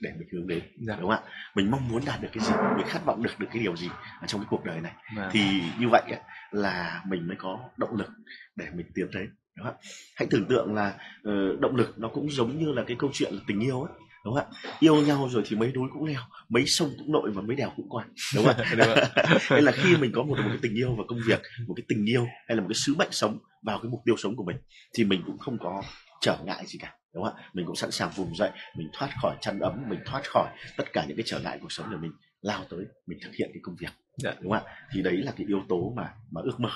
để 0.00 0.12
mình 0.18 0.28
hướng 0.32 0.46
đến 0.46 0.62
dạ. 0.86 0.96
đúng 1.00 1.10
không 1.10 1.24
ạ? 1.24 1.30
Mình 1.54 1.70
mong 1.70 1.88
muốn 1.88 2.02
đạt 2.06 2.20
được 2.22 2.28
cái 2.32 2.44
gì 2.44 2.52
mình 2.76 2.86
khát 2.86 3.04
vọng 3.04 3.22
được 3.22 3.30
được 3.38 3.46
cái 3.52 3.62
điều 3.62 3.76
gì 3.76 3.88
ở 4.20 4.26
trong 4.26 4.40
cái 4.40 4.46
cuộc 4.50 4.64
đời 4.64 4.80
này. 4.80 4.92
Dạ. 5.16 5.30
thì 5.32 5.40
như 5.78 5.88
vậy 5.88 6.02
là 6.50 7.02
mình 7.08 7.28
mới 7.28 7.36
có 7.36 7.58
động 7.76 7.96
lực 7.96 8.08
để 8.56 8.66
mình 8.74 8.86
tiến 8.94 9.06
tới 9.12 9.26
đúng 9.56 9.66
không 9.66 9.74
ạ? 9.74 9.88
Hãy 10.16 10.28
tưởng 10.30 10.44
tượng 10.48 10.74
là 10.74 10.94
uh, 11.28 11.60
động 11.60 11.76
lực 11.76 11.98
nó 11.98 12.08
cũng 12.08 12.30
giống 12.30 12.58
như 12.58 12.72
là 12.72 12.84
cái 12.86 12.96
câu 13.00 13.10
chuyện 13.12 13.34
là 13.34 13.40
tình 13.46 13.60
yêu 13.60 13.82
ấy 13.82 13.92
đúng 14.24 14.34
không 14.34 14.44
ạ? 14.52 14.72
Yêu 14.80 15.02
nhau 15.02 15.28
rồi 15.32 15.42
thì 15.46 15.56
mấy 15.56 15.72
núi 15.72 15.88
cũng 15.92 16.04
leo 16.04 16.20
mấy 16.48 16.66
sông 16.66 16.90
cũng 16.98 17.12
nội 17.12 17.30
và 17.34 17.42
mấy 17.42 17.56
đèo 17.56 17.72
cũng 17.76 17.88
qua 17.88 18.04
đúng 18.34 18.44
không 18.44 18.56
ạ. 18.56 18.74
Nên 19.50 19.64
là 19.64 19.72
khi 19.72 19.96
mình 19.96 20.12
có 20.14 20.22
một, 20.22 20.38
một 20.38 20.48
cái 20.48 20.58
tình 20.62 20.74
yêu 20.74 20.94
và 20.98 21.04
công 21.08 21.18
việc 21.26 21.42
một 21.68 21.74
cái 21.76 21.84
tình 21.88 22.08
yêu 22.08 22.26
hay 22.48 22.56
là 22.56 22.60
một 22.60 22.68
cái 22.68 22.74
sứ 22.74 22.94
mệnh 22.94 23.12
sống 23.12 23.38
vào 23.62 23.78
cái 23.82 23.90
mục 23.90 24.00
tiêu 24.04 24.16
sống 24.18 24.36
của 24.36 24.44
mình 24.44 24.56
thì 24.94 25.04
mình 25.04 25.22
cũng 25.26 25.38
không 25.38 25.58
có 25.58 25.82
trở 26.20 26.38
ngại 26.44 26.64
gì 26.66 26.78
cả 26.78 26.94
đúng 27.14 27.24
không 27.24 27.34
ạ? 27.34 27.50
Mình 27.54 27.66
cũng 27.66 27.76
sẵn 27.76 27.90
sàng 27.90 28.10
vùng 28.16 28.36
dậy 28.36 28.50
mình 28.76 28.88
thoát 28.92 29.10
khỏi 29.22 29.36
chăn 29.40 29.58
ấm 29.58 29.84
mình 29.88 30.00
thoát 30.06 30.22
khỏi 30.30 30.56
tất 30.76 30.84
cả 30.92 31.04
những 31.08 31.16
cái 31.16 31.24
trở 31.26 31.40
ngại 31.40 31.58
cuộc 31.62 31.72
sống 31.72 31.86
để 31.90 31.96
mình 31.96 32.12
lao 32.40 32.64
tới 32.70 32.84
mình 33.06 33.18
thực 33.22 33.34
hiện 33.34 33.50
cái 33.52 33.60
công 33.62 33.76
việc. 33.76 33.90
Dạ. 34.16 34.34
đúng 34.40 34.52
không 34.52 34.64
ạ? 34.64 34.74
Thì 34.92 35.02
đấy 35.02 35.16
là 35.16 35.32
cái 35.36 35.46
yếu 35.46 35.62
tố 35.68 35.92
mà 35.96 36.14
mà 36.30 36.40
ước 36.44 36.60
mơ 36.60 36.70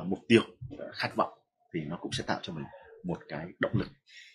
uh, 0.00 0.06
mục 0.06 0.18
tiêu 0.28 0.42
uh, 0.74 0.80
khát 0.94 1.16
vọng 1.16 1.38
thì 1.74 1.80
nó 1.80 1.96
cũng 1.96 2.12
sẽ 2.12 2.24
tạo 2.26 2.38
cho 2.42 2.52
mình 2.52 2.64
một 3.04 3.18
cái 3.28 3.46
động 3.60 3.72
lực. 3.74 3.88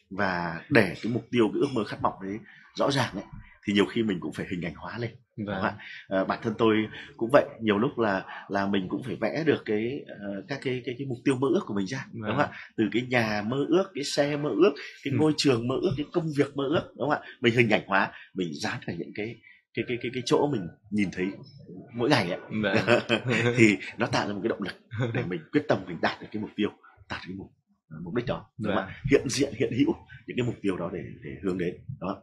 Và 0.09 0.61
để 0.69 0.95
cái 1.01 1.11
mục 1.11 1.27
tiêu 1.31 1.49
cái 1.53 1.59
ước 1.59 1.69
mơ 1.73 1.83
khát 1.83 2.01
vọng 2.01 2.13
đấy 2.21 2.39
rõ 2.75 2.91
ràng 2.91 3.13
ấy 3.13 3.23
thì 3.65 3.73
nhiều 3.73 3.85
khi 3.85 4.03
mình 4.03 4.19
cũng 4.19 4.33
phải 4.33 4.45
hình 4.51 4.65
ảnh 4.65 4.75
hóa 4.75 4.97
lên 4.97 5.11
vâng. 5.45 5.61
không 5.61 5.73
à, 6.07 6.23
bản 6.23 6.39
thân 6.43 6.53
tôi 6.57 6.75
cũng 7.17 7.29
vậy 7.33 7.45
nhiều 7.61 7.77
lúc 7.77 7.99
là 7.99 8.25
là 8.49 8.67
mình 8.67 8.87
cũng 8.89 9.03
phải 9.03 9.15
vẽ 9.15 9.43
được 9.45 9.61
cái 9.65 10.05
uh, 10.11 10.45
các 10.47 10.59
cái 10.63 10.81
cái 10.85 10.95
cái 10.97 11.07
mục 11.07 11.17
tiêu 11.25 11.35
mơ 11.35 11.47
ước 11.53 11.61
của 11.65 11.73
mình 11.73 11.85
ra 11.85 12.05
vâng. 12.13 12.21
đúng 12.21 12.37
không 12.37 12.51
ạ 12.51 12.57
từ 12.77 12.83
cái 12.91 13.01
nhà 13.09 13.43
mơ 13.47 13.65
ước 13.69 13.91
cái 13.95 14.03
xe 14.03 14.37
mơ 14.37 14.49
ước 14.49 14.73
cái 15.03 15.11
ừ. 15.11 15.17
ngôi 15.19 15.33
trường 15.37 15.67
mơ 15.67 15.75
ước 15.81 15.93
cái 15.97 16.05
công 16.13 16.25
việc 16.37 16.55
mơ 16.55 16.63
ước 16.69 16.93
đúng 16.97 17.09
không 17.09 17.19
ạ 17.21 17.27
mình 17.41 17.55
hình 17.55 17.69
ảnh 17.69 17.83
hóa 17.87 18.11
mình 18.33 18.49
dán 18.53 18.77
vào 18.87 18.95
những 18.99 19.11
cái 19.15 19.35
cái 19.73 19.85
cái 19.87 19.97
cái 20.01 20.11
cái 20.13 20.23
chỗ 20.25 20.49
mình 20.51 20.67
nhìn 20.89 21.09
thấy 21.11 21.27
mỗi 21.93 22.09
ngày 22.09 22.31
ấy 22.31 22.39
vâng. 22.61 22.99
thì 23.57 23.77
nó 23.97 24.05
tạo 24.05 24.27
ra 24.27 24.33
một 24.33 24.39
cái 24.43 24.49
động 24.49 24.61
lực 24.61 24.75
để 25.13 25.23
mình 25.27 25.41
quyết 25.51 25.61
tâm 25.67 25.79
mình 25.87 25.97
đạt 26.01 26.21
được 26.21 26.27
cái 26.31 26.41
mục 26.41 26.51
tiêu 26.55 26.69
đạt 27.09 27.19
cái 27.27 27.35
mục 27.37 27.51
mục 28.03 28.15
đích 28.15 28.25
đó. 28.25 28.45
Đúng 28.57 28.75
không 28.75 28.83
ạ 28.83 28.95
hiện 29.11 29.29
diện 29.29 29.53
hiện 29.57 29.71
hữu 29.77 29.95
những 30.27 30.37
cái 30.37 30.45
mục 30.45 30.55
tiêu 30.61 30.77
đó 30.77 30.89
để 30.93 30.99
để 31.23 31.31
hướng 31.43 31.57
đến 31.57 31.75
đó. 31.99 32.21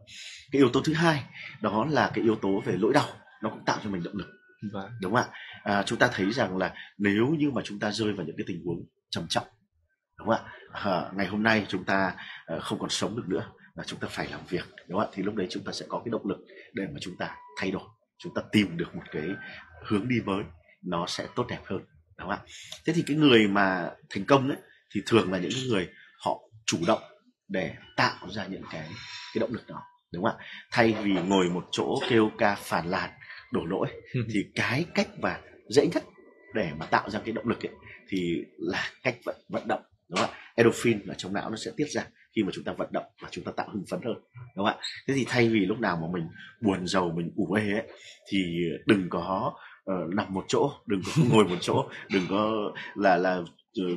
Cái 0.52 0.60
yếu 0.60 0.70
tố 0.72 0.80
thứ 0.84 0.92
hai 0.92 1.24
đó 1.60 1.86
là 1.90 2.10
cái 2.14 2.24
yếu 2.24 2.36
tố 2.36 2.62
về 2.64 2.76
lỗi 2.78 2.92
đau 2.92 3.08
nó 3.42 3.50
cũng 3.50 3.64
tạo 3.64 3.78
cho 3.84 3.90
mình 3.90 4.02
động 4.02 4.16
lực. 4.16 4.28
Vâng. 4.72 4.90
đúng 5.00 5.14
không 5.14 5.22
ạ? 5.22 5.28
À, 5.62 5.82
chúng 5.82 5.98
ta 5.98 6.10
thấy 6.12 6.32
rằng 6.32 6.56
là 6.56 6.74
nếu 6.98 7.26
như 7.26 7.50
mà 7.50 7.62
chúng 7.64 7.78
ta 7.78 7.90
rơi 7.90 8.12
vào 8.12 8.26
những 8.26 8.36
cái 8.36 8.44
tình 8.46 8.64
huống 8.64 8.84
trầm 9.10 9.26
trọng 9.28 9.46
đúng 10.18 10.28
không 10.28 10.36
ạ? 10.36 10.52
À, 10.72 11.10
ngày 11.14 11.26
hôm 11.26 11.42
nay 11.42 11.66
chúng 11.68 11.84
ta 11.84 12.14
uh, 12.56 12.62
không 12.62 12.78
còn 12.78 12.90
sống 12.90 13.16
được 13.16 13.28
nữa 13.28 13.52
và 13.74 13.84
chúng 13.84 14.00
ta 14.00 14.08
phải 14.10 14.28
làm 14.28 14.40
việc 14.48 14.64
đúng 14.88 14.98
không 14.98 15.08
ạ? 15.08 15.12
Thì 15.14 15.22
lúc 15.22 15.34
đấy 15.34 15.46
chúng 15.50 15.64
ta 15.64 15.72
sẽ 15.72 15.86
có 15.88 16.02
cái 16.04 16.10
động 16.10 16.26
lực 16.26 16.38
để 16.72 16.86
mà 16.92 16.98
chúng 17.00 17.16
ta 17.16 17.36
thay 17.60 17.70
đổi 17.70 17.82
chúng 18.18 18.34
ta 18.34 18.42
tìm 18.52 18.76
được 18.76 18.94
một 18.94 19.02
cái 19.10 19.28
hướng 19.86 20.08
đi 20.08 20.16
mới 20.24 20.42
nó 20.82 21.06
sẽ 21.06 21.26
tốt 21.36 21.46
đẹp 21.48 21.60
hơn 21.64 21.78
đúng 22.18 22.28
không 22.28 22.30
ạ? 22.30 22.40
Thế 22.86 22.92
thì 22.92 23.02
cái 23.06 23.16
người 23.16 23.48
mà 23.48 23.90
thành 24.10 24.24
công 24.24 24.48
đấy 24.48 24.58
thì 24.94 25.00
thường 25.06 25.32
là 25.32 25.38
những 25.38 25.68
người 25.68 25.88
họ 26.24 26.40
chủ 26.66 26.78
động 26.86 27.02
để 27.48 27.74
tạo 27.96 28.28
ra 28.30 28.46
những 28.46 28.62
cái 28.70 28.88
cái 29.34 29.40
động 29.40 29.52
lực 29.52 29.66
đó 29.68 29.82
đúng 30.12 30.24
không 30.24 30.36
ạ? 30.38 30.44
Thay 30.70 30.94
vì 31.02 31.12
ngồi 31.12 31.50
một 31.50 31.64
chỗ 31.72 31.98
kêu 32.10 32.30
ca 32.38 32.54
phản 32.54 32.90
làn 32.90 33.10
đổ 33.52 33.64
lỗi 33.64 33.88
thì 34.32 34.44
cái 34.54 34.84
cách 34.94 35.08
mà 35.18 35.40
dễ 35.68 35.88
nhất 35.94 36.04
để 36.54 36.70
mà 36.78 36.86
tạo 36.86 37.10
ra 37.10 37.20
cái 37.24 37.32
động 37.32 37.48
lực 37.48 37.66
ấy 37.66 37.72
thì 38.08 38.44
là 38.58 38.90
cách 39.02 39.16
vận 39.24 39.36
vận 39.48 39.68
động 39.68 39.82
đúng 40.08 40.18
không 40.18 40.30
ạ? 40.30 40.38
Endorphin 40.54 41.06
ở 41.06 41.14
trong 41.14 41.32
não 41.32 41.50
nó 41.50 41.56
sẽ 41.56 41.70
tiết 41.76 41.86
ra 41.90 42.06
khi 42.36 42.42
mà 42.42 42.50
chúng 42.54 42.64
ta 42.64 42.72
vận 42.72 42.88
động 42.92 43.04
và 43.22 43.28
chúng 43.30 43.44
ta 43.44 43.52
tạo 43.56 43.68
hưng 43.72 43.84
phấn 43.90 44.00
hơn 44.04 44.14
đúng 44.56 44.66
không 44.66 44.76
ạ? 44.76 44.76
Thế 45.08 45.14
thì 45.14 45.24
thay 45.28 45.48
vì 45.48 45.60
lúc 45.60 45.78
nào 45.80 45.96
mà 45.96 46.08
mình 46.12 46.28
buồn 46.60 46.86
giàu 46.86 47.12
mình 47.16 47.30
ủ 47.36 47.52
ê 47.52 47.72
ấy 47.72 47.88
thì 48.30 48.38
đừng 48.86 49.06
có 49.10 49.52
uh, 49.90 50.14
nằm 50.14 50.34
một 50.34 50.44
chỗ 50.48 50.70
đừng 50.86 51.00
có 51.06 51.22
ngồi 51.30 51.44
một 51.44 51.58
chỗ 51.60 51.88
đừng 52.10 52.26
có 52.30 52.72
là 52.94 53.16
là 53.16 53.42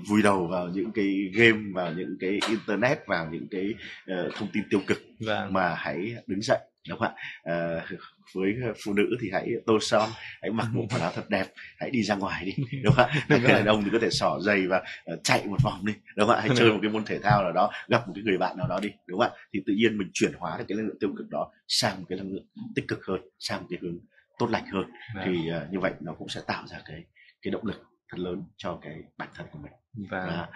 vùi 0.10 0.22
đầu 0.22 0.48
vào 0.48 0.68
những 0.68 0.92
cái 0.92 1.32
game 1.34 1.62
vào 1.74 1.94
những 1.94 2.18
cái 2.20 2.40
internet 2.48 3.00
vào 3.08 3.30
những 3.32 3.48
cái 3.52 3.74
uh, 4.12 4.34
thông 4.36 4.50
tin 4.54 4.64
tiêu 4.70 4.82
cực 4.88 5.02
vâng. 5.20 5.54
mà 5.54 5.76
hãy 5.78 6.16
đứng 6.28 6.42
dậy 6.42 6.60
đúng 6.90 7.00
không 7.00 7.14
ạ? 7.16 7.82
Uh, 7.82 8.00
với 8.36 8.56
phụ 8.86 8.94
nữ 8.94 9.18
thì 9.22 9.30
hãy 9.34 9.50
tô 9.66 9.78
son 9.82 10.10
hãy 10.42 10.52
mặc 10.52 10.68
bộ 10.74 10.86
quần 10.92 11.02
áo 11.02 11.12
thật 11.16 11.30
đẹp 11.30 11.46
hãy 11.78 11.90
đi 11.90 12.04
ra 12.04 12.16
ngoài 12.16 12.46
đi 12.46 12.64
đúng 12.84 12.94
không 12.94 13.06
ạ? 13.06 13.26
Người 13.30 13.40
đàn 13.40 13.66
ông 13.66 13.84
thì 13.84 13.90
có 13.94 14.00
thể 14.02 14.10
xỏ 14.10 14.40
giày 14.42 14.68
và 14.68 14.78
uh, 15.14 15.20
chạy 15.24 15.48
một 15.48 15.58
vòng 15.64 15.86
đi 15.86 15.94
đúng 16.16 16.28
không 16.28 16.36
ạ? 16.36 16.42
Hãy 16.42 16.50
chơi 16.58 16.72
một 16.72 16.80
cái 16.82 16.92
môn 16.92 17.06
thể 17.06 17.20
thao 17.20 17.44
nào 17.44 17.52
đó 17.52 17.72
gặp 17.88 18.08
một 18.08 18.14
cái 18.16 18.24
người 18.24 18.38
bạn 18.38 18.58
nào 18.58 18.68
đó 18.68 18.80
đi 18.82 18.90
đúng 19.08 19.20
không 19.20 19.32
ạ? 19.32 19.38
Thì 19.54 19.60
tự 19.66 19.74
nhiên 19.74 19.98
mình 19.98 20.10
chuyển 20.14 20.32
hóa 20.38 20.58
được 20.58 20.66
cái 20.68 20.78
năng 20.78 20.88
lượng 20.88 21.00
tiêu 21.00 21.10
cực 21.18 21.30
đó 21.30 21.52
sang 21.68 22.00
một 22.00 22.06
cái 22.10 22.18
năng 22.18 22.32
lượng 22.32 22.46
tích 22.76 22.88
cực 22.88 23.06
hơn 23.06 23.22
sang 23.40 23.62
một 23.62 23.68
cái 23.70 23.80
hướng 23.82 24.00
tốt 24.40 24.50
lành 24.50 24.66
hơn. 24.66 24.86
Vâng. 25.16 25.24
thì 25.26 25.32
uh, 25.32 25.72
như 25.72 25.80
vậy 25.80 25.92
nó 26.00 26.14
cũng 26.14 26.30
sẽ 26.30 26.42
tạo 26.48 26.64
ra 26.68 26.78
cái 26.86 27.04
cái 27.42 27.52
động 27.52 27.66
lực 27.66 27.91
thật 28.12 28.20
lớn 28.20 28.44
cho 28.58 28.80
cái 28.82 28.96
bản 29.18 29.30
thân 29.36 29.48
của 29.52 29.60
mình. 29.60 29.72
Và 30.10 30.48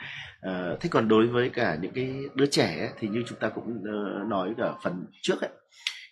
vâng. 0.42 0.74
uh, 0.74 0.82
thế 0.82 0.90
còn 0.90 1.08
đối 1.08 1.28
với 1.28 1.50
cả 1.50 1.78
những 1.82 1.94
cái 1.94 2.14
đứa 2.36 2.46
trẻ 2.46 2.80
ấy, 2.80 2.90
thì 3.00 3.08
như 3.08 3.24
chúng 3.28 3.40
ta 3.40 3.50
cũng 3.50 3.78
uh, 3.78 4.28
nói 4.28 4.54
ở 4.58 4.76
phần 4.84 5.06
trước 5.22 5.42
ấy 5.42 5.50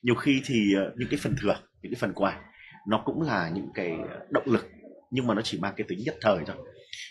nhiều 0.01 0.15
khi 0.15 0.41
thì 0.45 0.73
uh, 0.88 0.97
những 0.97 1.10
cái 1.10 1.19
phần 1.23 1.36
thừa 1.41 1.56
những 1.82 1.91
cái 1.91 1.99
phần 1.99 2.13
quà 2.13 2.39
nó 2.88 3.01
cũng 3.06 3.21
là 3.21 3.49
những 3.49 3.69
cái 3.73 3.97
động 4.29 4.43
lực 4.45 4.69
nhưng 5.12 5.27
mà 5.27 5.34
nó 5.34 5.41
chỉ 5.41 5.60
mang 5.60 5.73
cái 5.77 5.86
tính 5.89 5.99
nhất 6.06 6.15
thời 6.21 6.38
thôi. 6.45 6.56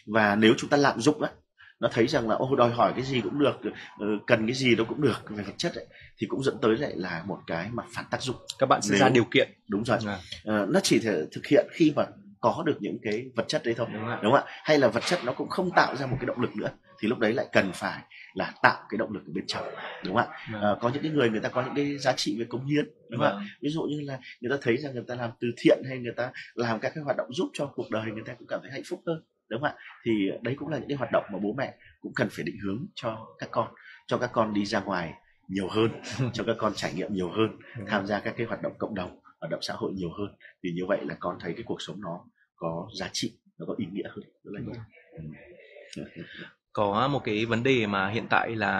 Và 0.06 0.36
nếu 0.36 0.54
chúng 0.58 0.70
ta 0.70 0.76
lạm 0.76 1.00
dụng 1.00 1.22
á 1.22 1.30
nó 1.80 1.88
thấy 1.92 2.06
rằng 2.06 2.28
là 2.28 2.34
ô 2.34 2.56
đòi 2.56 2.70
hỏi 2.70 2.92
cái 2.96 3.04
gì 3.04 3.20
cũng 3.20 3.38
được 3.38 3.56
cần 4.26 4.46
cái 4.46 4.54
gì 4.54 4.74
nó 4.76 4.84
cũng 4.84 5.02
được 5.02 5.30
về 5.30 5.44
vật 5.44 5.52
chất 5.56 5.74
ấy, 5.74 5.86
thì 6.18 6.26
cũng 6.26 6.42
dẫn 6.42 6.56
tới 6.62 6.76
lại 6.76 6.92
là 6.96 7.22
một 7.26 7.38
cái 7.46 7.70
mà 7.72 7.82
phản 7.94 8.04
tác 8.10 8.22
dụng. 8.22 8.36
Các 8.58 8.66
bạn 8.68 8.82
sẽ 8.82 8.88
nếu, 8.92 9.00
ra 9.00 9.08
điều 9.08 9.24
kiện. 9.24 9.48
Đúng 9.68 9.84
rồi. 9.84 9.98
À. 10.06 10.18
uh, 10.62 10.68
nó 10.68 10.80
chỉ 10.82 10.98
thể 10.98 11.22
thực 11.32 11.46
hiện 11.46 11.66
khi 11.72 11.92
mà 11.96 12.04
có 12.42 12.62
được 12.66 12.76
những 12.80 12.98
cái 13.02 13.30
vật 13.36 13.44
chất 13.48 13.62
đấy 13.64 13.74
thôi 13.76 13.86
đúng 13.92 14.04
không, 14.06 14.18
đúng 14.22 14.32
không 14.32 14.44
ạ? 14.46 14.52
Hay 14.64 14.78
là 14.78 14.88
vật 14.88 15.02
chất 15.06 15.20
nó 15.24 15.32
cũng 15.32 15.48
không 15.48 15.70
tạo 15.70 15.96
ra 15.96 16.06
một 16.06 16.16
cái 16.20 16.26
động 16.26 16.40
lực 16.40 16.56
nữa 16.56 16.68
thì 16.98 17.08
lúc 17.08 17.18
đấy 17.18 17.32
lại 17.32 17.46
cần 17.52 17.70
phải 17.74 18.02
là 18.34 18.52
tạo 18.62 18.82
cái 18.88 18.98
động 18.98 19.12
lực 19.12 19.22
ở 19.26 19.32
bên 19.34 19.44
trong 19.46 19.64
đúng 20.04 20.16
không 20.16 20.26
ạ? 20.26 20.58
À, 20.60 20.76
có 20.80 20.90
những 20.94 21.02
cái 21.02 21.12
người 21.12 21.30
người 21.30 21.40
ta 21.40 21.48
có 21.48 21.62
những 21.62 21.74
cái 21.74 21.98
giá 21.98 22.12
trị 22.12 22.36
về 22.38 22.46
công 22.48 22.66
hiến 22.66 22.84
đúng 23.08 23.20
không 23.20 23.28
ạ? 23.28 23.32
Vâng. 23.32 23.42
ví 23.62 23.68
dụ 23.68 23.82
như 23.82 24.00
là 24.00 24.18
người 24.40 24.50
ta 24.50 24.56
thấy 24.62 24.76
rằng 24.76 24.94
người 24.94 25.04
ta 25.08 25.14
làm 25.14 25.30
từ 25.40 25.48
thiện 25.56 25.82
hay 25.88 25.98
người 25.98 26.12
ta 26.16 26.30
làm 26.54 26.80
các 26.80 26.92
cái 26.94 27.04
hoạt 27.04 27.16
động 27.16 27.28
giúp 27.32 27.50
cho 27.52 27.66
cuộc 27.66 27.90
đời 27.90 28.04
người 28.04 28.24
ta 28.26 28.34
cũng 28.34 28.46
cảm 28.48 28.60
thấy 28.62 28.70
hạnh 28.70 28.82
phúc 28.88 29.02
hơn 29.06 29.22
đúng 29.48 29.60
không 29.60 29.70
ạ? 29.70 29.74
Thì 30.04 30.30
đấy 30.42 30.54
cũng 30.58 30.68
là 30.68 30.78
những 30.78 30.88
cái 30.88 30.96
hoạt 30.96 31.12
động 31.12 31.24
mà 31.32 31.38
bố 31.42 31.54
mẹ 31.58 31.74
cũng 32.00 32.12
cần 32.16 32.28
phải 32.30 32.44
định 32.44 32.56
hướng 32.64 32.86
cho 32.94 33.26
các 33.38 33.48
con 33.52 33.68
cho 34.06 34.18
các 34.18 34.30
con 34.32 34.54
đi 34.54 34.64
ra 34.64 34.80
ngoài 34.80 35.14
nhiều 35.48 35.68
hơn 35.68 35.90
cho 36.32 36.44
các 36.44 36.56
con 36.58 36.72
trải 36.76 36.92
nghiệm 36.94 37.14
nhiều 37.14 37.30
hơn 37.30 37.48
tham 37.86 38.06
gia 38.06 38.20
các 38.20 38.34
cái 38.36 38.46
hoạt 38.46 38.62
động 38.62 38.72
cộng 38.78 38.94
đồng 38.94 39.21
hoạt 39.42 39.50
động 39.50 39.62
xã 39.62 39.74
hội 39.74 39.92
nhiều 39.92 40.10
hơn. 40.18 40.34
Thì 40.62 40.70
như 40.72 40.82
vậy 40.88 41.00
là 41.04 41.16
con 41.20 41.36
thấy 41.40 41.52
cái 41.52 41.62
cuộc 41.66 41.82
sống 41.82 42.00
nó 42.00 42.24
có 42.56 42.88
giá 42.98 43.08
trị 43.12 43.38
nó 43.58 43.66
có 43.66 43.74
ý 43.78 43.86
nghĩa 43.92 44.08
hơn. 44.08 44.24
Rất 44.44 44.50
là 44.54 44.60
nhiều. 44.60 44.82
Ừ. 45.96 46.12
có 46.72 47.08
một 47.08 47.24
cái 47.24 47.46
vấn 47.46 47.62
đề 47.62 47.86
mà 47.86 48.08
hiện 48.08 48.26
tại 48.30 48.56
là 48.56 48.70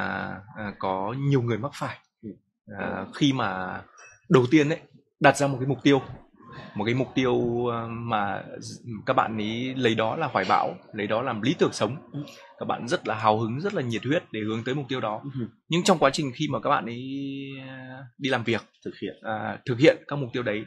à, 0.57 0.75
có 0.79 1.14
nhiều 1.18 1.42
người 1.42 1.59
mắc 1.59 1.72
phải. 1.75 1.98
Ừ. 2.22 2.31
à, 2.79 3.07
khi 3.14 3.33
mà 3.33 3.83
đầu 4.29 4.46
tiên 4.51 4.68
đấy 4.68 4.81
đặt 5.20 5.37
ra 5.37 5.46
một 5.46 5.57
cái 5.61 5.68
mục 5.68 5.79
tiêu 5.83 6.03
một 6.75 6.85
cái 6.85 6.95
mục 6.95 7.09
tiêu 7.15 7.67
à, 7.73 7.87
mà 7.88 8.43
các 9.07 9.15
bạn 9.15 9.38
ấy 9.38 9.75
lấy 9.77 9.95
đó 9.95 10.17
là 10.17 10.27
hoài 10.27 10.45
bão 10.49 10.75
lấy 10.93 11.07
đó 11.07 11.23
làm 11.23 11.43
lý 11.43 11.55
tưởng 11.59 11.73
sống. 11.73 11.97
Ừ. 12.12 12.21
các 12.59 12.67
bạn 12.67 12.88
rất 12.88 13.09
là 13.09 13.15
hào 13.15 13.38
hứng 13.38 13.61
rất 13.61 13.75
là 13.75 13.83
nhiệt 13.83 14.05
huyết 14.05 14.23
để 14.33 14.41
hướng 14.41 14.65
tới 14.65 14.75
mục 14.75 14.87
tiêu 14.88 15.01
đó. 15.01 15.23
Nhưng 15.69 15.83
trong 15.83 15.99
quá 15.99 16.11
trình 16.11 16.33
khi 16.35 16.49
mà 16.49 16.61
các 16.61 16.71
bạn 16.71 16.87
ấy 16.87 17.01
à, 17.69 17.99
đi 18.19 18.31
làm 18.31 18.45
việc 18.45 18.62
thực 18.85 18.95
hiện. 19.03 19.15
à, 19.23 19.59
thực 19.67 19.79
hiện 19.79 19.97
các 20.09 20.17
mục 20.17 20.31
tiêu 20.33 20.43
đấy 20.43 20.65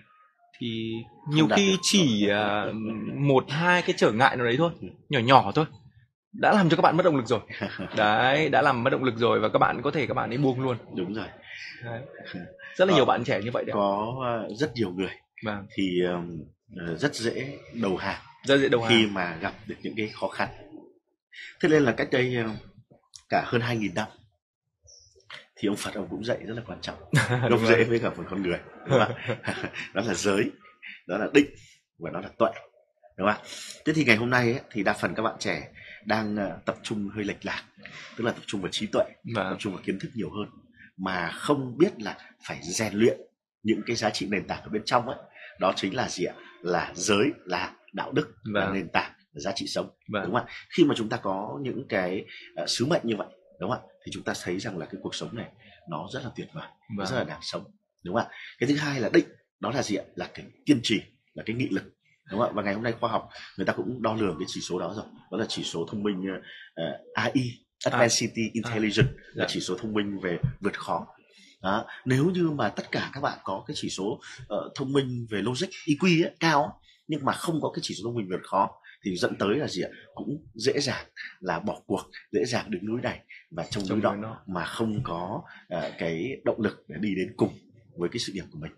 thì 0.60 0.94
nhiều 1.30 1.48
khi 1.56 1.78
chỉ 1.82 2.30
uh, 2.30 2.76
một 3.16 3.46
hai 3.50 3.82
cái 3.82 3.96
trở 3.98 4.12
ngại 4.12 4.38
nào 4.38 4.46
đấy 4.46 4.56
thôi 4.58 4.72
nhỏ 5.10 5.20
nhỏ 5.20 5.52
thôi 5.56 5.66
đã 6.40 6.54
làm 6.54 6.70
cho 6.70 6.78
các 6.78 6.82
bạn 6.82 6.98
mất 6.98 7.04
động 7.04 7.16
lực 7.16 7.28
rồi. 7.28 7.40
Đấy 7.98 8.50
đã 8.50 8.62
làm 8.62 8.84
mất 8.84 8.90
động 8.90 9.04
lực 9.04 9.18
rồi 9.18 9.40
và 9.40 9.50
các 9.50 9.60
bạn 9.60 9.82
có 9.82 9.92
thể 9.92 10.06
các 10.08 10.14
bạn 10.14 10.30
ấy 10.30 10.38
buông 10.38 10.62
luôn. 10.62 10.78
Đúng 10.96 11.14
rồi. 11.14 11.28
Đấy. 11.84 12.02
rất 12.76 12.88
là 12.88 12.96
nhiều 12.96 13.06
bạn 13.06 13.24
trẻ 13.24 13.42
như 13.42 13.52
vậy 13.54 13.64
đấy 13.66 13.74
có 13.74 14.16
rất 14.58 14.72
nhiều 14.76 14.92
người 14.92 15.10
vâng. 15.44 15.68
thì 15.74 16.02
uh, 16.16 17.00
rất 17.00 17.16
dễ 17.16 17.58
đầu 17.74 17.98
hàng 17.98 18.22
rất 18.44 18.58
dễ 18.58 18.70
đầu 18.70 18.82
hàng 18.82 18.90
khi 18.90 19.08
mà 19.08 19.38
gặp 19.42 19.54
được 19.68 19.76
những 19.82 19.94
cái 19.98 20.12
khó 20.14 20.28
khăn 20.28 20.50
thế 21.62 21.70
nên 21.70 21.84
là 21.84 21.92
cách 21.92 22.08
đây 22.12 22.36
cả 23.30 23.44
hơn 23.48 23.62
2.000 23.62 23.94
năm 23.94 24.08
thì 25.56 25.68
ông 25.68 25.78
Phật 25.78 25.94
ông 25.94 26.08
cũng 26.10 26.24
dạy 26.24 26.38
rất 26.48 26.54
là 26.54 26.62
quan 26.68 26.82
trọng 26.82 26.98
gốc 27.50 27.60
rễ 27.68 27.84
với 27.84 28.00
cả 28.00 28.10
một 28.10 28.24
con 28.30 28.44
người 28.44 28.60
đúng 28.90 29.00
không? 29.00 29.16
đó 29.94 30.02
là 30.06 30.14
giới 30.14 30.52
đó 31.08 31.18
là 31.18 31.28
định 31.34 31.46
và 32.00 32.12
đó 32.12 32.20
là 32.20 32.30
tuệ 32.38 32.52
đúng 33.18 33.28
không 33.34 33.46
thế 33.86 33.94
thì 33.94 34.04
ngày 34.04 34.16
hôm 34.16 34.30
nay 34.30 34.52
ấy, 34.52 34.62
thì 34.72 34.84
đa 34.84 34.94
phần 34.94 35.16
các 35.16 35.24
bạn 35.24 35.36
trẻ 35.40 35.70
đang 36.06 36.36
uh, 36.36 36.66
tập 36.66 36.78
trung 36.84 37.10
hơi 37.16 37.24
lệch 37.24 37.46
lạc 37.46 37.64
tức 38.18 38.24
là 38.24 38.32
tập 38.32 38.44
trung 38.46 38.62
vào 38.62 38.70
trí 38.72 38.88
tuệ 38.88 39.04
vâng. 39.36 39.52
tập 39.52 39.56
trung 39.60 39.74
vào 39.74 39.82
kiến 39.86 40.00
thức 40.00 40.10
nhiều 40.14 40.30
hơn 40.30 40.50
mà 40.98 41.32
không 41.32 41.78
biết 41.78 42.02
là 42.02 42.18
phải 42.48 42.60
rèn 42.62 42.94
luyện 42.94 43.18
những 43.66 43.82
cái 43.86 43.96
giá 43.96 44.10
trị 44.10 44.28
nền 44.30 44.48
tảng 44.48 44.64
ở 44.64 44.70
bên 44.70 44.82
trong 44.86 45.08
ấy 45.08 45.18
đó 45.60 45.74
chính 45.76 45.96
là 45.96 46.10
gì 46.10 46.26
ạ 46.26 46.36
là 46.62 46.92
giới 46.96 47.32
là 47.46 47.74
đạo 47.94 48.12
đức 48.12 48.34
vâng. 48.54 48.64
là 48.64 48.72
nền 48.74 48.90
tảng 48.90 49.12
là 49.34 49.40
giá 49.40 49.52
trị 49.56 49.68
sống 49.68 49.90
vâng. 50.08 50.24
đúng 50.24 50.34
không 50.34 50.46
ạ 50.46 50.54
khi 50.78 50.84
mà 50.84 50.96
chúng 50.98 51.10
ta 51.10 51.18
có 51.18 51.60
những 51.62 51.86
cái 51.90 52.26
uh, 52.62 52.70
sứ 52.70 52.86
mệnh 52.86 53.02
như 53.04 53.16
vậy 53.16 53.28
đúng 53.60 53.70
không 53.70 53.80
ạ 53.80 53.88
thì 54.06 54.12
chúng 54.12 54.24
ta 54.24 54.34
thấy 54.44 54.60
rằng 54.60 54.78
là 54.78 54.86
cái 54.86 55.00
cuộc 55.04 55.16
sống 55.16 55.36
này 55.36 55.50
nó 55.90 56.08
rất 56.14 56.24
là 56.24 56.32
tuyệt 56.36 56.48
vời 56.54 56.68
vâng. 56.98 57.08
rất 57.08 57.18
là 57.18 57.24
đáng 57.24 57.40
sống 57.42 57.64
đúng 58.04 58.16
không 58.16 58.26
ạ 58.26 58.32
cái 58.60 58.70
thứ 58.70 58.76
hai 58.76 59.00
là 59.00 59.10
định 59.14 59.26
đó 59.60 59.72
là 59.72 59.84
gì 59.84 59.96
ạ 59.96 60.04
là 60.16 60.30
cái 60.34 60.46
kiên 60.66 60.80
trì 60.84 61.02
là 61.34 61.44
cái 61.46 61.56
nghị 61.56 61.70
lực 61.70 61.84
đúng 62.32 62.40
không 62.40 62.50
ạ 62.50 62.54
và 62.56 62.64
ngày 62.64 62.74
hôm 62.74 62.84
nay 62.84 62.94
khoa 63.00 63.12
học 63.12 63.30
người 63.58 63.66
ta 63.66 63.74
cũng 63.74 64.02
đo 64.02 64.14
lường 64.14 64.36
cái 64.40 64.46
chỉ 64.48 64.62
số 64.62 64.80
đó 64.80 64.94
rồi 64.96 65.06
đó 65.32 65.38
là 65.38 65.46
chỉ 65.50 65.64
số 65.64 65.88
thông 65.92 66.04
minh 66.04 66.20
uh, 66.20 66.44
ờ, 66.74 66.84
AI 67.14 67.66
Advanced 67.86 68.20
City 68.20 68.42
à. 68.48 68.54
Intelligence 68.54 69.12
à. 69.12 69.22
là 69.34 69.46
dạ. 69.46 69.46
chỉ 69.48 69.60
số 69.60 69.78
thông 69.78 69.94
minh 69.94 70.20
về 70.20 70.40
vượt 70.62 70.80
khó 70.80 71.08
đó. 71.66 71.86
nếu 72.06 72.26
như 72.26 72.50
mà 72.50 72.70
tất 72.70 72.92
cả 72.92 73.10
các 73.14 73.22
bạn 73.22 73.40
có 73.44 73.64
cái 73.68 73.76
chỉ 73.78 73.90
số 73.90 74.06
uh, 74.06 74.72
thông 74.76 74.94
minh 74.94 75.28
về 75.30 75.42
logic 75.42 75.68
EQ 75.86 76.26
ấy, 76.26 76.36
cao 76.40 76.82
nhưng 77.08 77.26
mà 77.26 77.34
không 77.34 77.62
có 77.62 77.72
cái 77.72 77.80
chỉ 77.84 77.96
số 77.96 78.04
thông 78.04 78.16
minh 78.16 78.28
vượt 78.30 78.42
khó 78.44 78.70
thì 79.04 79.16
dẫn 79.16 79.36
tới 79.40 79.56
là 79.56 79.68
gì 79.68 79.82
ạ 79.82 79.90
cũng 80.16 80.44
dễ 80.54 80.80
dàng 80.80 81.06
là 81.40 81.60
bỏ 81.60 81.82
cuộc 81.86 82.02
dễ 82.32 82.46
dàng 82.46 82.72
đứng 82.72 82.86
núi 82.86 83.02
này 83.02 83.20
và 83.52 83.66
trong 83.70 83.84
núi 83.90 84.02
đó 84.02 84.38
mà 84.48 84.66
không 84.66 85.04
có 85.04 85.42
uh, 85.78 85.84
cái 85.98 86.42
động 86.44 86.62
lực 86.62 86.86
để 86.88 86.96
đi 87.00 87.16
đến 87.16 87.34
cùng 87.38 87.54
với 87.98 88.10
cái 88.10 88.20
sự 88.20 88.34
nghiệp 88.34 88.46
của 88.52 88.60
mình 88.60 88.72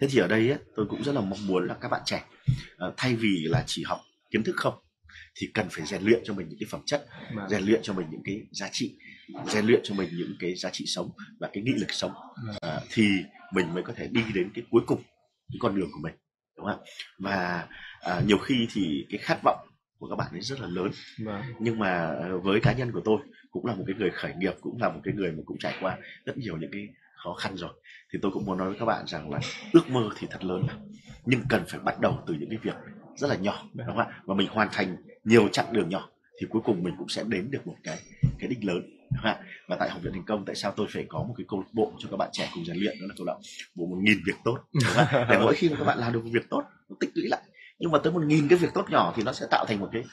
thế 0.00 0.08
thì 0.10 0.18
ở 0.18 0.28
đây 0.28 0.48
ấy, 0.48 0.58
tôi 0.76 0.86
cũng 0.90 1.02
rất 1.04 1.12
là 1.12 1.20
mong 1.20 1.46
muốn 1.46 1.66
là 1.66 1.74
các 1.80 1.88
bạn 1.88 2.02
trẻ 2.04 2.24
uh, 2.88 2.94
thay 2.96 3.16
vì 3.16 3.44
là 3.44 3.64
chỉ 3.66 3.82
học 3.82 4.00
kiến 4.30 4.44
thức 4.44 4.56
không 4.56 4.74
thì 5.36 5.50
cần 5.54 5.66
phải 5.70 5.86
rèn 5.86 6.02
luyện 6.02 6.20
cho 6.24 6.34
mình 6.34 6.48
những 6.48 6.58
cái 6.60 6.66
phẩm 6.70 6.80
chất 6.86 7.06
vâng. 7.34 7.48
rèn 7.48 7.62
luyện 7.62 7.80
cho 7.82 7.92
mình 7.92 8.06
những 8.10 8.22
cái 8.24 8.42
giá 8.50 8.68
trị 8.72 8.96
rèn 9.46 9.66
luyện 9.66 9.80
cho 9.84 9.94
mình 9.94 10.08
những 10.12 10.36
cái 10.38 10.54
giá 10.54 10.70
trị 10.70 10.84
sống 10.86 11.10
và 11.40 11.50
cái 11.52 11.62
nghị 11.62 11.72
lực 11.72 11.92
sống. 11.92 12.12
Uh, 12.48 12.82
thì 12.90 13.08
mình 13.54 13.74
mới 13.74 13.82
có 13.82 13.92
thể 13.96 14.08
đi 14.12 14.22
đến 14.34 14.50
cái 14.54 14.64
cuối 14.70 14.82
cùng 14.86 15.02
cái 15.48 15.58
con 15.60 15.76
đường 15.76 15.88
của 15.92 16.00
mình 16.02 16.14
đúng 16.56 16.66
không 16.66 16.80
và 17.18 17.66
à, 18.00 18.22
nhiều 18.26 18.38
khi 18.38 18.68
thì 18.72 19.06
cái 19.10 19.18
khát 19.18 19.38
vọng 19.44 19.68
của 19.98 20.08
các 20.08 20.16
bạn 20.16 20.28
ấy 20.32 20.40
rất 20.40 20.60
là 20.60 20.66
lớn. 20.66 20.90
Vâng. 21.18 21.42
nhưng 21.58 21.78
mà 21.78 22.06
ờ, 22.06 22.38
với 22.38 22.60
cá 22.60 22.72
nhân 22.72 22.92
của 22.92 23.00
tôi 23.04 23.18
cũng 23.50 23.66
là 23.66 23.74
một 23.74 23.84
cái 23.86 23.96
người 23.98 24.10
khởi 24.10 24.32
nghiệp 24.38 24.52
cũng 24.60 24.82
là 24.82 24.88
một 24.88 25.00
cái 25.04 25.14
người 25.14 25.32
mà 25.32 25.42
cũng 25.46 25.58
trải 25.58 25.74
qua 25.80 25.98
rất 26.24 26.38
nhiều 26.38 26.56
những 26.56 26.70
cái 26.72 26.88
khó 27.24 27.34
khăn 27.34 27.56
rồi 27.56 27.72
thì 28.12 28.18
tôi 28.22 28.30
cũng 28.32 28.44
muốn 28.44 28.58
nói 28.58 28.68
với 28.68 28.78
các 28.78 28.84
bạn 28.84 29.04
rằng 29.06 29.30
là 29.30 29.40
ước 29.72 29.90
mơ 29.90 30.08
thì 30.18 30.26
thật 30.30 30.44
lớn 30.44 30.66
nhưng 31.26 31.40
cần 31.48 31.64
phải 31.68 31.80
bắt 31.80 32.00
đầu 32.00 32.22
từ 32.26 32.34
những 32.34 32.50
cái 32.50 32.58
việc 32.62 32.74
rất 33.16 33.28
là 33.28 33.36
nhỏ 33.36 33.64
đúng 33.74 33.86
không 33.86 33.98
ạ? 33.98 34.06
Và 34.24 34.34
mình 34.34 34.48
hoàn 34.50 34.68
thành 34.72 34.96
nhiều 35.24 35.48
chặng 35.48 35.72
đường 35.72 35.88
nhỏ 35.88 36.08
thì 36.40 36.46
cuối 36.50 36.62
cùng 36.64 36.82
mình 36.82 36.94
cũng 36.98 37.08
sẽ 37.08 37.24
đến 37.28 37.50
được 37.50 37.66
một 37.66 37.76
cái 37.84 37.98
cái 38.38 38.48
đích 38.48 38.64
lớn 38.64 38.82
và 39.68 39.76
tại 39.78 39.90
học 39.90 40.02
viện 40.02 40.12
thành 40.12 40.24
công 40.26 40.44
tại 40.44 40.54
sao 40.54 40.72
tôi 40.76 40.86
phải 40.90 41.04
có 41.08 41.18
một 41.18 41.34
cái 41.36 41.44
câu 41.48 41.60
lạc 41.60 41.66
bộ 41.72 41.92
cho 41.98 42.08
các 42.10 42.16
bạn 42.16 42.28
trẻ 42.32 42.50
cùng 42.54 42.64
rèn 42.64 42.76
luyện? 42.76 43.00
Đó 43.00 43.06
là 43.08 43.14
câu 43.16 43.26
lạc 43.26 43.36
bộ 43.74 43.86
một 43.86 43.96
nghìn 44.00 44.18
việc 44.26 44.36
tốt 44.44 44.58
để 45.30 45.38
mỗi 45.42 45.54
khi 45.54 45.68
mà 45.68 45.76
các 45.78 45.84
bạn 45.84 45.98
làm 45.98 46.12
được 46.12 46.24
một 46.24 46.30
việc 46.32 46.50
tốt 46.50 46.62
nó 46.88 46.96
tích 47.00 47.10
lũy 47.14 47.28
lại. 47.28 47.42
Nhưng 47.78 47.90
mà 47.90 47.98
tới 47.98 48.12
một 48.12 48.22
nghìn 48.24 48.48
cái 48.48 48.58
việc 48.58 48.68
tốt 48.74 48.90
nhỏ 48.90 49.12
thì 49.16 49.22
nó 49.22 49.32
sẽ 49.32 49.46
tạo 49.50 49.64
thành 49.68 49.80
một 49.80 49.88
cái 49.92 50.04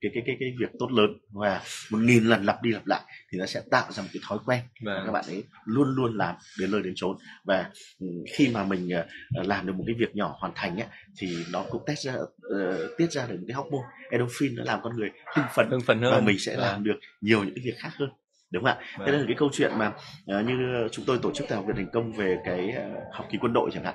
cái 0.00 0.10
cái 0.14 0.22
cái 0.26 0.36
cái 0.40 0.54
việc 0.60 0.70
tốt 0.78 0.92
lớn 0.92 1.10
và 1.30 1.62
một 1.90 1.98
nghìn 1.98 2.24
lần 2.24 2.44
lặp 2.44 2.62
đi 2.62 2.70
lặp 2.70 2.86
lại 2.86 3.00
thì 3.32 3.38
nó 3.38 3.46
sẽ 3.46 3.62
tạo 3.70 3.92
ra 3.92 4.02
một 4.02 4.08
cái 4.12 4.20
thói 4.28 4.38
quen 4.46 4.60
và 4.84 4.94
vâng. 4.94 5.02
các 5.06 5.12
bạn 5.12 5.24
ấy 5.28 5.44
luôn 5.64 5.94
luôn 5.94 6.16
làm 6.16 6.34
đến 6.60 6.70
nơi 6.70 6.82
đến 6.82 6.92
chốn 6.96 7.16
và 7.44 7.70
ừ, 8.00 8.06
khi 8.34 8.48
mà 8.48 8.64
mình 8.64 8.90
ờ, 8.90 9.42
làm 9.42 9.66
được 9.66 9.72
một 9.76 9.84
cái 9.86 9.96
việc 9.98 10.16
nhỏ 10.16 10.36
hoàn 10.38 10.52
thành 10.54 10.80
ấy, 10.80 10.88
thì 11.18 11.36
nó 11.52 11.64
cũng 11.70 11.82
tiết 11.86 11.98
ra 11.98 12.14
uh, 12.14 12.98
tiết 12.98 13.12
ra 13.12 13.26
được 13.26 13.36
một 13.36 13.44
cái 13.48 13.54
hormone 13.54 13.86
endorphin 14.10 14.54
nó 14.54 14.64
làm 14.64 14.80
con 14.82 14.96
người 14.96 15.10
hưng 15.36 15.46
phấn, 15.54 15.70
hưng 15.70 15.80
phấn 15.80 16.02
hơn 16.02 16.12
và 16.12 16.20
mình 16.20 16.38
sẽ 16.38 16.56
và... 16.56 16.62
làm 16.62 16.74
vâng. 16.74 16.84
được 16.84 17.00
nhiều 17.20 17.44
những 17.44 17.54
cái 17.54 17.64
việc 17.64 17.78
khác 17.78 17.90
hơn 17.94 18.08
đúng 18.52 18.64
không 18.64 18.78
ạ 18.78 18.84
vâng. 18.98 19.06
thế 19.06 19.12
nên 19.12 19.20
là 19.20 19.26
cái 19.26 19.36
câu 19.38 19.50
chuyện 19.52 19.70
mà 19.78 19.88
uh, 19.88 20.46
như 20.46 20.88
chúng 20.92 21.04
tôi 21.04 21.18
tổ 21.22 21.32
chức 21.34 21.46
tại 21.48 21.56
học 21.56 21.66
viện 21.66 21.76
thành 21.76 21.90
công 21.92 22.12
về 22.12 22.36
cái 22.44 22.68
uh, 22.68 23.14
học 23.14 23.26
kỳ 23.30 23.38
quân 23.40 23.52
đội 23.52 23.70
chẳng 23.74 23.84
hạn 23.84 23.94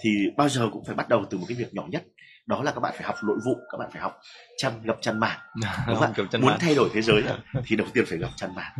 thì 0.00 0.10
bao 0.36 0.48
giờ 0.48 0.68
cũng 0.72 0.84
phải 0.84 0.94
bắt 0.94 1.08
đầu 1.08 1.24
từ 1.30 1.38
một 1.38 1.44
cái 1.48 1.56
việc 1.56 1.74
nhỏ 1.74 1.86
nhất 1.88 2.02
đó 2.46 2.62
là 2.62 2.70
các 2.70 2.80
bạn 2.80 2.92
phải 2.96 3.06
học 3.06 3.16
nội 3.24 3.38
vụ 3.44 3.56
các 3.72 3.78
bạn 3.78 3.88
phải 3.92 4.02
học 4.02 4.20
chăn 4.56 4.72
gập 4.84 4.98
chăn 5.00 5.20
màn. 5.20 5.38
Đúng 5.86 5.96
không 5.96 6.12
muốn 6.40 6.56
thay 6.60 6.74
đổi 6.74 6.90
thế 6.94 7.02
giới 7.02 7.22
thì 7.66 7.76
đầu 7.76 7.86
tiên 7.92 8.04
phải 8.08 8.18
gập 8.18 8.30
chăn 8.36 8.54
màn. 8.54 8.72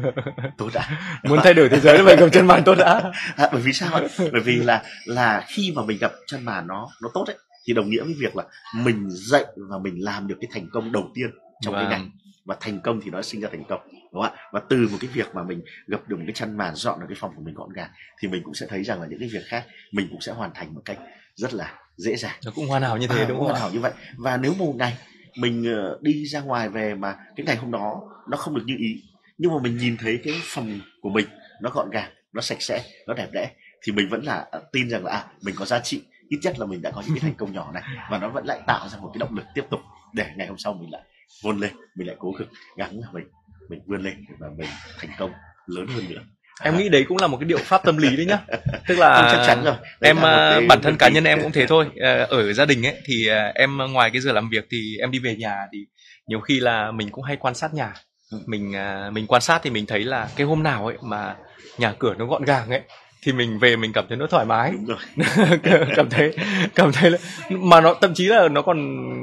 Tốt 0.59 0.69
đã. 0.75 0.91
Muốn 1.23 1.39
thay 1.43 1.55
đổi 1.55 1.69
thế 1.69 1.81
giới 1.81 2.05
phải 2.05 2.17
gập 2.17 2.33
chăn 2.33 2.47
màn 2.47 2.65
tốt 2.65 2.75
đã. 2.75 3.13
À, 3.37 3.49
bởi 3.53 3.63
vì 3.63 3.73
sao 3.73 4.01
bởi 4.33 4.41
vì 4.45 4.57
là 4.57 4.83
là 5.05 5.45
khi 5.49 5.73
mà 5.77 5.83
mình 5.83 5.99
gặp 5.99 6.13
chăn 6.27 6.45
màn 6.45 6.67
nó 6.67 6.89
nó 7.03 7.09
tốt 7.15 7.25
đấy 7.27 7.37
thì 7.67 7.75
đồng 7.75 7.91
nghĩa 7.91 8.03
với 8.03 8.15
việc 8.19 8.37
là 8.37 8.45
mình 8.77 9.07
dạy 9.11 9.45
và 9.57 9.79
mình 9.79 10.05
làm 10.05 10.27
được 10.27 10.37
cái 10.41 10.49
thành 10.53 10.67
công 10.73 10.93
đầu 10.93 11.11
tiên 11.15 11.27
trong 11.61 11.75
vâng. 11.75 11.85
cái 11.85 11.99
ngành. 11.99 12.11
Và 12.45 12.57
thành 12.61 12.81
công 12.81 13.01
thì 13.05 13.11
nó 13.11 13.23
sinh 13.23 13.41
ra 13.41 13.49
thành 13.53 13.65
công 13.69 13.81
đúng 13.93 14.23
không 14.23 14.33
ạ? 14.33 14.49
Và 14.53 14.61
từ 14.69 14.89
một 14.93 14.99
cái 15.01 15.11
việc 15.15 15.35
mà 15.35 15.43
mình 15.43 15.63
gặp 15.87 16.01
được 16.07 16.17
một 16.17 16.23
cái 16.27 16.35
chăn 16.35 16.57
màn 16.57 16.75
dọn 16.75 17.01
được 17.01 17.07
cái 17.09 17.17
phòng 17.21 17.33
của 17.37 17.43
mình 17.43 17.55
gọn 17.55 17.73
gàng 17.73 17.91
thì 18.21 18.29
mình 18.29 18.43
cũng 18.45 18.55
sẽ 18.55 18.67
thấy 18.69 18.85
rằng 18.85 19.01
là 19.01 19.07
những 19.07 19.21
cái 19.21 19.29
việc 19.33 19.43
khác 19.47 19.65
mình 19.93 20.09
cũng 20.11 20.21
sẽ 20.21 20.33
hoàn 20.33 20.51
thành 20.55 20.75
một 20.75 20.83
cách 20.85 20.99
rất 21.35 21.55
là 21.55 21.75
dễ 21.97 22.17
dàng. 22.17 22.37
Nó 22.45 22.53
cũng 22.55 22.69
hoàn 22.69 22.83
hảo 22.83 22.97
như 22.97 23.07
thế 23.07 23.23
à, 23.23 23.25
đúng 23.29 23.39
không 23.39 23.47
hoàn 23.47 23.61
hảo 23.61 23.71
như 23.71 23.81
vậy. 23.81 23.93
Và 24.17 24.37
nếu 24.37 24.55
một 24.59 24.75
ngày 24.77 24.97
mình 25.37 25.65
ờ, 25.75 25.99
đi 26.03 26.27
ra 26.27 26.41
ngoài 26.41 26.69
về 26.69 26.95
mà 26.95 27.17
cái 27.37 27.47
ngày 27.47 27.57
hôm 27.57 27.71
đó 27.71 28.01
nó 28.29 28.37
không 28.37 28.55
được 28.55 28.63
như 28.67 28.77
ý 28.79 29.03
nhưng 29.39 29.55
mà 29.55 29.59
mình 29.63 29.77
nhìn 29.77 29.97
thấy 29.97 30.21
cái 30.25 30.35
phòng 30.43 30.81
của 31.01 31.11
mình 31.11 31.27
nó 31.61 31.71
gọn 31.71 31.91
gàng 31.91 32.11
nó 32.33 32.43
sạch 32.43 32.63
sẽ 32.63 32.85
nó 33.07 33.15
đẹp 33.15 33.29
đẽ 33.33 33.51
thì 33.83 33.93
mình 33.93 34.09
vẫn 34.09 34.25
là 34.25 34.47
ờ, 34.51 34.63
tin 34.73 34.89
rằng 34.91 35.05
là 35.05 35.13
à, 35.13 35.25
mình 35.43 35.55
có 35.59 35.65
giá 35.65 35.81
trị. 35.81 36.03
Ít 36.29 36.39
nhất 36.43 36.59
là 36.59 36.67
mình 36.67 36.83
đã 36.83 36.91
có 36.91 37.03
những 37.07 37.15
cái 37.15 37.21
thành 37.21 37.35
công 37.35 37.53
nhỏ 37.53 37.73
này 37.75 37.83
và 38.11 38.19
nó 38.19 38.29
vẫn 38.29 38.47
lại 38.47 38.61
tạo 38.67 38.89
ra 38.89 38.99
một 38.99 39.11
cái 39.15 39.19
động 39.19 39.37
lực 39.37 39.45
tiếp 39.55 39.65
tục 39.71 39.81
để 40.15 40.27
ngày 40.37 40.47
hôm 40.47 40.59
sau 40.59 40.75
mình 40.75 40.91
lại 40.91 41.03
vươn 41.43 41.59
lên 41.59 41.73
mình 41.95 42.07
lại 42.07 42.17
cố 42.19 42.33
gắng 42.39 42.49
gắng 42.77 43.01
là 43.01 43.07
mình 43.13 43.27
mình 43.69 43.81
vươn 43.87 44.03
lên 44.03 44.25
và 44.39 44.49
mình 44.57 44.69
thành 44.99 45.11
công 45.19 45.33
lớn 45.67 45.87
hơn 45.87 46.05
nữa 46.09 46.23
em 46.63 46.75
à. 46.75 46.79
nghĩ 46.79 46.89
đấy 46.89 47.05
cũng 47.09 47.19
là 47.19 47.27
một 47.27 47.37
cái 47.41 47.49
điệu 47.49 47.59
pháp 47.59 47.85
tâm 47.85 47.97
lý 47.97 48.17
đấy 48.17 48.27
nhá 48.27 48.39
tức 48.89 48.99
là 48.99 49.29
chắc 49.33 49.47
chắn 49.47 49.65
rồi 49.65 49.75
đấy 50.01 50.11
em 50.11 50.17
ờ, 50.17 50.61
bản 50.69 50.83
thân 50.83 50.97
cá 50.97 51.09
nhân 51.09 51.25
em 51.25 51.43
cũng 51.43 51.53
thế 51.53 51.67
thôi 51.67 51.87
ờ, 52.01 52.25
ở 52.25 52.53
gia 52.53 52.65
đình 52.65 52.87
ấy 52.87 52.95
thì 53.05 53.27
ờ, 53.27 53.53
em 53.55 53.79
ngoài 53.93 54.11
cái 54.11 54.21
giờ 54.21 54.33
làm 54.33 54.49
việc 54.49 54.67
thì 54.71 54.97
em 55.01 55.11
đi 55.11 55.19
về 55.19 55.37
nhà 55.37 55.57
thì 55.73 55.79
nhiều 56.27 56.41
khi 56.41 56.61
là 56.61 56.91
mình 56.91 57.09
cũng 57.11 57.25
hay 57.25 57.37
quan 57.37 57.55
sát 57.55 57.75
nhà 57.75 57.93
ừ. 58.33 58.39
mình 58.47 58.73
mình 59.13 59.27
quan 59.27 59.43
sát 59.43 59.61
thì 59.63 59.71
mình 59.71 59.87
thấy 59.87 60.05
là 60.05 60.29
cái 60.37 60.47
hôm 60.47 60.63
nào 60.63 60.87
ấy 60.87 60.97
mà 61.03 61.37
nhà 61.79 61.93
cửa 61.99 62.15
nó 62.19 62.27
gọn 62.27 62.45
gàng 62.45 62.71
ấy 62.71 62.83
thì 63.27 63.33
mình 63.33 63.59
về 63.59 63.77
mình 63.77 63.93
cảm 63.93 64.05
thấy 64.09 64.17
nó 64.17 64.27
thoải 64.27 64.47
mái. 64.47 64.73
Cảm 65.97 66.11
thấy 66.11 66.35
cảm 66.75 66.93
thấy 66.93 67.11
là, 67.11 67.19
mà 67.51 67.81
nó 67.81 67.95
thậm 68.01 68.15
chí 68.15 68.27
là 68.27 68.49
nó 68.49 68.63
còn 68.63 68.79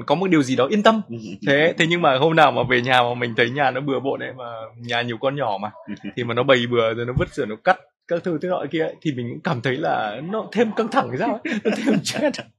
có 0.05 0.15
một 0.15 0.27
điều 0.27 0.43
gì 0.43 0.55
đó 0.55 0.67
yên 0.67 0.83
tâm. 0.83 1.01
Ừ, 1.09 1.15
thế 1.47 1.73
thế 1.77 1.85
nhưng 1.87 2.01
mà 2.01 2.17
hôm 2.17 2.35
nào 2.35 2.51
mà 2.51 2.63
về 2.69 2.81
nhà 2.81 3.01
mà 3.03 3.13
mình 3.13 3.33
thấy 3.37 3.49
nhà 3.49 3.71
nó 3.71 3.81
bừa 3.81 3.99
bộn 3.99 4.23
ấy 4.23 4.33
mà 4.37 4.43
nhà 4.77 5.01
nhiều 5.01 5.17
con 5.17 5.35
nhỏ 5.35 5.57
mà 5.61 5.71
thì 6.15 6.23
mà 6.23 6.33
nó 6.33 6.43
bày 6.43 6.65
bừa 6.71 6.93
rồi 6.93 7.05
nó 7.05 7.13
vứt 7.19 7.33
rồi 7.33 7.47
nó 7.47 7.55
cắt 7.55 7.77
các 8.07 8.23
thứ 8.23 8.39
thế 8.41 8.49
nọ 8.49 8.65
kia 8.71 8.81
ấy, 8.81 8.95
thì 9.01 9.11
mình 9.11 9.29
cũng 9.29 9.41
cảm 9.43 9.61
thấy 9.61 9.77
là 9.77 10.21
nó 10.31 10.47
thêm 10.51 10.71
căng 10.71 10.87
thẳng 10.87 11.07
cái 11.09 11.17
sao 11.19 11.39
ấy 11.43 11.53
nó 11.63 11.71
thêm 11.77 12.03
stress. 12.03 12.39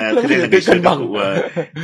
À, 0.00 0.12
thế 0.14 0.22
nên 0.28 0.38
là 0.38 0.46
cái 0.52 0.60
cân 0.66 0.82
bằng. 0.82 0.98
cụ, 0.98 1.16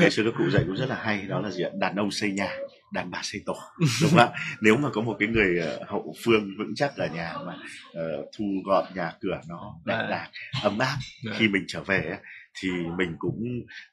ngày 0.01 0.11
xưa 0.11 0.23
các 0.25 0.35
cụ 0.39 0.45
dạy 0.51 0.63
cũng 0.67 0.77
rất 0.77 0.89
là 0.89 0.97
hay 1.03 1.23
đó 1.29 1.41
là 1.41 1.51
gì 1.51 1.63
ạ? 1.63 1.71
Đàn 1.75 1.97
ông 1.97 2.11
xây 2.11 2.31
nhà 2.31 2.49
đàn 2.95 3.11
bà 3.11 3.21
xây 3.23 3.41
tổ 3.47 3.57
đúng 4.03 4.11
không 4.11 4.19
ạ 4.19 4.29
nếu 4.61 4.77
mà 4.77 4.89
có 4.93 5.01
một 5.01 5.17
cái 5.19 5.29
người 5.29 5.61
uh, 5.83 5.89
hậu 5.89 6.15
phương 6.25 6.51
vững 6.59 6.75
chắc 6.77 6.97
ở 6.97 7.07
nhà 7.07 7.33
mà 7.47 7.55
uh, 7.91 8.29
thu 8.39 8.45
gọn 8.65 8.85
nhà 8.95 9.13
cửa 9.21 9.41
nó 9.49 9.75
đẹp 9.85 9.95
à. 9.95 10.07
đạc 10.11 10.29
ấm 10.63 10.79
áp 10.79 10.97
à. 11.31 11.33
khi 11.39 11.49
mình 11.49 11.65
trở 11.69 11.83
về 11.83 12.17
thì 12.63 12.69
mình 12.99 13.17
cũng 13.19 13.43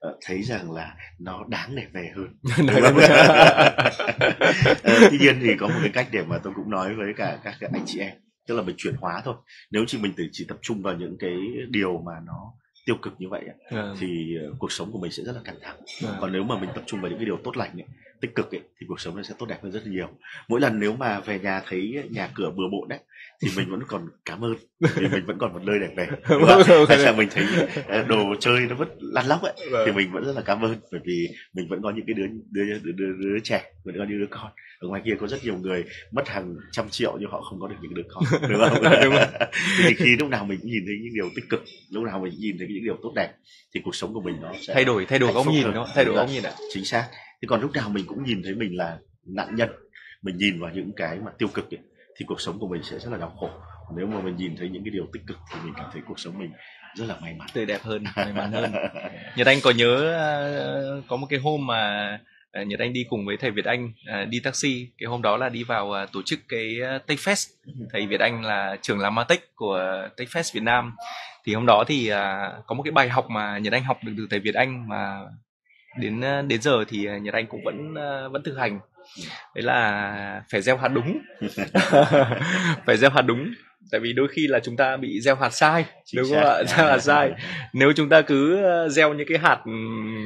uh, 0.09 0.17
thấy 0.25 0.41
rằng 0.43 0.71
là 0.71 0.95
nó 1.19 1.45
đáng 1.49 1.75
để 1.75 1.83
về 1.93 2.11
hơn 2.15 2.27
tuy 5.11 5.17
nhiên 5.19 5.39
thì 5.41 5.55
có 5.59 5.67
một 5.67 5.79
cái 5.81 5.91
cách 5.93 6.07
để 6.11 6.23
mà 6.23 6.37
tôi 6.43 6.53
cũng 6.55 6.69
nói 6.69 6.93
với 6.93 7.13
cả 7.17 7.39
các 7.43 7.69
anh 7.73 7.83
chị 7.85 7.99
em 7.99 8.13
tức 8.47 8.55
là 8.55 8.63
mình 8.63 8.75
chuyển 8.77 8.95
hóa 8.95 9.21
thôi 9.25 9.35
nếu 9.71 9.83
chỉ 9.87 9.97
mình 9.97 10.13
chỉ 10.31 10.45
tập 10.47 10.57
trung 10.61 10.81
vào 10.81 10.93
những 10.93 11.17
cái 11.19 11.37
điều 11.69 12.01
mà 12.05 12.13
nó 12.25 12.53
tiêu 12.85 12.95
cực 13.01 13.13
như 13.17 13.27
vậy 13.29 13.41
yeah. 13.71 13.85
thì 13.99 14.37
cuộc 14.59 14.71
sống 14.71 14.91
của 14.91 14.99
mình 14.99 15.11
sẽ 15.11 15.23
rất 15.23 15.31
là 15.35 15.41
căng 15.43 15.59
thẳng 15.61 15.77
còn 16.21 16.31
nếu 16.31 16.43
mà 16.43 16.59
mình 16.59 16.69
tập 16.75 16.83
trung 16.85 17.01
vào 17.01 17.09
những 17.09 17.19
cái 17.19 17.25
điều 17.25 17.37
tốt 17.43 17.57
lành 17.57 17.81
ấy, 17.81 17.87
tích 18.21 18.35
cực 18.35 18.55
ấy, 18.55 18.61
thì 18.79 18.85
cuộc 18.89 18.99
sống 18.99 19.15
nó 19.15 19.23
sẽ 19.23 19.33
tốt 19.39 19.45
đẹp 19.45 19.57
hơn 19.63 19.71
rất 19.71 19.87
nhiều. 19.87 20.07
Mỗi 20.47 20.61
lần 20.61 20.79
nếu 20.79 20.95
mà 20.95 21.19
về 21.19 21.39
nhà 21.39 21.61
thấy 21.67 22.03
nhà 22.09 22.29
cửa 22.35 22.49
bừa 22.49 22.67
bộn 22.71 22.89
đấy 22.89 22.99
thì 23.41 23.49
mình 23.57 23.69
vẫn 23.69 23.79
còn 23.87 24.07
cảm 24.25 24.43
ơn 24.43 24.55
vì 24.79 25.07
mình 25.07 25.25
vẫn 25.25 25.37
còn 25.39 25.53
một 25.53 25.63
nơi 25.63 25.79
để 25.79 25.87
về 25.95 26.07
hay 26.89 26.97
là 26.97 27.11
mình 27.11 27.29
thấy 27.31 27.45
ờ, 27.87 28.03
đồ 28.03 28.35
chơi 28.39 28.59
nó 28.59 28.75
vẫn 28.75 28.89
lăn 29.01 29.25
lóc 29.25 29.41
ấy 29.41 29.53
thì 29.57 29.69
vâng. 29.71 29.95
mình 29.95 30.11
vẫn 30.11 30.23
rất 30.25 30.35
là 30.35 30.41
cảm 30.41 30.61
ơn 30.61 30.75
bởi 30.91 31.01
vì 31.05 31.27
mình 31.53 31.67
vẫn 31.69 31.81
có 31.81 31.91
những 31.91 32.05
cái 32.07 32.13
đứa 32.13 32.27
đứa 32.51 32.79
đứa, 32.83 32.91
đứa, 32.91 33.13
đứa 33.19 33.39
trẻ 33.43 33.63
vẫn 33.83 33.95
có 33.97 34.05
những 34.09 34.19
đứa 34.19 34.27
con. 34.29 34.51
Ở 34.79 34.87
ngoài 34.87 35.01
kia 35.05 35.11
có 35.19 35.27
rất 35.27 35.43
nhiều 35.43 35.57
người 35.57 35.83
mất 36.11 36.27
hàng 36.27 36.55
trăm 36.71 36.89
triệu 36.89 37.17
nhưng 37.19 37.31
họ 37.31 37.41
không 37.41 37.59
có 37.59 37.67
được 37.67 37.75
những 37.81 37.93
đứa 37.93 38.03
con 38.09 38.23
đúng 38.49 38.59
không? 38.59 38.83
Đúng 39.03 39.13
thì 39.87 39.93
khi 39.93 40.15
lúc 40.19 40.29
nào 40.29 40.45
mình 40.45 40.59
cũng 40.61 40.71
nhìn 40.71 40.83
thấy 40.85 40.95
những 41.03 41.13
điều 41.13 41.29
tích 41.35 41.49
cực 41.49 41.63
lúc 41.91 42.03
nào 42.03 42.19
mình 42.19 42.33
nhìn 42.37 42.55
thấy 42.57 42.67
những 42.69 42.83
điều 42.83 42.97
tốt 43.03 43.11
đẹp 43.15 43.31
thì 43.73 43.81
cuộc 43.83 43.95
sống 43.95 44.13
của 44.13 44.21
mình 44.21 44.35
nó 44.41 44.53
sẽ 44.61 44.73
thay 44.73 44.85
đổi 44.85 45.05
thay 45.05 45.19
đổi 45.19 45.33
góc 45.33 45.47
nhìn 45.47 45.63
đúng 45.63 45.73
không? 45.73 45.87
Thay 45.95 46.05
đổi 46.05 46.15
góc 46.15 46.29
nhìn 46.29 46.43
ạ. 46.43 46.51
Chính 46.73 46.85
xác 46.85 47.07
thì 47.41 47.47
còn 47.47 47.61
lúc 47.61 47.71
nào 47.73 47.89
mình 47.89 48.05
cũng 48.07 48.23
nhìn 48.23 48.41
thấy 48.43 48.55
mình 48.55 48.77
là 48.77 48.97
nạn 49.25 49.55
nhân 49.55 49.69
mình 50.21 50.37
nhìn 50.37 50.59
vào 50.59 50.71
những 50.73 50.91
cái 50.95 51.19
mà 51.25 51.31
tiêu 51.37 51.49
cực 51.53 51.73
ấy, 51.73 51.79
thì 52.17 52.25
cuộc 52.25 52.41
sống 52.41 52.59
của 52.59 52.67
mình 52.67 52.83
sẽ 52.83 52.99
rất 52.99 53.11
là 53.11 53.17
đau 53.17 53.29
khổ. 53.39 53.49
Nếu 53.97 54.07
mà 54.07 54.21
mình 54.21 54.35
nhìn 54.35 54.55
thấy 54.57 54.69
những 54.69 54.83
cái 54.83 54.91
điều 54.91 55.07
tích 55.13 55.21
cực 55.27 55.37
thì 55.51 55.59
mình 55.63 55.73
cảm 55.77 55.89
thấy 55.93 56.01
cuộc 56.07 56.19
sống 56.19 56.39
mình 56.39 56.51
rất 56.95 57.05
là 57.05 57.15
may 57.21 57.33
mắn. 57.33 57.47
Tươi 57.53 57.65
đẹp 57.65 57.81
hơn 57.81 58.03
may 58.15 58.33
mắn 58.33 58.51
hơn. 58.51 58.71
Nhật 59.35 59.47
anh 59.47 59.57
có 59.63 59.71
nhớ 59.71 59.95
uh, 60.99 61.07
có 61.07 61.17
một 61.17 61.27
cái 61.29 61.39
hôm 61.39 61.67
mà 61.67 62.13
uh, 62.61 62.67
nhật 62.67 62.79
anh 62.79 62.93
đi 62.93 63.05
cùng 63.09 63.25
với 63.25 63.37
thầy 63.37 63.51
việt 63.51 63.65
anh 63.65 63.85
uh, 63.85 64.29
đi 64.29 64.39
taxi. 64.39 64.87
Cái 64.97 65.07
hôm 65.07 65.21
đó 65.21 65.37
là 65.37 65.49
đi 65.49 65.63
vào 65.63 66.05
tổ 66.13 66.21
chức 66.25 66.39
cái 66.49 66.75
tech 67.07 67.19
fest. 67.19 67.49
Ừ. 67.65 67.73
thầy 67.93 68.07
việt 68.07 68.19
anh 68.19 68.43
là 68.43 68.77
trưởng 68.81 68.99
làm 68.99 69.15
martech 69.15 69.55
của 69.55 70.09
tech 70.17 70.27
fest 70.27 70.51
việt 70.53 70.63
nam. 70.63 70.95
Thì 71.45 71.53
hôm 71.53 71.65
đó 71.65 71.83
thì 71.87 72.09
có 72.65 72.75
một 72.75 72.83
cái 72.83 72.91
bài 72.91 73.09
học 73.09 73.29
mà 73.29 73.57
nhật 73.57 73.73
anh 73.73 73.83
học 73.83 73.99
được 74.03 74.13
từ 74.17 74.27
thầy 74.29 74.39
việt 74.39 74.55
anh 74.55 74.89
mà 74.89 75.19
đến 75.99 76.21
đến 76.47 76.61
giờ 76.61 76.83
thì 76.87 77.07
nhật 77.21 77.33
anh 77.33 77.47
cũng 77.47 77.61
vẫn 77.65 77.93
vẫn 78.31 78.43
thực 78.43 78.57
hành. 78.57 78.79
Đấy 79.55 79.63
là 79.63 80.41
phải 80.51 80.61
gieo 80.61 80.77
hạt 80.77 80.87
đúng. 80.87 81.17
Phải 82.85 82.97
gieo 82.97 83.09
hạt 83.09 83.21
đúng. 83.21 83.53
Tại 83.91 84.01
vì 84.01 84.13
đôi 84.13 84.27
khi 84.27 84.47
là 84.47 84.59
chúng 84.59 84.77
ta 84.77 84.97
bị 84.97 85.21
gieo 85.21 85.35
hạt 85.35 85.49
sai 85.49 85.85
Chính 86.05 86.21
đúng 86.21 86.29
không 86.29 86.43
ạ? 86.43 86.63
Gieo 86.67 86.87
hạt 86.87 86.99
sai. 86.99 87.31
nếu 87.73 87.93
chúng 87.95 88.09
ta 88.09 88.21
cứ 88.21 88.63
ờ, 88.63 88.89
gieo 88.89 89.13
những 89.13 89.27
cái 89.29 89.37
hạt 89.37 89.59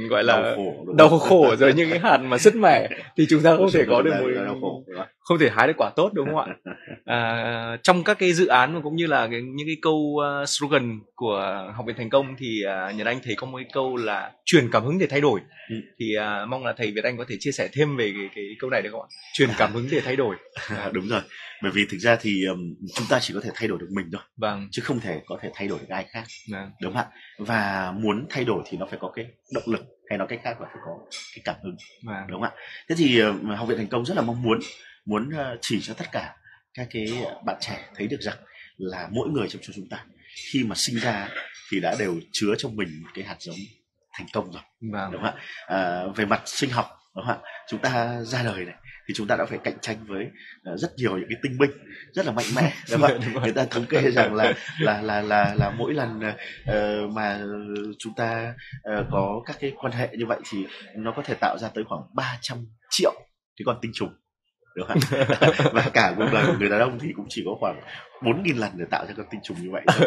gọi 0.09 0.23
là 0.23 0.41
đau 0.41 0.55
khổ, 0.55 0.85
đau 0.97 1.09
khổ 1.09 1.55
rồi 1.55 1.73
những 1.73 1.89
cái 1.89 1.99
hạt 1.99 2.17
mà 2.17 2.37
sứt 2.37 2.55
mẻ 2.55 2.89
thì 3.17 3.25
chúng 3.29 3.43
ta 3.43 3.55
không 3.55 3.71
thể 3.73 3.85
có 3.89 4.01
được 4.01 4.13
một 4.21 4.83
không 5.25 5.39
thể 5.39 5.49
hái 5.49 5.67
được 5.67 5.73
quả 5.77 5.91
tốt 5.95 6.11
đúng 6.13 6.27
không 6.27 6.37
ạ? 6.37 6.45
À, 7.05 7.77
trong 7.83 8.03
các 8.03 8.19
cái 8.19 8.33
dự 8.33 8.47
án 8.47 8.81
cũng 8.83 8.95
như 8.95 9.07
là 9.07 9.27
cái, 9.31 9.41
những 9.41 9.67
cái 9.67 9.77
câu 9.81 9.93
uh, 9.93 10.49
slogan 10.49 10.99
của 11.15 11.71
học 11.75 11.85
viện 11.85 11.95
thành 11.97 12.09
công 12.09 12.35
thì 12.37 12.61
uh, 12.65 12.95
nhật 12.95 13.07
anh 13.07 13.19
thấy 13.23 13.35
có 13.35 13.47
một 13.47 13.57
cái 13.57 13.69
câu 13.73 13.95
là 13.95 14.31
truyền 14.45 14.71
cảm 14.71 14.83
hứng 14.83 14.99
để 14.99 15.07
thay 15.09 15.21
đổi 15.21 15.39
ừ. 15.69 15.75
thì 15.99 16.15
uh, 16.17 16.49
mong 16.49 16.65
là 16.65 16.73
thầy 16.77 16.91
việt 16.91 17.03
anh 17.03 17.17
có 17.17 17.25
thể 17.27 17.35
chia 17.39 17.51
sẻ 17.51 17.69
thêm 17.73 17.97
về 17.97 18.13
cái, 18.17 18.29
cái 18.35 18.45
câu 18.59 18.69
này 18.69 18.81
được 18.81 18.89
không 18.91 19.01
ạ? 19.01 19.09
Truyền 19.33 19.49
cảm 19.57 19.73
hứng 19.73 19.87
để 19.91 20.01
thay 20.01 20.15
đổi 20.15 20.35
đúng 20.91 21.07
rồi. 21.07 21.21
Bởi 21.61 21.71
vì 21.71 21.85
thực 21.91 21.97
ra 21.97 22.15
thì 22.21 22.45
um, 22.45 22.75
chúng 22.95 23.07
ta 23.09 23.19
chỉ 23.21 23.33
có 23.33 23.41
thể 23.43 23.49
thay 23.55 23.67
đổi 23.67 23.77
được 23.79 23.87
mình 23.91 24.05
thôi 24.11 24.21
vâng. 24.37 24.67
chứ 24.71 24.81
không 24.85 24.99
thể 24.99 25.21
có 25.25 25.39
thể 25.41 25.49
thay 25.53 25.67
đổi 25.67 25.79
được 25.79 25.89
ai 25.89 26.05
khác. 26.09 26.23
Vâng. 26.51 26.71
đúng 26.81 26.93
không 26.93 27.01
ạ. 27.01 27.19
Và 27.37 27.93
muốn 27.99 28.25
thay 28.29 28.45
đổi 28.45 28.63
thì 28.65 28.77
nó 28.77 28.85
phải 28.85 28.99
có 29.01 29.11
cái 29.15 29.25
động 29.53 29.63
lực 29.67 29.81
hay 30.09 30.17
nói 30.17 30.27
cách 30.27 30.39
khác 30.43 30.61
là 30.61 30.67
phải 30.73 30.81
có 30.85 30.91
cái 31.35 31.41
cảm 31.43 31.55
hứng. 31.63 31.75
Vâng. 32.05 32.27
đúng 32.27 32.41
không 32.41 32.49
ạ. 32.49 32.61
Thế 32.89 32.95
thì 32.97 33.21
uh, 33.23 33.57
học 33.57 33.67
viện 33.67 33.77
thành 33.77 33.87
công 33.87 34.05
rất 34.05 34.17
là 34.17 34.21
mong 34.21 34.41
muốn 34.41 34.59
muốn 35.05 35.29
uh, 35.29 35.57
chỉ 35.61 35.81
cho 35.81 35.93
tất 35.93 36.05
cả 36.11 36.35
các 36.73 36.87
cái 36.91 37.05
bạn 37.45 37.57
trẻ 37.61 37.89
thấy 37.95 38.07
được 38.07 38.21
rằng 38.21 38.37
là 38.77 39.09
mỗi 39.11 39.29
người 39.29 39.47
trong 39.49 39.61
chúng 39.75 39.89
ta 39.89 40.05
khi 40.51 40.63
mà 40.63 40.75
sinh 40.75 40.99
ra 40.99 41.29
thì 41.71 41.79
đã 41.79 41.95
đều 41.99 42.19
chứa 42.31 42.53
trong 42.57 42.75
mình 42.75 42.89
một 43.03 43.09
cái 43.13 43.23
hạt 43.23 43.35
giống 43.39 43.55
thành 44.17 44.27
công 44.33 44.51
rồi 44.51 44.61
vâng. 44.91 45.11
đúng 45.11 45.21
không 45.21 45.35
ạ 45.35 45.41
à, 45.67 46.03
về 46.15 46.25
mặt 46.25 46.41
sinh 46.45 46.69
học 46.69 46.85
đúng 47.15 47.25
không 47.25 47.41
ạ 47.43 47.49
chúng 47.67 47.79
ta 47.79 48.21
ra 48.21 48.43
đời 48.43 48.65
này 48.65 48.75
thì 49.07 49.13
chúng 49.13 49.27
ta 49.27 49.35
đã 49.35 49.45
phải 49.45 49.59
cạnh 49.63 49.77
tranh 49.81 49.97
với 50.07 50.25
uh, 50.73 50.79
rất 50.79 50.91
nhiều 50.97 51.17
những 51.17 51.29
cái 51.29 51.37
tinh 51.43 51.57
binh 51.57 51.71
rất 52.13 52.25
là 52.25 52.31
mạnh 52.31 52.45
mẽ 52.55 52.73
đúng 52.91 53.01
không? 53.01 53.43
người 53.43 53.51
ta 53.51 53.65
thống 53.65 53.85
kê 53.85 54.11
rằng 54.11 54.35
là 54.35 54.53
là 54.79 55.01
là 55.01 55.21
là 55.21 55.55
là 55.55 55.69
mỗi 55.69 55.93
lần 55.93 56.19
uh, 56.19 57.13
mà 57.13 57.41
chúng 57.99 58.13
ta 58.15 58.53
uh, 58.77 59.05
có 59.11 59.41
các 59.45 59.57
cái 59.59 59.73
quan 59.75 59.93
hệ 59.93 60.09
như 60.17 60.25
vậy 60.25 60.39
thì 60.51 60.65
nó 60.95 61.13
có 61.15 61.21
thể 61.21 61.35
tạo 61.41 61.57
ra 61.59 61.69
tới 61.73 61.83
khoảng 61.87 62.01
300 62.13 62.57
triệu 62.89 63.13
cái 63.57 63.63
con 63.65 63.77
tinh 63.81 63.91
trùng 63.93 64.13
đúng 64.75 64.87
không? 64.87 64.99
và 65.73 65.89
cả 65.93 66.13
cuộc 66.17 66.29
đời 66.33 66.45
của 66.47 66.53
người 66.59 66.69
đàn 66.69 66.79
ông 66.79 66.99
thì 66.99 67.13
cũng 67.15 67.25
chỉ 67.29 67.43
có 67.45 67.51
khoảng 67.59 67.81
bốn 68.21 68.43
nghìn 68.43 68.57
lần 68.57 68.71
để 68.75 68.85
tạo 68.91 69.05
ra 69.05 69.13
các 69.17 69.25
tinh 69.31 69.41
trùng 69.43 69.57
như 69.61 69.69
vậy. 69.71 69.81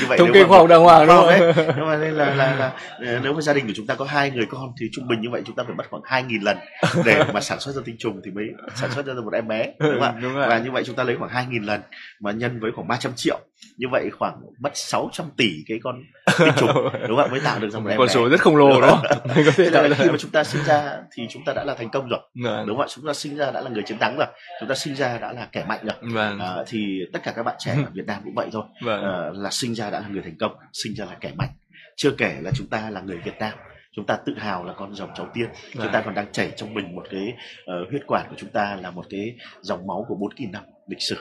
Như 0.00 0.06
vậy 0.08 0.18
thống 0.18 0.32
kê 0.34 0.44
khoa 0.44 0.58
học 0.58 0.68
đàng 0.68 0.82
hoàng 0.82 1.06
đúng 1.06 1.16
không? 1.16 1.28
Nhưng 1.76 1.86
mà 1.86 1.96
nên 1.96 2.14
là, 2.14 2.34
là, 2.34 2.34
là, 2.34 2.72
là 2.98 3.20
nếu 3.22 3.32
mà 3.32 3.40
gia 3.40 3.52
đình 3.52 3.66
của 3.66 3.72
chúng 3.76 3.86
ta 3.86 3.94
có 3.94 4.04
hai 4.04 4.30
người 4.30 4.46
con 4.50 4.72
thì 4.80 4.86
trung 4.92 5.08
bình 5.08 5.20
như 5.20 5.30
vậy 5.30 5.42
chúng 5.46 5.56
ta 5.56 5.62
phải 5.66 5.74
mất 5.74 5.84
khoảng 5.90 6.02
hai 6.06 6.22
nghìn 6.22 6.42
lần 6.42 6.58
để 7.04 7.24
mà 7.34 7.40
sản 7.40 7.60
xuất 7.60 7.72
ra 7.72 7.82
tinh 7.84 7.96
trùng 7.98 8.20
thì 8.24 8.30
mới 8.30 8.44
sản 8.74 8.90
xuất 8.90 9.06
ra 9.06 9.14
một 9.14 9.32
em 9.32 9.48
bé 9.48 9.72
đúng 9.78 10.00
không 10.00 10.20
đúng 10.22 10.34
và 10.34 10.58
như 10.58 10.70
vậy 10.70 10.82
chúng 10.86 10.96
ta 10.96 11.04
lấy 11.04 11.16
khoảng 11.16 11.30
hai 11.30 11.46
nghìn 11.46 11.62
lần 11.62 11.80
mà 12.20 12.32
nhân 12.32 12.60
với 12.60 12.70
khoảng 12.74 12.88
300 12.88 13.12
triệu. 13.16 13.38
Như 13.76 13.86
vậy 13.92 14.10
khoảng 14.18 14.40
mất 14.60 14.70
600 14.74 15.26
tỷ 15.36 15.50
cái 15.68 15.78
con 15.82 16.02
tinh 16.38 16.48
trùng 16.56 16.70
đúng 17.08 17.16
không 17.16 17.30
mới 17.30 17.40
tạo 17.40 17.58
được 17.58 17.70
ra 17.70 17.80
một 17.80 17.88
em 17.90 17.98
con 17.98 18.08
số 18.08 18.28
rất 18.28 18.40
khổng 18.40 18.56
lồ 18.56 18.80
đó. 18.80 19.02
Có 19.46 19.52
thể 19.56 19.70
là 19.70 19.88
khi 19.98 20.10
mà 20.10 20.16
chúng 20.18 20.30
ta 20.30 20.44
sinh 20.44 20.62
ra 20.64 20.96
thì 21.12 21.26
chúng 21.30 21.44
ta 21.44 21.52
đã 21.52 21.64
là 21.64 21.74
thành 21.74 21.90
công 21.90 22.08
rồi. 22.08 22.20
Vâng. 22.44 22.66
đúng 22.66 22.78
không 22.78 22.86
chúng 22.88 23.06
ta 23.06 23.14
sinh 23.14 23.36
ra 23.36 23.50
đã 23.50 23.60
là 23.60 23.70
người 23.70 23.82
chiến 23.82 23.98
thắng 23.98 24.16
rồi. 24.16 24.26
Chúng 24.60 24.68
ta 24.68 24.74
sinh 24.74 24.94
ra 24.94 25.18
đã 25.18 25.32
là 25.32 25.48
kẻ 25.52 25.64
mạnh 25.68 25.80
rồi. 25.82 26.26
À, 26.40 26.56
thì 26.66 26.97
tất 27.12 27.20
cả 27.22 27.32
các 27.36 27.42
bạn 27.42 27.56
trẻ 27.58 27.74
ở 27.84 27.90
Việt 27.92 28.06
Nam 28.06 28.22
cũng 28.24 28.34
vậy 28.34 28.48
thôi 28.52 28.64
vâng. 28.82 29.04
à, 29.04 29.30
là 29.32 29.50
sinh 29.50 29.74
ra 29.74 29.90
đã 29.90 30.00
là 30.00 30.08
người 30.08 30.22
thành 30.22 30.36
công 30.38 30.52
sinh 30.72 30.94
ra 30.94 31.04
là 31.04 31.16
kẻ 31.20 31.32
mạnh 31.36 31.50
chưa 31.96 32.10
kể 32.18 32.36
là 32.40 32.50
chúng 32.54 32.66
ta 32.66 32.90
là 32.90 33.00
người 33.00 33.18
Việt 33.24 33.38
Nam 33.38 33.52
chúng 33.92 34.06
ta 34.06 34.18
tự 34.26 34.34
hào 34.38 34.64
là 34.64 34.72
con 34.72 34.94
dòng 34.94 35.10
cháu 35.14 35.30
tiên 35.34 35.48
chúng 35.72 35.82
ta 35.82 35.92
vâng. 35.92 36.02
còn 36.04 36.14
đang 36.14 36.32
chảy 36.32 36.52
trong 36.56 36.74
mình 36.74 36.94
một 36.94 37.06
cái 37.10 37.32
uh, 37.62 37.90
huyết 37.90 38.02
quản 38.06 38.26
của 38.30 38.36
chúng 38.38 38.50
ta 38.50 38.78
là 38.82 38.90
một 38.90 39.06
cái 39.10 39.36
dòng 39.60 39.86
máu 39.86 40.04
của 40.08 40.14
bốn 40.14 40.30
000 40.36 40.52
năm 40.52 40.62
lịch 40.88 41.02
sử 41.02 41.16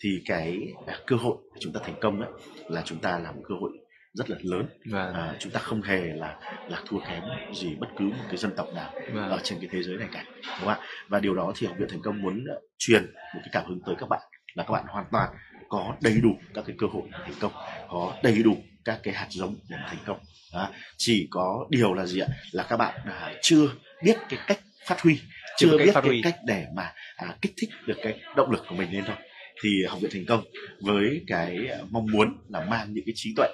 thì 0.00 0.22
cái 0.26 0.58
à, 0.86 0.94
cơ 1.06 1.16
hội 1.16 1.36
để 1.54 1.58
chúng 1.60 1.72
ta 1.72 1.80
thành 1.84 1.94
công 2.00 2.20
ấy, 2.20 2.30
là 2.68 2.82
chúng 2.84 2.98
ta 2.98 3.18
là 3.18 3.32
một 3.32 3.42
cơ 3.48 3.54
hội 3.60 3.70
rất 4.12 4.30
là 4.30 4.36
lớn 4.42 4.66
vâng. 4.90 5.14
à, 5.14 5.36
chúng 5.38 5.52
ta 5.52 5.60
không 5.60 5.82
hề 5.82 6.00
là 6.00 6.38
là 6.68 6.82
thua 6.86 6.98
kém 6.98 7.22
gì 7.54 7.76
bất 7.80 7.88
cứ 7.98 8.04
một 8.04 8.24
cái 8.28 8.36
dân 8.36 8.52
tộc 8.56 8.68
nào 8.74 8.92
vâng. 9.12 9.30
ở 9.30 9.40
trên 9.42 9.58
cái 9.60 9.68
thế 9.72 9.82
giới 9.82 9.96
này 9.96 10.08
cả 10.12 10.24
đúng 10.26 10.44
không 10.58 10.68
ạ 10.68 10.78
và 11.08 11.20
điều 11.20 11.34
đó 11.34 11.52
thì 11.56 11.66
học 11.66 11.76
viện 11.78 11.88
thành 11.90 12.02
công 12.02 12.22
muốn 12.22 12.44
uh, 12.56 12.62
truyền 12.78 13.02
một 13.04 13.40
cái 13.42 13.50
cảm 13.52 13.66
hứng 13.66 13.80
tới 13.86 13.94
các 13.98 14.08
bạn 14.08 14.20
là 14.58 14.64
các 14.64 14.72
bạn 14.72 14.84
hoàn 14.88 15.04
toàn 15.12 15.30
có 15.68 15.96
đầy 16.02 16.20
đủ 16.20 16.36
các 16.54 16.64
cái 16.66 16.76
cơ 16.78 16.86
hội 16.86 17.02
thành 17.12 17.34
công 17.40 17.52
có 17.88 18.16
đầy 18.22 18.42
đủ 18.42 18.56
các 18.84 19.00
cái 19.02 19.14
hạt 19.14 19.26
giống 19.30 19.56
để 19.68 19.76
thành 19.86 19.98
công. 20.06 20.18
À, 20.52 20.70
chỉ 20.96 21.28
có 21.30 21.66
điều 21.70 21.94
là 21.94 22.06
gì 22.06 22.20
ạ? 22.20 22.28
Là 22.52 22.66
các 22.68 22.76
bạn 22.76 23.00
à, 23.04 23.32
chưa 23.42 23.68
biết 24.04 24.16
cái 24.28 24.40
cách 24.46 24.60
phát 24.86 25.00
huy 25.00 25.20
chưa, 25.56 25.68
chưa 25.70 25.78
biết 25.78 25.90
cái 25.94 26.02
huy. 26.02 26.22
cách 26.22 26.36
để 26.46 26.66
mà 26.76 26.92
à, 27.16 27.36
kích 27.42 27.52
thích 27.56 27.70
được 27.86 27.96
cái 28.02 28.20
động 28.36 28.50
lực 28.50 28.64
của 28.68 28.74
mình 28.74 28.92
lên 28.92 29.04
thôi. 29.06 29.16
Thì 29.62 29.70
học 29.88 30.00
viện 30.00 30.10
thành 30.14 30.24
công 30.28 30.44
với 30.80 31.24
cái 31.26 31.56
à, 31.66 31.78
mong 31.90 32.06
muốn 32.12 32.36
là 32.48 32.64
mang 32.64 32.92
những 32.92 33.04
cái 33.06 33.12
trí 33.16 33.34
tuệ 33.36 33.48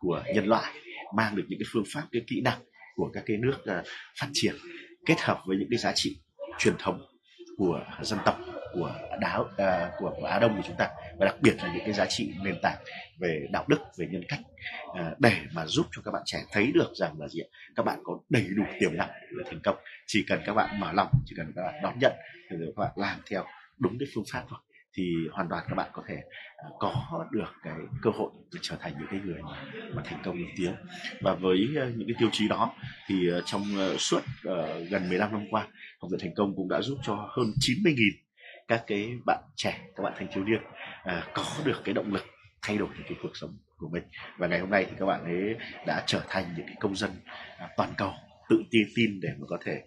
của 0.00 0.22
nhân 0.34 0.46
loại 0.46 0.72
mang 1.16 1.36
được 1.36 1.44
những 1.48 1.58
cái 1.58 1.66
phương 1.72 1.84
pháp 1.94 2.02
cái 2.12 2.22
kỹ 2.26 2.40
năng 2.44 2.58
của 2.96 3.10
các 3.12 3.22
cái 3.26 3.36
nước 3.36 3.56
uh, 3.62 3.86
phát 4.20 4.28
triển 4.32 4.54
kết 5.06 5.20
hợp 5.20 5.40
với 5.46 5.56
những 5.56 5.68
cái 5.70 5.78
giá 5.78 5.92
trị 5.94 6.16
truyền 6.58 6.74
thống 6.78 7.00
của 7.56 7.84
dân 8.02 8.18
tộc 8.24 8.38
của 8.74 8.94
đá 9.20 9.38
uh, 9.38 9.48
của, 9.98 10.14
của 10.20 10.26
Á 10.26 10.38
Đông 10.38 10.56
của 10.56 10.62
chúng 10.66 10.76
ta 10.76 10.88
và 11.18 11.26
đặc 11.26 11.36
biệt 11.40 11.56
là 11.56 11.72
những 11.74 11.84
cái 11.84 11.92
giá 11.92 12.06
trị 12.08 12.34
nền 12.42 12.60
tảng 12.62 12.78
về 13.18 13.46
đạo 13.50 13.64
đức 13.68 13.78
về 13.98 14.06
nhân 14.10 14.22
cách 14.28 14.40
uh, 14.90 15.18
để 15.18 15.36
mà 15.54 15.66
giúp 15.66 15.86
cho 15.92 16.02
các 16.04 16.10
bạn 16.10 16.22
trẻ 16.26 16.44
thấy 16.52 16.72
được 16.74 16.92
rằng 16.94 17.20
là 17.20 17.28
gì 17.28 17.40
các 17.76 17.82
bạn 17.82 17.98
có 18.04 18.18
đầy 18.28 18.46
đủ 18.56 18.62
tiềm 18.80 18.96
năng 18.96 19.10
để 19.30 19.44
thành 19.46 19.60
công. 19.64 19.76
Chỉ 20.06 20.24
cần 20.28 20.40
các 20.46 20.54
bạn 20.54 20.80
mở 20.80 20.92
lòng 20.92 21.08
chỉ 21.26 21.34
cần 21.36 21.52
các 21.56 21.62
bạn 21.62 21.74
đón 21.82 21.98
nhận 22.00 22.12
thì 22.50 22.56
các 22.76 22.80
bạn 22.80 22.92
làm 22.96 23.20
theo 23.30 23.44
đúng 23.78 23.98
cái 23.98 24.08
phương 24.14 24.24
pháp 24.32 24.44
thôi. 24.48 24.58
Thì 24.96 25.14
hoàn 25.32 25.48
toàn 25.48 25.64
các 25.68 25.74
bạn 25.74 25.90
có 25.92 26.02
thể 26.08 26.14
à, 26.56 26.68
có 26.78 27.26
được 27.30 27.52
cái 27.62 27.74
cơ 28.02 28.10
hội 28.10 28.30
để 28.52 28.58
trở 28.62 28.76
thành 28.80 28.92
những 28.98 29.08
cái 29.10 29.20
người 29.24 29.42
mà, 29.42 29.64
mà 29.94 30.02
thành 30.04 30.22
công 30.24 30.36
nổi 30.36 30.52
tiếng. 30.56 30.74
Và 31.20 31.34
với 31.34 31.68
những 31.96 32.08
cái 32.08 32.16
tiêu 32.18 32.28
chí 32.32 32.48
đó 32.48 32.74
thì 33.06 33.30
trong 33.44 33.62
suốt 33.98 34.18
uh, 34.18 34.54
gần 34.90 35.08
15 35.08 35.32
năm 35.32 35.46
qua 35.50 35.68
học 36.00 36.10
viện 36.10 36.20
thành 36.20 36.34
công 36.36 36.56
cũng 36.56 36.68
đã 36.68 36.80
giúp 36.82 36.98
cho 37.02 37.14
hơn 37.36 37.52
90.000 37.60 37.94
các 38.68 38.84
cái 38.86 39.18
bạn 39.26 39.42
trẻ 39.56 39.80
các 39.96 40.02
bạn 40.02 40.12
thanh 40.16 40.28
thiếu 40.34 40.44
niên 40.44 40.60
à, 41.04 41.26
có 41.34 41.44
được 41.64 41.80
cái 41.84 41.94
động 41.94 42.12
lực 42.12 42.24
thay 42.62 42.78
đổi 42.78 42.88
cái 43.08 43.18
cuộc 43.22 43.36
sống 43.36 43.56
của 43.76 43.88
mình. 43.88 44.02
Và 44.38 44.46
ngày 44.46 44.60
hôm 44.60 44.70
nay 44.70 44.86
thì 44.90 44.96
các 44.98 45.06
bạn 45.06 45.24
ấy 45.24 45.56
đã 45.86 46.02
trở 46.06 46.22
thành 46.28 46.44
những 46.56 46.66
cái 46.66 46.76
công 46.80 46.96
dân 46.96 47.10
à, 47.58 47.68
toàn 47.76 47.94
cầu 47.96 48.12
tự 48.48 48.62
tin 48.70 48.88
tin 48.96 49.20
để 49.20 49.28
mà 49.38 49.46
có 49.48 49.58
thể 49.64 49.82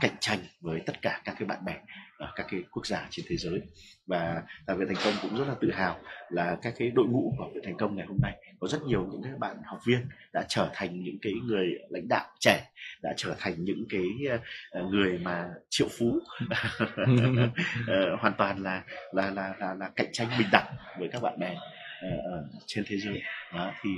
cạnh 0.00 0.16
tranh 0.20 0.38
với 0.60 0.80
tất 0.86 1.02
cả 1.02 1.20
các 1.24 1.34
cái 1.38 1.46
bạn 1.46 1.64
bè 1.64 1.74
ở 2.18 2.32
các 2.36 2.46
cái 2.50 2.62
quốc 2.70 2.86
gia 2.86 3.06
trên 3.10 3.26
thế 3.28 3.36
giới. 3.36 3.60
Và 4.06 4.42
học 4.68 4.78
viện 4.78 4.88
thành 4.88 5.04
công 5.04 5.14
cũng 5.22 5.38
rất 5.38 5.48
là 5.48 5.54
tự 5.60 5.70
hào 5.72 5.98
là 6.30 6.56
các 6.62 6.74
cái 6.78 6.90
đội 6.90 7.06
ngũ 7.06 7.34
của 7.36 7.44
học 7.44 7.52
viện 7.54 7.62
thành 7.64 7.76
công 7.76 7.96
ngày 7.96 8.06
hôm 8.06 8.18
nay 8.22 8.36
có 8.60 8.68
rất 8.68 8.82
nhiều 8.82 9.06
những 9.10 9.22
cái 9.22 9.32
bạn 9.38 9.56
học 9.64 9.80
viên 9.86 10.08
đã 10.32 10.44
trở 10.48 10.70
thành 10.74 11.02
những 11.02 11.18
cái 11.22 11.32
người 11.44 11.66
lãnh 11.90 12.08
đạo 12.08 12.26
trẻ 12.40 12.70
đã 13.02 13.14
trở 13.16 13.34
thành 13.38 13.64
những 13.64 13.84
cái 13.90 14.02
ờ, 14.70 14.82
người 14.82 15.18
mà 15.18 15.48
triệu 15.68 15.88
phú. 15.98 16.18
Ờ, 17.86 18.16
hoàn 18.20 18.32
toàn 18.38 18.62
là 18.62 18.82
là, 19.12 19.30
là 19.30 19.54
là 19.58 19.74
là 19.74 19.90
cạnh 19.96 20.06
tranh 20.12 20.28
bình 20.38 20.48
đẳng 20.52 20.76
với 20.98 21.08
các 21.12 21.22
bạn 21.22 21.38
bè 21.38 21.56
uh, 22.06 22.62
trên 22.66 22.84
thế 22.88 22.96
giới. 22.98 23.22
Đó, 23.54 23.72
thì 23.82 23.90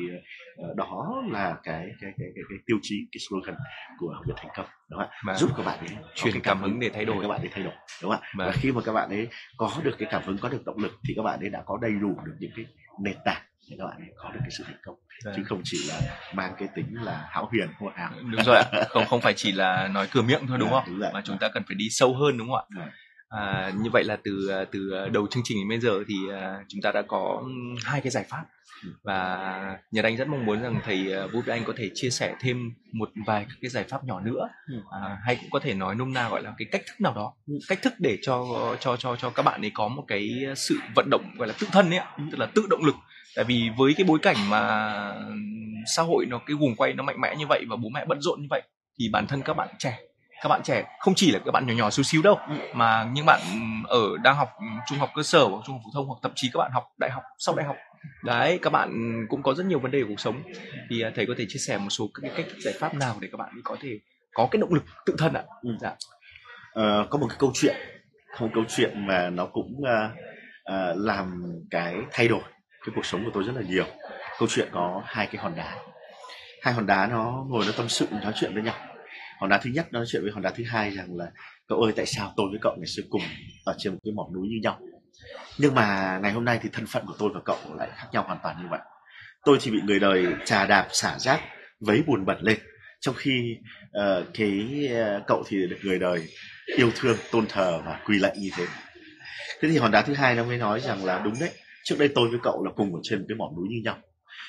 uh, 0.70 0.76
đó 0.76 1.22
là 1.30 1.56
cái 1.62 1.86
cái 2.00 2.12
cái 2.18 2.28
cái, 2.34 2.44
cái 2.48 2.58
tiêu 2.66 2.76
chí 2.82 2.96
cái 3.12 3.20
slogan 3.28 3.56
của 3.98 4.12
học 4.14 4.24
viện 4.26 4.36
thành 4.38 4.50
công 4.56 4.66
đúng 4.90 5.00
không 5.00 5.08
ạ? 5.26 5.34
Giúp 5.34 5.50
các 5.56 5.66
bạn 5.66 5.78
ấy 5.78 5.96
truyền 6.14 6.34
cảm, 6.34 6.42
cảm 6.42 6.62
hứng 6.62 6.80
để 6.80 6.90
thay 6.94 7.04
đổi. 7.04 7.16
để 7.16 7.22
các 7.22 7.28
bạn 7.28 7.40
ấy 7.40 7.48
thay 7.52 7.64
đổi 7.64 7.74
đúng 8.02 8.10
không 8.10 8.20
ạ? 8.20 8.30
Và 8.36 8.52
khi 8.52 8.72
mà 8.72 8.80
các 8.84 8.92
bạn 8.92 9.10
ấy 9.10 9.28
có 9.56 9.72
được 9.82 9.96
cái 9.98 10.08
cảm 10.10 10.22
hứng 10.24 10.38
có 10.38 10.48
được 10.48 10.64
động 10.66 10.78
lực 10.78 10.92
thì 11.08 11.14
các 11.16 11.22
bạn 11.22 11.40
ấy 11.40 11.48
đã 11.50 11.62
có 11.66 11.78
đầy 11.82 11.92
đủ 12.00 12.16
được 12.24 12.34
những 12.40 12.50
cái 12.56 12.64
nền 13.02 13.16
tảng 13.24 13.42
để 13.70 13.76
các 13.78 13.86
bạn 13.86 14.00
có 14.16 14.30
được 14.30 14.40
cái 14.42 14.50
sự 14.50 14.64
thành 14.66 14.80
công. 14.82 14.96
Đấy. 15.24 15.34
chứ 15.36 15.42
không 15.44 15.60
chỉ 15.64 15.78
là 15.88 16.00
mang 16.34 16.54
cái 16.58 16.68
tính 16.74 16.94
là 17.02 17.28
hão 17.30 17.46
huyền 17.46 17.68
hô 17.78 17.88
hào. 17.94 18.10
Đúng 18.20 18.44
rồi 18.44 18.56
ạ. 18.56 18.84
Không 18.88 19.06
không 19.06 19.20
phải 19.20 19.34
chỉ 19.36 19.52
là 19.52 19.88
nói 19.88 20.08
cửa 20.10 20.22
miệng 20.22 20.46
thôi 20.46 20.58
đúng 20.60 20.70
không? 20.70 20.84
đúng 20.86 20.98
rồi. 20.98 21.10
mà 21.14 21.20
chúng 21.24 21.38
ta 21.38 21.48
cần 21.48 21.62
phải 21.66 21.74
đi 21.74 21.88
sâu 21.90 22.14
hơn 22.14 22.38
đúng 22.38 22.48
không 22.48 22.66
ạ? 22.76 22.82
À, 22.84 22.92
như 23.82 23.90
vậy 23.92 24.04
là 24.04 24.16
từ 24.24 24.50
từ 24.72 25.08
đầu 25.12 25.26
chương 25.26 25.42
trình 25.46 25.58
đến 25.58 25.68
bây 25.68 25.80
giờ 25.80 26.04
thì 26.08 26.14
uh, 26.28 26.64
chúng 26.68 26.82
ta 26.82 26.92
đã 26.92 27.02
có 27.08 27.42
hai 27.84 28.00
cái 28.00 28.10
giải 28.10 28.24
pháp. 28.28 28.44
Và 29.02 29.78
Nhật 29.90 30.04
Anh 30.04 30.16
rất 30.16 30.28
mong 30.28 30.46
muốn 30.46 30.62
rằng 30.62 30.80
thầy 30.84 31.28
Vũ 31.32 31.40
Anh 31.46 31.64
có 31.64 31.72
thể 31.76 31.90
chia 31.94 32.10
sẻ 32.10 32.34
thêm 32.40 32.70
một 32.92 33.10
vài 33.26 33.44
các 33.48 33.54
cái 33.60 33.68
giải 33.68 33.84
pháp 33.84 34.04
nhỏ 34.04 34.20
nữa. 34.20 34.48
À, 34.90 35.18
hay 35.26 35.36
cũng 35.36 35.50
có 35.50 35.58
thể 35.58 35.74
nói 35.74 35.94
nôm 35.94 36.12
na 36.12 36.28
gọi 36.28 36.42
là 36.42 36.54
cái 36.58 36.68
cách 36.72 36.82
thức 36.86 37.00
nào 37.00 37.14
đó. 37.14 37.32
Cách 37.68 37.82
thức 37.82 37.92
để 37.98 38.18
cho 38.22 38.46
cho 38.80 38.96
cho 38.96 39.16
cho 39.16 39.30
các 39.30 39.42
bạn 39.42 39.60
ấy 39.60 39.70
có 39.74 39.88
một 39.88 40.04
cái 40.08 40.30
sự 40.56 40.78
vận 40.96 41.10
động 41.10 41.34
gọi 41.36 41.48
là 41.48 41.54
tự 41.60 41.66
thân 41.72 41.90
ấy 41.90 42.00
tức 42.30 42.38
là 42.38 42.46
tự 42.54 42.66
động 42.70 42.84
lực. 42.84 42.94
Tại 43.36 43.44
vì 43.44 43.70
với 43.78 43.94
cái 43.96 44.04
bối 44.04 44.18
cảnh 44.22 44.36
mà 44.50 45.14
xã 45.96 46.02
hội 46.02 46.26
nó 46.26 46.38
cái 46.46 46.56
guồng 46.60 46.76
quay 46.76 46.92
nó 46.92 47.02
mạnh 47.02 47.20
mẽ 47.20 47.36
như 47.36 47.46
vậy 47.48 47.64
và 47.68 47.76
bố 47.76 47.88
mẹ 47.88 48.04
bận 48.04 48.20
rộn 48.20 48.40
như 48.40 48.46
vậy 48.50 48.62
thì 48.98 49.08
bản 49.12 49.26
thân 49.26 49.42
các 49.42 49.54
bạn 49.54 49.68
trẻ 49.78 49.98
các 50.42 50.48
bạn 50.48 50.60
trẻ 50.64 50.84
không 50.98 51.14
chỉ 51.14 51.30
là 51.30 51.38
các 51.44 51.50
bạn 51.50 51.66
nhỏ 51.66 51.74
nhỏ 51.74 51.90
xíu 51.90 52.02
xíu 52.02 52.22
đâu 52.22 52.38
ừ. 52.48 52.54
mà 52.74 53.08
những 53.12 53.26
bạn 53.26 53.40
ở 53.88 54.00
đang 54.22 54.36
học 54.36 54.48
trung 54.88 54.98
học 54.98 55.10
cơ 55.14 55.22
sở 55.22 55.44
hoặc 55.44 55.62
trung 55.66 55.74
học 55.74 55.82
phổ 55.84 55.90
thông 55.94 56.06
hoặc 56.06 56.18
thậm 56.22 56.32
chí 56.34 56.50
các 56.52 56.58
bạn 56.58 56.70
học 56.72 56.84
đại 56.98 57.10
học 57.10 57.22
sau 57.38 57.54
đại 57.54 57.66
học 57.66 57.76
đấy 58.24 58.58
các 58.62 58.70
bạn 58.70 58.90
cũng 59.28 59.42
có 59.42 59.54
rất 59.54 59.66
nhiều 59.66 59.78
vấn 59.78 59.90
đề 59.90 60.02
của 60.02 60.08
cuộc 60.08 60.20
sống 60.20 60.42
thì 60.90 61.02
à, 61.02 61.10
thầy 61.16 61.26
có 61.26 61.34
thể 61.38 61.46
chia 61.48 61.58
sẻ 61.58 61.78
một 61.78 61.90
số 61.90 62.08
cái 62.22 62.30
cách 62.36 62.46
giải 62.64 62.74
pháp 62.78 62.94
nào 62.94 63.16
để 63.20 63.28
các 63.32 63.36
bạn 63.36 63.50
có 63.64 63.76
thể 63.80 63.98
có 64.34 64.48
cái 64.50 64.60
động 64.60 64.74
lực 64.74 64.84
tự 65.06 65.14
thân 65.18 65.32
ạ 65.34 65.42
ừ. 65.62 65.70
dạ. 65.80 65.92
ờ, 66.72 67.06
có 67.10 67.18
một 67.18 67.26
cái 67.28 67.36
câu 67.40 67.50
chuyện 67.54 67.76
một 68.40 68.48
câu 68.54 68.64
chuyện 68.68 69.06
mà 69.06 69.30
nó 69.30 69.46
cũng 69.46 69.72
uh, 69.78 70.10
uh, 70.72 70.96
làm 70.96 71.42
cái 71.70 71.94
thay 72.12 72.28
đổi 72.28 72.42
cái 72.86 72.92
cuộc 72.94 73.06
sống 73.06 73.24
của 73.24 73.30
tôi 73.34 73.44
rất 73.44 73.52
là 73.56 73.62
nhiều 73.62 73.84
câu 74.38 74.48
chuyện 74.50 74.68
có 74.72 75.02
hai 75.04 75.26
cái 75.26 75.42
hòn 75.42 75.54
đá 75.56 75.76
hai 76.62 76.74
hòn 76.74 76.86
đá 76.86 77.06
nó 77.06 77.44
ngồi 77.48 77.64
nó 77.66 77.72
tâm 77.76 77.88
sự 77.88 78.06
nói 78.22 78.32
chuyện 78.36 78.54
với 78.54 78.62
nhau 78.62 78.74
hòn 79.40 79.50
đá 79.50 79.58
thứ 79.58 79.70
nhất 79.70 79.92
nói 79.92 80.04
chuyện 80.08 80.22
với 80.22 80.32
hòn 80.32 80.42
đá 80.42 80.50
thứ 80.50 80.64
hai 80.64 80.90
rằng 80.90 81.16
là 81.16 81.26
cậu 81.68 81.80
ơi 81.80 81.92
tại 81.96 82.06
sao 82.06 82.34
tôi 82.36 82.46
với 82.50 82.58
cậu 82.62 82.76
ngày 82.78 82.86
xưa 82.86 83.02
cùng 83.10 83.22
ở 83.64 83.74
trên 83.78 83.92
một 83.92 83.98
cái 84.04 84.12
mỏm 84.12 84.26
núi 84.34 84.48
như 84.48 84.56
nhau? 84.62 84.80
Nhưng 85.58 85.74
mà 85.74 86.18
ngày 86.22 86.32
hôm 86.32 86.44
nay 86.44 86.58
thì 86.62 86.68
thân 86.72 86.86
phận 86.86 87.06
của 87.06 87.14
tôi 87.18 87.30
và 87.34 87.40
cậu 87.44 87.58
lại 87.78 87.88
khác 87.96 88.06
nhau 88.12 88.22
hoàn 88.22 88.38
toàn 88.42 88.56
như 88.62 88.68
vậy. 88.70 88.80
Tôi 89.44 89.58
thì 89.60 89.70
bị 89.70 89.78
người 89.84 90.00
đời 90.00 90.26
trà 90.44 90.66
đạp 90.66 90.88
xả 90.92 91.18
rác 91.18 91.40
vấy 91.80 92.02
buồn 92.06 92.24
bẩn 92.26 92.38
lên. 92.40 92.58
Trong 93.00 93.14
khi 93.14 93.56
uh, 93.84 94.26
cái 94.34 94.88
uh, 94.92 95.22
cậu 95.26 95.44
thì 95.48 95.66
được 95.70 95.78
người 95.82 95.98
đời 95.98 96.28
yêu 96.76 96.90
thương 96.96 97.16
tôn 97.32 97.46
thờ 97.46 97.82
và 97.84 98.00
quỳ 98.06 98.18
lạy 98.18 98.36
như 98.38 98.50
thế. 98.56 98.66
Thế 99.60 99.68
thì 99.68 99.78
hòn 99.78 99.90
đá 99.90 100.02
thứ 100.02 100.14
hai 100.14 100.34
nó 100.34 100.44
mới 100.44 100.58
nói 100.58 100.80
rằng 100.80 101.04
là 101.04 101.18
đúng 101.24 101.34
đấy 101.40 101.50
trước 101.84 101.96
đây 101.98 102.08
tôi 102.14 102.28
với 102.28 102.38
cậu 102.42 102.64
là 102.64 102.70
cùng 102.76 102.94
ở 102.94 103.00
trên 103.02 103.18
một 103.18 103.24
cái 103.28 103.36
mỏm 103.36 103.56
núi 103.56 103.66
như 103.70 103.80
nhau. 103.84 103.98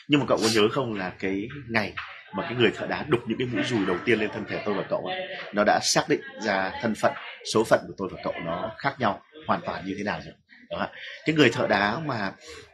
Nhưng 0.08 0.20
mà 0.20 0.26
cậu 0.30 0.38
có 0.38 0.48
nhớ 0.56 0.68
không 0.72 0.94
là 0.94 1.10
cái 1.20 1.48
ngày 1.70 1.94
mà 2.34 2.44
cái 2.44 2.56
người 2.56 2.72
thợ 2.76 2.88
đá 2.88 3.06
đục 3.08 3.20
những 3.28 3.38
cái 3.38 3.48
mũi 3.48 3.64
dùi 3.64 3.86
đầu 3.86 3.98
tiên 4.06 4.20
lên 4.20 4.30
thân 4.34 4.46
thể 4.50 4.62
tôi 4.66 4.74
và 4.74 4.84
cậu 4.90 5.06
ấy, 5.06 5.28
nó 5.54 5.64
đã 5.64 5.80
xác 5.84 6.10
định 6.10 6.22
ra 6.42 6.72
thân 6.82 6.96
phận 6.96 7.14
số 7.54 7.64
phận 7.64 7.80
của 7.88 7.94
tôi 7.98 8.10
và 8.12 8.22
cậu 8.24 8.34
nó 8.46 8.72
khác 8.78 8.96
nhau 9.00 9.22
hoàn 9.48 9.62
toàn 9.62 9.86
như 9.86 9.96
thế 9.98 10.04
nào 10.04 10.20
rồi 10.26 10.34
đó. 10.70 10.88
cái 11.26 11.36
người 11.36 11.50
thợ 11.50 11.68
đá 11.68 12.00
mà 12.06 12.32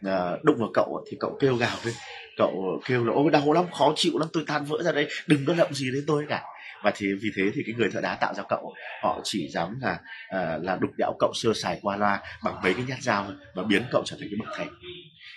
uh, 0.08 0.43
đụng 0.43 0.58
vào 0.60 0.70
cậu 0.74 1.05
thì 1.12 1.18
cậu 1.20 1.38
kêu 1.39 1.55
gào 1.55 1.78
lên 1.86 1.93
cậu 2.38 2.82
kêu 2.86 3.05
là 3.05 3.14
ôi 3.14 3.32
đau 3.32 3.53
lắm 3.53 3.66
khó 3.72 3.93
chịu 3.95 4.14
lắm 4.20 4.28
tôi 4.34 4.43
tan 4.47 4.66
vỡ 4.66 4.78
ra 4.84 4.91
đây 4.91 5.08
đừng 5.28 5.45
có 5.45 5.53
động 5.53 5.74
gì 5.74 5.91
đến 5.91 6.03
tôi 6.08 6.26
cả 6.30 6.43
và 6.88 6.93
thì 6.95 7.07
vì 7.21 7.31
thế 7.35 7.43
thì 7.53 7.63
cái 7.65 7.75
người 7.77 7.89
thợ 7.93 8.01
đá 8.01 8.15
tạo 8.15 8.33
ra 8.33 8.43
cậu 8.49 8.73
họ 9.01 9.19
chỉ 9.23 9.49
dám 9.49 9.79
là 9.81 9.91
uh, 9.91 10.63
là 10.63 10.77
đục 10.81 10.91
đẽo 10.97 11.13
cậu 11.19 11.31
sơ 11.35 11.53
sài 11.53 11.79
qua 11.81 11.97
loa 11.97 12.21
bằng 12.43 12.61
mấy 12.63 12.73
cái 12.73 12.83
nhát 12.88 13.01
dao 13.01 13.25
và 13.55 13.63
biến 13.63 13.83
cậu 13.91 14.03
trở 14.05 14.17
thành 14.19 14.29
cái 14.29 14.39
bậc 14.39 14.55
thầy. 14.57 14.67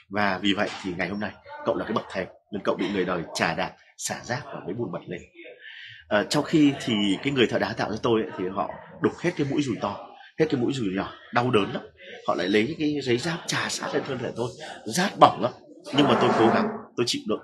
Và 0.09 0.39
vì 0.43 0.53
vậy 0.53 0.69
thì 0.83 0.93
ngày 0.99 1.09
hôm 1.09 1.21
nay 1.21 1.31
cậu 1.67 1.77
là 1.77 1.85
cái 1.85 1.93
bậc 1.93 2.05
thầy 2.11 2.27
nên 2.53 2.63
cậu 2.65 2.77
bị 2.77 2.87
người 2.95 3.05
đời 3.05 3.23
trả 3.35 3.55
đạp 3.55 3.73
xả 3.97 4.21
rác 4.25 4.43
và 4.45 4.61
với 4.65 4.75
bụi 4.75 4.89
bật 4.93 5.01
lên. 5.09 5.21
À, 6.09 6.25
trong 6.31 6.45
khi 6.45 6.73
thì 6.85 6.95
cái 7.23 7.33
người 7.33 7.47
thợ 7.47 7.59
đá 7.59 7.73
tạo 7.73 7.89
cho 7.91 7.99
tôi 8.03 8.23
ấy, 8.23 8.31
thì 8.39 8.45
họ 8.55 8.71
đục 9.03 9.13
hết 9.21 9.31
cái 9.37 9.47
mũi 9.51 9.63
rùi 9.63 9.77
to 9.81 10.07
hết 10.39 10.47
cái 10.51 10.61
mũi 10.61 10.73
rùi 10.73 10.89
nhỏ 10.97 11.13
đau 11.35 11.51
đớn 11.51 11.73
lắm. 11.73 11.83
Họ 12.27 12.35
lại 12.35 12.49
lấy 12.49 12.77
cái 12.79 13.01
giấy 13.03 13.19
giáp 13.19 13.39
trà 13.47 13.69
sát 13.69 13.95
lên 13.95 14.03
thân 14.09 14.19
thể 14.19 14.31
tôi 14.37 14.49
rát 14.87 15.13
bỏng 15.21 15.43
lắm. 15.43 15.53
Nhưng 15.97 16.09
mà 16.09 16.19
tôi 16.21 16.31
cố 16.39 16.47
gắng 16.47 16.69
tôi 16.97 17.05
chịu 17.07 17.23
đựng 17.29 17.41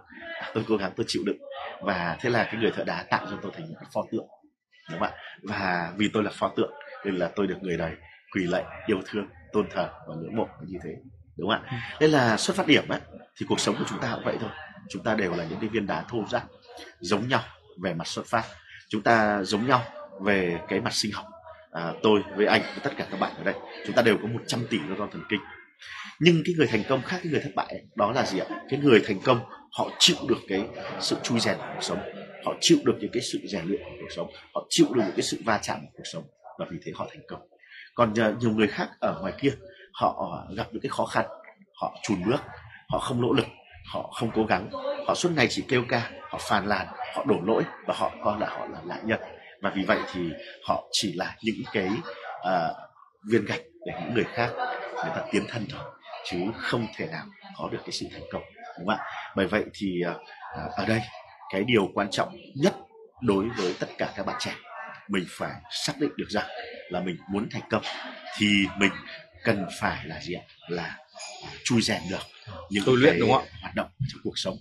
tôi 0.54 0.64
cố 0.68 0.76
gắng 0.76 0.92
tôi 0.96 1.06
chịu 1.08 1.22
đựng. 1.26 1.38
Và 1.82 2.16
thế 2.20 2.30
là 2.30 2.44
cái 2.44 2.60
người 2.60 2.70
thợ 2.70 2.84
đá 2.84 3.04
tạo 3.10 3.26
cho 3.30 3.38
tôi 3.42 3.52
thành 3.54 3.68
một 3.68 3.76
pho 3.94 4.04
tượng 4.12 4.26
đúng 4.90 4.98
không 4.98 5.08
ạ? 5.08 5.14
Và 5.42 5.92
vì 5.96 6.10
tôi 6.12 6.22
là 6.22 6.30
pho 6.34 6.48
tượng 6.56 6.72
nên 7.04 7.16
là 7.16 7.30
tôi 7.36 7.46
được 7.46 7.56
người 7.60 7.76
đời 7.76 7.92
quỳ 8.34 8.46
lạy 8.46 8.64
yêu 8.86 9.00
thương 9.06 9.28
tôn 9.52 9.68
thờ 9.70 9.90
và 10.08 10.14
ngưỡng 10.14 10.36
mộ 10.36 10.48
như 10.66 10.78
thế 10.84 10.90
đúng 11.36 11.50
không 11.50 11.62
ạ? 11.64 11.96
Nên 12.00 12.10
là 12.10 12.36
xuất 12.36 12.56
phát 12.56 12.66
điểm 12.66 12.88
ấy, 12.88 13.00
thì 13.36 13.46
cuộc 13.48 13.60
sống 13.60 13.76
của 13.78 13.84
chúng 13.88 13.98
ta 13.98 14.12
cũng 14.14 14.24
vậy 14.24 14.36
thôi. 14.40 14.50
Chúng 14.90 15.02
ta 15.02 15.14
đều 15.14 15.34
là 15.34 15.44
những 15.44 15.58
cái 15.60 15.68
viên 15.68 15.86
đá 15.86 16.04
thô 16.08 16.24
ráp 16.30 16.42
giống 17.00 17.28
nhau 17.28 17.42
về 17.82 17.94
mặt 17.94 18.06
xuất 18.06 18.26
phát. 18.26 18.44
Chúng 18.88 19.02
ta 19.02 19.42
giống 19.42 19.66
nhau 19.66 19.82
về 20.20 20.58
cái 20.68 20.80
mặt 20.80 20.92
sinh 20.92 21.12
học. 21.12 21.26
À, 21.72 21.92
tôi 22.02 22.22
với 22.36 22.46
anh 22.46 22.62
với 22.62 22.80
tất 22.82 22.90
cả 22.96 23.06
các 23.10 23.20
bạn 23.20 23.32
ở 23.36 23.44
đây 23.44 23.54
chúng 23.86 23.94
ta 23.94 24.02
đều 24.02 24.18
có 24.22 24.28
100 24.28 24.66
tỷ 24.70 24.78
neuron 24.78 25.10
thần 25.10 25.22
kinh. 25.28 25.40
Nhưng 26.20 26.42
cái 26.44 26.54
người 26.58 26.66
thành 26.66 26.82
công 26.88 27.02
khác 27.02 27.20
cái 27.22 27.32
người 27.32 27.40
thất 27.40 27.50
bại 27.54 27.74
đó 27.96 28.12
là 28.12 28.26
gì 28.26 28.38
ạ? 28.38 28.46
Cái 28.70 28.80
người 28.80 29.02
thành 29.06 29.20
công 29.24 29.40
họ 29.78 29.90
chịu 29.98 30.16
được 30.28 30.38
cái 30.48 30.64
sự 31.00 31.16
chui 31.22 31.40
rèn 31.40 31.56
của 31.56 31.64
cuộc 31.74 31.82
sống. 31.82 31.98
Họ 32.44 32.54
chịu 32.60 32.78
được 32.84 32.96
những 33.00 33.10
cái 33.12 33.22
sự 33.22 33.38
rèn 33.44 33.64
luyện 33.66 33.80
của 33.84 33.90
cuộc 34.00 34.12
sống. 34.16 34.30
Họ 34.54 34.66
chịu 34.68 34.86
được 34.94 35.02
những 35.04 35.16
cái 35.16 35.22
sự 35.22 35.38
va 35.44 35.58
chạm 35.62 35.80
của 35.80 35.92
cuộc 35.96 36.04
sống. 36.04 36.24
Và 36.58 36.66
vì 36.70 36.78
thế 36.84 36.92
họ 36.94 37.06
thành 37.10 37.22
công. 37.28 37.48
Còn 37.94 38.12
nhiều 38.12 38.50
người 38.50 38.68
khác 38.68 38.88
ở 39.00 39.18
ngoài 39.20 39.32
kia 39.40 39.50
họ 39.92 40.46
gặp 40.56 40.66
những 40.72 40.82
cái 40.82 40.90
khó 40.90 41.06
khăn. 41.06 41.26
Họ 41.74 41.98
chùn 42.02 42.24
bước. 42.26 42.40
Họ 42.88 42.98
không 42.98 43.20
nỗ 43.20 43.32
lực. 43.32 43.46
Họ 43.92 44.10
không 44.14 44.30
cố 44.34 44.44
gắng. 44.44 44.70
Họ 45.06 45.14
suốt 45.14 45.30
ngày 45.36 45.46
chỉ 45.50 45.64
kêu 45.68 45.84
ca. 45.88 46.10
Họ 46.30 46.38
phàn 46.40 46.68
nàn. 46.68 46.86
Họ 47.14 47.24
đổ 47.24 47.36
lỗi. 47.44 47.62
Và 47.86 47.94
họ 47.96 48.12
coi 48.24 48.40
là 48.40 48.48
họ 48.48 48.66
là 48.66 48.80
nạn 48.84 49.00
nhân. 49.04 49.20
Và 49.62 49.72
vì 49.76 49.82
vậy 49.82 49.98
thì 50.12 50.20
họ 50.64 50.88
chỉ 50.92 51.12
là 51.12 51.36
những 51.42 51.62
cái 51.72 51.88
uh, 52.38 52.76
viên 53.30 53.44
gạch 53.44 53.60
để 53.86 53.92
những 54.00 54.14
người 54.14 54.24
khác 54.24 54.52
người 54.94 55.12
ta 55.14 55.24
tiến 55.32 55.44
thân 55.48 55.66
thôi. 55.70 55.92
Chứ 56.24 56.36
không 56.56 56.86
thể 56.96 57.06
nào 57.06 57.24
có 57.58 57.68
được 57.72 57.78
cái 57.82 57.92
sự 57.92 58.06
thành 58.12 58.24
công 58.32 58.42
đúng 58.78 58.88
không 58.88 58.98
ạ? 58.98 59.04
Bởi 59.36 59.46
vậy 59.46 59.64
thì 59.74 60.02
uh, 60.10 60.16
ở 60.76 60.86
đây 60.86 61.00
cái 61.52 61.64
điều 61.64 61.90
quan 61.94 62.10
trọng 62.10 62.36
nhất 62.54 62.74
đối 63.22 63.48
với 63.48 63.74
tất 63.80 63.86
cả 63.98 64.12
các 64.16 64.26
bạn 64.26 64.36
trẻ 64.38 64.52
mình 65.08 65.24
phải 65.28 65.52
xác 65.70 65.92
định 66.00 66.10
được 66.16 66.28
rằng 66.28 66.46
là 66.88 67.00
mình 67.00 67.16
muốn 67.30 67.48
thành 67.50 67.62
công 67.70 67.82
thì 68.38 68.46
mình 68.78 68.92
cần 69.44 69.66
phải 69.80 70.06
là 70.06 70.20
gì 70.20 70.34
ạ? 70.34 70.42
Là 70.68 70.96
chui 71.64 71.82
rèn 71.82 72.02
được 72.10 72.22
những 72.70 72.84
tôi 72.86 72.96
luyện 72.96 73.20
đúng 73.20 73.32
không 73.32 73.42
ạ? 73.42 73.58
hoạt 73.62 73.74
động 73.74 73.88
trong 74.08 74.20
cuộc 74.24 74.38
sống. 74.38 74.56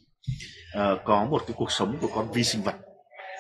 À, 0.74 0.92
có 1.06 1.26
một 1.26 1.44
cái 1.48 1.56
cuộc 1.58 1.72
sống 1.72 1.98
của 2.02 2.10
con 2.16 2.32
vi 2.32 2.44
sinh 2.44 2.62
vật 2.62 2.76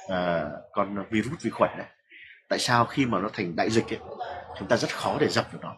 à, 0.07 0.45
con 0.71 1.05
virus 1.11 1.41
vi 1.41 1.49
khuẩn 1.49 1.71
đấy. 1.77 1.87
Tại 2.49 2.59
sao 2.59 2.85
khi 2.85 3.05
mà 3.05 3.19
nó 3.19 3.29
thành 3.33 3.55
đại 3.55 3.69
dịch 3.69 3.93
ấy, 3.93 3.99
chúng 4.59 4.67
ta 4.67 4.77
rất 4.77 4.95
khó 4.95 5.17
để 5.19 5.27
dập 5.27 5.53
được 5.53 5.59
nó? 5.61 5.75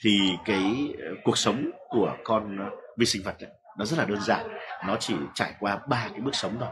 Thì 0.00 0.30
cái 0.44 0.62
cuộc 1.24 1.38
sống 1.38 1.70
của 1.88 2.16
con 2.24 2.58
vi 2.98 3.06
sinh 3.06 3.22
vật 3.22 3.36
ấy, 3.40 3.50
nó 3.78 3.84
rất 3.84 3.98
là 3.98 4.04
đơn 4.04 4.20
giản. 4.20 4.48
Nó 4.86 4.96
chỉ 5.00 5.14
trải 5.34 5.54
qua 5.60 5.78
ba 5.88 6.08
cái 6.10 6.20
bước 6.20 6.34
sống 6.34 6.56
thôi. 6.60 6.68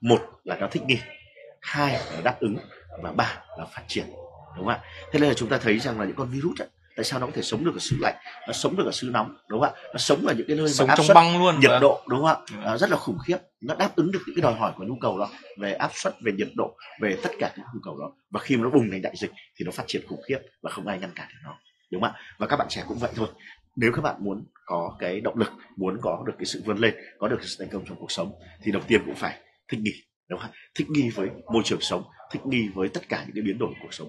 Một 0.00 0.20
là 0.44 0.56
nó 0.56 0.68
thích 0.70 0.82
nghi 0.86 0.98
hai 1.60 1.92
là 1.92 2.20
đáp 2.24 2.36
ứng 2.40 2.56
và 3.02 3.12
ba 3.12 3.38
là 3.58 3.64
phát 3.64 3.82
triển 3.88 4.06
đúng 4.56 4.66
không 4.66 4.68
ạ? 4.68 4.80
Thế 5.12 5.18
nên 5.20 5.28
là 5.28 5.34
chúng 5.34 5.48
ta 5.48 5.58
thấy 5.58 5.78
rằng 5.78 6.00
là 6.00 6.06
những 6.06 6.16
con 6.16 6.28
virus 6.28 6.60
ấy, 6.60 6.68
tại 6.96 7.04
sao 7.04 7.20
nó 7.20 7.26
có 7.26 7.32
thể 7.34 7.42
sống 7.42 7.64
được 7.64 7.74
ở 7.74 7.78
xứ 7.78 7.96
lạnh 8.00 8.14
nó 8.46 8.52
sống 8.52 8.76
được 8.76 8.86
ở 8.86 8.92
xứ 8.92 9.10
nóng 9.12 9.36
đúng 9.48 9.60
không 9.60 9.74
ạ? 9.74 9.82
Nó 9.92 9.98
sống 9.98 10.26
ở 10.26 10.34
những 10.34 10.46
cái 10.46 10.56
nơi 10.56 10.68
sống 10.68 10.88
mà 10.88 10.92
áp 10.92 10.96
trong 10.96 11.06
suất 11.06 11.14
băng 11.14 11.38
luôn 11.38 11.60
nhiệt 11.60 11.70
mà. 11.70 11.78
độ 11.78 12.02
đúng 12.08 12.20
không 12.20 12.28
ạ? 12.28 12.36
À, 12.64 12.76
rất 12.76 12.90
là 12.90 12.96
khủng 12.96 13.18
khiếp. 13.26 13.38
Nó 13.60 13.74
đáp 13.74 13.96
ứng 13.96 14.12
được 14.12 14.20
những 14.26 14.36
cái 14.36 14.42
đòi 14.42 14.54
hỏi 14.54 14.72
của 14.76 14.84
nhu 14.84 14.96
cầu 15.00 15.18
đó 15.18 15.28
về 15.58 15.72
áp 15.72 15.90
suất 15.94 16.14
về 16.24 16.32
nhiệt 16.32 16.48
độ 16.54 16.76
về 17.00 17.16
tất 17.22 17.30
cả 17.38 17.52
những 17.56 17.66
nhu 17.74 17.80
cầu 17.84 17.98
đó. 18.00 18.12
Và 18.30 18.40
khi 18.40 18.56
mà 18.56 18.62
nó 18.62 18.70
bùng 18.70 18.90
thành 18.90 19.02
đại 19.02 19.14
dịch 19.16 19.30
thì 19.56 19.64
nó 19.64 19.72
phát 19.72 19.84
triển 19.86 20.02
khủng 20.08 20.22
khiếp 20.28 20.38
và 20.62 20.70
không 20.70 20.86
ai 20.86 20.98
ngăn 20.98 21.10
cản 21.14 21.28
được 21.28 21.40
nó 21.44 21.58
đúng 21.90 22.02
không 22.02 22.12
ạ? 22.12 22.20
Và 22.38 22.46
các 22.46 22.56
bạn 22.56 22.68
trẻ 22.70 22.84
cũng 22.88 22.98
vậy 22.98 23.10
thôi 23.16 23.28
nếu 23.76 23.92
các 23.92 24.02
bạn 24.02 24.16
muốn 24.18 24.44
có 24.66 24.96
cái 24.98 25.20
động 25.20 25.38
lực 25.38 25.52
muốn 25.76 25.98
có 26.02 26.22
được 26.26 26.32
cái 26.38 26.46
sự 26.46 26.62
vươn 26.64 26.78
lên 26.78 26.94
có 27.18 27.28
được 27.28 27.38
sự 27.40 27.56
thành 27.58 27.68
công 27.72 27.84
trong 27.88 27.98
cuộc 28.00 28.12
sống 28.12 28.32
thì 28.62 28.72
đầu 28.72 28.82
tiên 28.88 29.02
cũng 29.06 29.14
phải 29.14 29.38
thích 29.68 29.80
nghi 29.80 29.92
đúng 30.28 30.40
không 30.40 30.50
thích 30.74 30.90
nghi 30.90 31.10
với 31.10 31.28
môi 31.52 31.62
trường 31.64 31.80
sống 31.80 32.04
thích 32.34 32.46
nghi 32.46 32.68
với 32.74 32.88
tất 32.88 33.08
cả 33.08 33.22
những 33.26 33.34
cái 33.34 33.42
biến 33.42 33.58
đổi 33.58 33.68
của 33.68 33.76
cuộc 33.82 33.94
sống. 33.94 34.08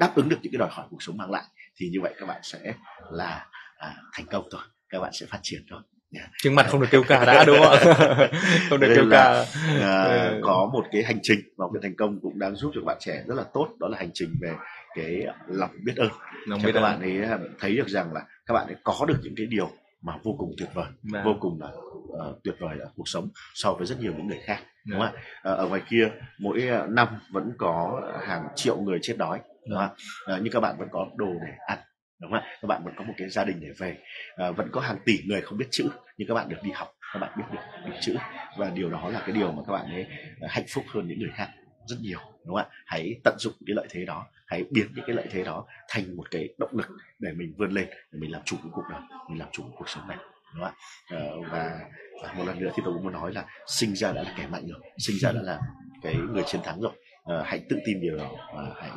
Đáp 0.00 0.12
ứng 0.14 0.28
được 0.28 0.36
những 0.42 0.52
cái 0.52 0.58
đòi 0.58 0.68
hỏi 0.72 0.86
cuộc 0.90 1.02
sống 1.02 1.16
mang 1.16 1.30
lại 1.30 1.44
thì 1.76 1.88
như 1.88 2.00
vậy 2.02 2.14
các 2.20 2.26
bạn 2.26 2.40
sẽ 2.42 2.74
là 3.10 3.46
à, 3.76 3.94
thành 4.12 4.26
công 4.26 4.48
thôi 4.50 4.62
các 4.88 5.00
bạn 5.00 5.12
sẽ 5.12 5.26
phát 5.26 5.38
triển 5.42 5.60
thôi 5.70 5.80
yeah. 6.14 6.30
trứng 6.42 6.54
mặt 6.54 6.66
không 6.68 6.80
được 6.80 6.86
kêu 6.90 7.02
ca 7.08 7.24
đã 7.24 7.44
đúng 7.44 7.58
không 7.58 7.72
ạ? 7.72 7.78
Không 8.70 8.80
được 8.80 8.92
kêu 8.96 9.04
ca. 9.10 9.44
à, 9.80 10.04
ừ. 10.04 10.40
có 10.44 10.70
một 10.72 10.84
cái 10.92 11.02
hành 11.02 11.18
trình 11.22 11.40
vào 11.56 11.70
cái 11.74 11.80
thành 11.82 11.96
công 11.96 12.20
cũng 12.22 12.38
đang 12.38 12.56
giúp 12.56 12.70
cho 12.74 12.80
các 12.80 12.86
bạn 12.86 12.96
trẻ 13.00 13.22
rất 13.26 13.34
là 13.34 13.44
tốt. 13.54 13.68
Đó 13.80 13.88
là 13.88 13.98
hành 13.98 14.10
trình 14.14 14.34
về 14.40 14.52
cái 14.94 15.26
lòng 15.46 15.70
biết 15.84 15.96
ơn. 15.96 16.10
Lòng 16.46 16.60
biết 16.64 16.72
các 16.74 16.80
bạn 16.80 17.00
ấy 17.00 17.22
à, 17.22 17.38
thấy 17.58 17.76
được 17.76 17.88
rằng 17.88 18.12
là 18.12 18.20
các 18.46 18.54
bạn 18.54 18.66
ấy 18.66 18.76
có 18.84 19.04
được 19.08 19.20
những 19.22 19.34
cái 19.36 19.46
điều 19.46 19.70
mà 20.02 20.12
vô 20.22 20.34
cùng 20.38 20.50
tuyệt 20.58 20.68
vời 20.74 20.86
Và. 21.02 21.22
Vâng. 21.22 21.24
vô 21.24 21.36
cùng 21.40 21.60
là 21.60 21.68
uh, 21.68 22.42
tuyệt 22.44 22.54
vời 22.60 22.78
ở 22.80 22.90
cuộc 22.96 23.08
sống 23.08 23.28
so 23.54 23.72
với 23.72 23.86
rất 23.86 24.00
nhiều 24.00 24.12
những 24.16 24.26
người 24.26 24.40
khác 24.44 24.62
đúng 24.86 25.00
không 25.00 25.14
ạ? 25.14 25.22
À, 25.42 25.52
ở 25.52 25.68
ngoài 25.68 25.82
kia 25.88 26.08
mỗi 26.40 26.68
năm 26.88 27.08
vẫn 27.32 27.52
có 27.58 28.02
hàng 28.26 28.48
triệu 28.56 28.80
người 28.80 28.98
chết 29.02 29.14
đói 29.18 29.40
đúng 29.68 29.78
không 29.78 29.88
ạ? 29.88 29.90
À, 30.26 30.38
nhưng 30.42 30.52
các 30.52 30.60
bạn 30.60 30.76
vẫn 30.78 30.88
có 30.92 31.06
đồ 31.16 31.32
để 31.46 31.52
ăn 31.66 31.78
đúng 32.20 32.30
không 32.30 32.40
ạ? 32.40 32.46
Các 32.62 32.66
bạn 32.66 32.84
vẫn 32.84 32.94
có 32.96 33.04
một 33.04 33.14
cái 33.16 33.28
gia 33.28 33.44
đình 33.44 33.60
để 33.60 33.68
về 33.78 33.98
à, 34.36 34.50
vẫn 34.50 34.68
có 34.72 34.80
hàng 34.80 34.98
tỷ 35.04 35.18
người 35.26 35.40
không 35.40 35.58
biết 35.58 35.68
chữ 35.70 35.88
nhưng 36.16 36.28
các 36.28 36.34
bạn 36.34 36.48
được 36.48 36.58
đi 36.62 36.70
học 36.70 36.88
các 37.12 37.18
bạn 37.18 37.32
biết 37.36 37.44
được, 37.52 37.60
được 37.86 37.96
chữ. 38.00 38.16
Và 38.58 38.70
điều 38.70 38.90
đó 38.90 39.10
là 39.10 39.20
cái 39.20 39.32
điều 39.32 39.52
mà 39.52 39.62
các 39.66 39.72
bạn 39.72 39.90
ấy 39.90 40.06
hạnh 40.48 40.64
phúc 40.68 40.84
hơn 40.94 41.08
những 41.08 41.18
người 41.18 41.32
khác 41.34 41.48
rất 41.86 41.96
nhiều 42.02 42.18
đúng 42.48 42.56
không 42.56 42.70
ạ? 42.70 42.76
Hãy 42.86 43.20
tận 43.24 43.34
dụng 43.38 43.52
cái 43.66 43.74
lợi 43.74 43.86
thế 43.90 44.04
đó 44.04 44.26
hãy 44.46 44.64
biến 44.70 44.86
những 44.94 45.04
cái 45.06 45.16
lợi 45.16 45.26
thế 45.30 45.44
đó 45.44 45.66
thành 45.88 46.16
một 46.16 46.30
cái 46.30 46.48
động 46.58 46.70
lực 46.72 46.86
để 47.18 47.32
mình 47.32 47.54
vươn 47.58 47.70
lên 47.70 47.88
để 48.12 48.18
mình 48.18 48.32
làm 48.32 48.42
chủ 48.44 48.56
cái 48.56 48.70
cuộc 48.72 48.84
đời 48.90 49.00
mình 49.28 49.38
làm 49.38 49.48
chủ 49.52 49.64
cuộc 49.76 49.88
sống 49.88 50.08
này 50.08 50.16
đúng 50.54 50.64
không 50.64 50.64
ạ? 50.64 50.72
Ờ, 51.10 51.40
và, 51.50 51.80
và 52.22 52.32
một 52.32 52.44
lần 52.46 52.58
nữa 52.60 52.70
thì 52.74 52.82
tôi 52.84 52.94
cũng 52.94 53.04
muốn 53.04 53.12
nói 53.12 53.32
là 53.32 53.46
sinh 53.66 53.94
ra 53.96 54.12
đã 54.12 54.22
là 54.22 54.34
kẻ 54.38 54.46
mạnh 54.46 54.66
rồi 54.66 54.80
sinh 54.98 55.16
ra 55.18 55.32
đã 55.32 55.42
là 55.42 55.60
cái 56.02 56.14
người 56.14 56.42
chiến 56.46 56.60
thắng 56.64 56.80
rồi. 56.80 56.92
À, 57.24 57.42
hãy 57.44 57.60
tự 57.68 57.78
tin 57.86 58.00
điều 58.00 58.16
đó 58.16 58.30
và 58.54 58.72
hãy 58.76 58.90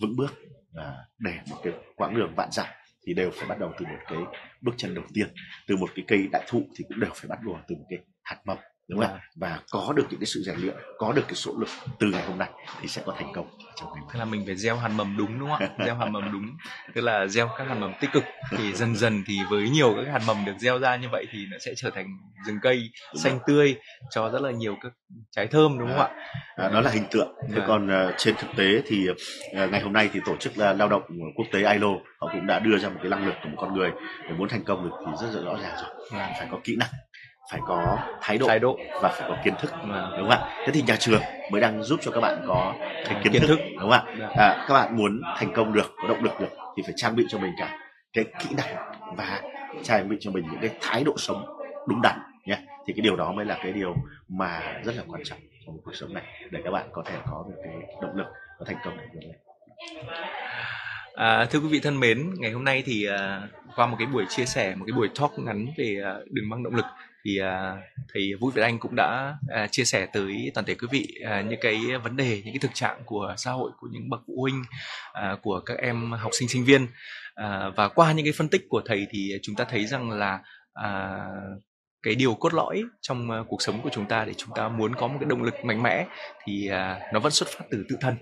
vững 0.00 0.16
bước 0.16 0.34
à, 0.74 0.92
để 1.18 1.32
một 1.50 1.56
cái 1.62 1.72
quãng 1.96 2.14
đường 2.14 2.32
vạn 2.36 2.48
dặm 2.52 2.66
thì 3.06 3.14
đều 3.14 3.30
phải 3.34 3.48
bắt 3.48 3.58
đầu 3.58 3.72
từ 3.78 3.86
một 3.86 3.98
cái 4.08 4.18
bước 4.60 4.72
chân 4.76 4.94
đầu 4.94 5.04
tiên 5.14 5.26
từ 5.66 5.76
một 5.76 5.90
cái 5.94 6.04
cây 6.08 6.28
đại 6.32 6.44
thụ 6.48 6.62
thì 6.76 6.84
cũng 6.88 7.00
đều 7.00 7.10
phải 7.14 7.28
bắt 7.28 7.38
đầu 7.46 7.58
từ 7.68 7.76
một 7.76 7.84
cái 7.90 7.98
hạt 8.22 8.36
mầm 8.44 8.58
đúng 8.88 9.00
không 9.00 9.14
ạ 9.14 9.20
và 9.36 9.60
có 9.70 9.92
được 9.96 10.06
những 10.10 10.20
cái 10.20 10.26
sự 10.26 10.42
rèn 10.46 10.56
luyện 10.58 10.74
có 10.98 11.12
được 11.12 11.22
cái 11.28 11.34
số 11.34 11.54
lực 11.58 11.68
từ 11.98 12.06
ngày 12.06 12.24
hôm 12.26 12.38
nay 12.38 12.48
thì 12.80 12.88
sẽ 12.88 13.02
có 13.06 13.14
thành 13.18 13.32
công 13.34 13.46
trong 13.76 13.88
ngày 13.94 14.04
thế 14.12 14.18
là 14.18 14.24
mình 14.24 14.42
phải 14.46 14.56
gieo 14.56 14.76
hạt 14.76 14.88
mầm 14.88 15.16
đúng 15.16 15.38
đúng 15.38 15.48
không 15.48 15.58
ạ? 15.58 15.68
Gieo 15.84 15.94
hạt 15.94 16.06
mầm 16.06 16.32
đúng. 16.32 16.56
Tức 16.94 17.00
là 17.00 17.26
gieo 17.26 17.48
các 17.58 17.68
hạt 17.68 17.74
mầm 17.74 17.92
tích 18.00 18.10
cực. 18.12 18.24
Thì 18.50 18.72
dần 18.72 18.96
dần 18.96 19.22
thì 19.26 19.38
với 19.50 19.70
nhiều 19.70 19.94
các 19.96 20.12
hạt 20.12 20.22
mầm 20.26 20.44
được 20.44 20.52
gieo 20.58 20.78
ra 20.78 20.96
như 20.96 21.08
vậy 21.12 21.26
thì 21.32 21.46
nó 21.50 21.56
sẽ 21.60 21.72
trở 21.76 21.90
thành 21.90 22.06
rừng 22.46 22.58
cây 22.62 22.90
đúng 23.14 23.22
xanh 23.22 23.32
rồi. 23.32 23.40
tươi 23.46 23.76
cho 24.10 24.30
rất 24.30 24.42
là 24.42 24.50
nhiều 24.50 24.76
các 24.82 24.92
trái 25.30 25.46
thơm 25.46 25.78
đúng 25.78 25.88
không 25.88 25.98
ạ? 25.98 26.08
À, 26.56 26.68
đó 26.68 26.80
là 26.80 26.90
hình 26.90 27.04
tượng. 27.10 27.34
Thế 27.54 27.60
à. 27.60 27.64
còn 27.68 27.86
uh, 27.86 28.14
trên 28.18 28.34
thực 28.36 28.48
tế 28.56 28.82
thì 28.86 29.08
uh, 29.10 29.16
ngày 29.70 29.80
hôm 29.80 29.92
nay 29.92 30.10
thì 30.12 30.20
tổ 30.26 30.36
chức 30.36 30.52
uh, 30.52 30.78
lao 30.78 30.88
động 30.88 31.02
quốc 31.36 31.46
tế 31.52 31.72
ILO 31.72 31.90
họ 32.20 32.28
cũng 32.32 32.46
đã 32.46 32.58
đưa 32.58 32.78
ra 32.78 32.88
một 32.88 32.98
cái 33.02 33.10
năng 33.10 33.26
lực 33.26 33.34
của 33.42 33.48
một 33.48 33.56
con 33.60 33.74
người 33.74 33.90
để 34.28 34.30
muốn 34.38 34.48
thành 34.48 34.64
công 34.64 34.84
được 34.84 34.96
thì 35.06 35.12
rất 35.26 35.28
là 35.32 35.42
rõ 35.42 35.58
ràng 35.62 35.74
rồi. 35.76 36.20
À. 36.20 36.34
phải 36.38 36.48
có 36.50 36.60
kỹ 36.64 36.76
năng 36.76 36.90
phải 37.50 37.60
có 37.66 37.98
thái 38.20 38.38
độ, 38.38 38.46
thái 38.48 38.58
độ. 38.58 38.78
và 39.02 39.08
phải 39.08 39.28
có 39.28 39.36
kiến 39.44 39.54
thức 39.60 39.72
à. 39.72 40.08
đúng 40.18 40.28
không 40.28 40.30
ạ 40.30 40.64
thế 40.66 40.72
thì 40.72 40.82
nhà 40.82 40.96
trường 40.96 41.22
mới 41.50 41.60
đang 41.60 41.82
giúp 41.82 42.00
cho 42.02 42.10
các 42.10 42.20
bạn 42.20 42.44
có 42.46 42.74
cái 42.80 43.20
kiến, 43.22 43.32
kiến 43.32 43.42
thức, 43.42 43.48
thức 43.48 43.58
đúng 43.70 43.80
không 43.80 43.90
ạ 43.90 44.04
dạ. 44.18 44.28
à, 44.36 44.64
các 44.68 44.74
bạn 44.74 44.96
muốn 44.96 45.20
thành 45.36 45.52
công 45.52 45.72
được 45.72 45.94
có 46.02 46.08
động 46.08 46.24
lực 46.24 46.40
được 46.40 46.50
thì 46.76 46.82
phải 46.82 46.92
trang 46.96 47.16
bị 47.16 47.24
cho 47.28 47.38
mình 47.38 47.52
cả 47.58 47.78
cái 48.12 48.24
kỹ 48.24 48.48
năng 48.56 48.92
và 49.16 49.40
trang 49.82 50.08
bị 50.08 50.16
cho 50.20 50.30
mình 50.30 50.44
những 50.50 50.60
cái 50.60 50.70
thái 50.80 51.04
độ 51.04 51.14
sống 51.16 51.46
đúng 51.88 52.02
đắn 52.02 52.18
nhé 52.44 52.58
thì 52.86 52.92
cái 52.92 53.00
điều 53.00 53.16
đó 53.16 53.32
mới 53.32 53.44
là 53.44 53.58
cái 53.62 53.72
điều 53.72 53.94
mà 54.28 54.62
rất 54.84 54.96
là 54.96 55.02
quan 55.08 55.22
trọng 55.24 55.38
trong 55.66 55.78
cuộc 55.84 55.94
sống 55.94 56.14
này 56.14 56.24
để 56.50 56.60
các 56.64 56.70
bạn 56.70 56.88
có 56.92 57.02
thể 57.06 57.14
có 57.30 57.44
được 57.48 57.56
cái 57.64 57.74
động 58.02 58.16
lực 58.16 58.26
và 58.58 58.66
thành 58.66 58.76
công 58.84 58.96
được 58.96 59.04
lên 59.12 59.36
À, 61.16 61.46
thưa 61.50 61.58
quý 61.58 61.68
vị 61.68 61.80
thân 61.80 62.00
mến, 62.00 62.34
ngày 62.38 62.52
hôm 62.52 62.64
nay 62.64 62.82
thì 62.86 63.08
uh, 63.08 63.14
qua 63.76 63.86
một 63.86 63.96
cái 63.98 64.06
buổi 64.06 64.24
chia 64.28 64.44
sẻ, 64.44 64.74
một 64.74 64.84
cái 64.86 64.92
buổi 64.96 65.08
talk 65.20 65.38
ngắn 65.38 65.66
về 65.76 65.96
uh, 66.00 66.30
đường 66.30 66.50
băng 66.50 66.62
động 66.62 66.74
lực 66.74 66.84
thì 67.24 67.40
uh, 67.40 67.78
thầy 68.14 68.34
Vũ 68.40 68.50
Việt 68.50 68.62
Anh 68.62 68.78
cũng 68.78 68.94
đã 68.96 69.34
uh, 69.64 69.72
chia 69.72 69.84
sẻ 69.84 70.06
tới 70.12 70.50
toàn 70.54 70.66
thể 70.66 70.74
quý 70.74 70.88
vị 70.90 71.08
uh, 71.24 71.46
những 71.46 71.60
cái 71.60 71.80
vấn 72.02 72.16
đề, 72.16 72.42
những 72.44 72.54
cái 72.54 72.58
thực 72.60 72.74
trạng 72.74 73.02
của 73.04 73.34
xã 73.36 73.50
hội, 73.50 73.70
của 73.80 73.88
những 73.92 74.10
bậc 74.10 74.20
phụ 74.26 74.40
huynh, 74.40 74.64
uh, 75.32 75.42
của 75.42 75.60
các 75.60 75.78
em 75.78 76.12
học 76.12 76.30
sinh 76.38 76.48
sinh 76.48 76.64
viên. 76.64 76.84
Uh, 76.84 77.76
và 77.76 77.88
qua 77.88 78.12
những 78.12 78.26
cái 78.26 78.32
phân 78.32 78.48
tích 78.48 78.62
của 78.68 78.82
thầy 78.86 79.06
thì 79.10 79.32
chúng 79.42 79.54
ta 79.54 79.64
thấy 79.64 79.86
rằng 79.86 80.10
là 80.10 80.40
uh, 80.84 81.62
cái 82.06 82.14
điều 82.14 82.34
cốt 82.34 82.54
lõi 82.54 82.82
trong 83.00 83.28
uh, 83.40 83.46
cuộc 83.48 83.62
sống 83.62 83.80
của 83.82 83.90
chúng 83.92 84.06
ta 84.06 84.24
để 84.24 84.34
chúng 84.36 84.50
ta 84.54 84.68
muốn 84.68 84.94
có 84.94 85.06
một 85.06 85.16
cái 85.20 85.28
động 85.28 85.42
lực 85.42 85.54
mạnh 85.64 85.82
mẽ 85.82 86.06
thì 86.44 86.70
uh, 86.70 87.12
nó 87.12 87.20
vẫn 87.20 87.32
xuất 87.32 87.48
phát 87.48 87.64
từ 87.70 87.84
tự 87.88 87.96
thân. 88.00 88.16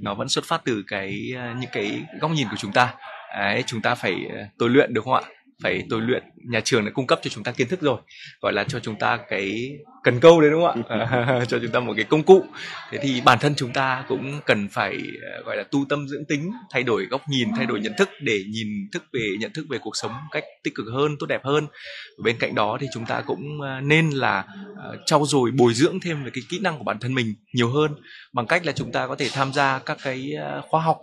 Nó 0.00 0.14
vẫn 0.14 0.28
xuất 0.28 0.44
phát 0.44 0.60
từ 0.64 0.82
cái 0.86 1.32
uh, 1.34 1.60
những 1.60 1.70
cái 1.72 2.02
góc 2.20 2.30
nhìn 2.30 2.48
của 2.50 2.56
chúng 2.58 2.72
ta. 2.72 2.94
Đấy, 3.38 3.64
chúng 3.66 3.80
ta 3.80 3.94
phải 3.94 4.14
uh, 4.26 4.32
tôi 4.58 4.70
luyện 4.70 4.94
được 4.94 5.04
không 5.04 5.14
ạ 5.14 5.22
phải 5.62 5.82
tôi 5.90 6.00
luyện 6.00 6.22
nhà 6.50 6.60
trường 6.64 6.84
đã 6.84 6.90
cung 6.94 7.06
cấp 7.06 7.18
cho 7.22 7.30
chúng 7.30 7.44
ta 7.44 7.52
kiến 7.52 7.68
thức 7.68 7.80
rồi 7.80 8.00
gọi 8.40 8.52
là 8.52 8.64
cho 8.64 8.80
chúng 8.80 8.98
ta 8.98 9.18
cái 9.28 9.78
cần 10.02 10.20
câu 10.20 10.40
đấy 10.40 10.50
đúng 10.50 10.62
không 10.66 10.82
ạ? 10.88 11.44
Cho 11.48 11.58
chúng 11.62 11.70
ta 11.70 11.80
một 11.80 11.92
cái 11.96 12.04
công 12.04 12.22
cụ. 12.22 12.44
Thế 12.90 12.98
thì 13.02 13.20
bản 13.20 13.38
thân 13.38 13.54
chúng 13.56 13.72
ta 13.72 14.04
cũng 14.08 14.40
cần 14.46 14.68
phải 14.68 14.98
ờ, 15.32 15.42
gọi 15.44 15.56
là 15.56 15.62
tu 15.62 15.84
tâm 15.88 16.08
dưỡng 16.08 16.24
tính 16.28 16.50
thay 16.70 16.82
đổi 16.82 17.06
góc 17.06 17.22
nhìn 17.28 17.48
thay 17.56 17.66
đổi 17.66 17.80
nhận 17.80 17.92
thức 17.98 18.08
để 18.20 18.44
nhìn 18.48 18.68
thức 18.92 19.02
về 19.12 19.34
nhận 19.40 19.52
thức 19.52 19.66
về 19.70 19.78
cuộc 19.78 19.96
sống 19.96 20.12
cách 20.30 20.44
tích 20.64 20.74
cực 20.74 20.86
hơn 20.92 21.16
tốt 21.18 21.26
đẹp 21.26 21.44
hơn. 21.44 21.66
Bên 22.24 22.36
cạnh 22.38 22.54
đó 22.54 22.78
thì 22.80 22.86
chúng 22.92 23.06
ta 23.06 23.22
cũng 23.26 23.60
ờ, 23.60 23.80
nên 23.80 24.10
là 24.10 24.44
uh, 24.72 25.00
trau 25.06 25.26
dồi 25.26 25.50
bồi 25.50 25.74
dưỡng 25.74 26.00
thêm 26.00 26.24
về 26.24 26.30
cái 26.34 26.42
kỹ 26.48 26.58
năng 26.62 26.78
của 26.78 26.84
bản 26.84 26.98
thân 27.00 27.14
mình 27.14 27.34
nhiều 27.54 27.70
hơn. 27.70 27.94
Bằng 28.32 28.46
cách 28.46 28.66
là 28.66 28.72
chúng 28.72 28.92
ta 28.92 29.06
có 29.06 29.16
thể 29.16 29.28
tham 29.32 29.52
gia 29.52 29.78
các 29.78 29.98
cái 30.02 30.32
khóa 30.68 30.82
học 30.82 30.98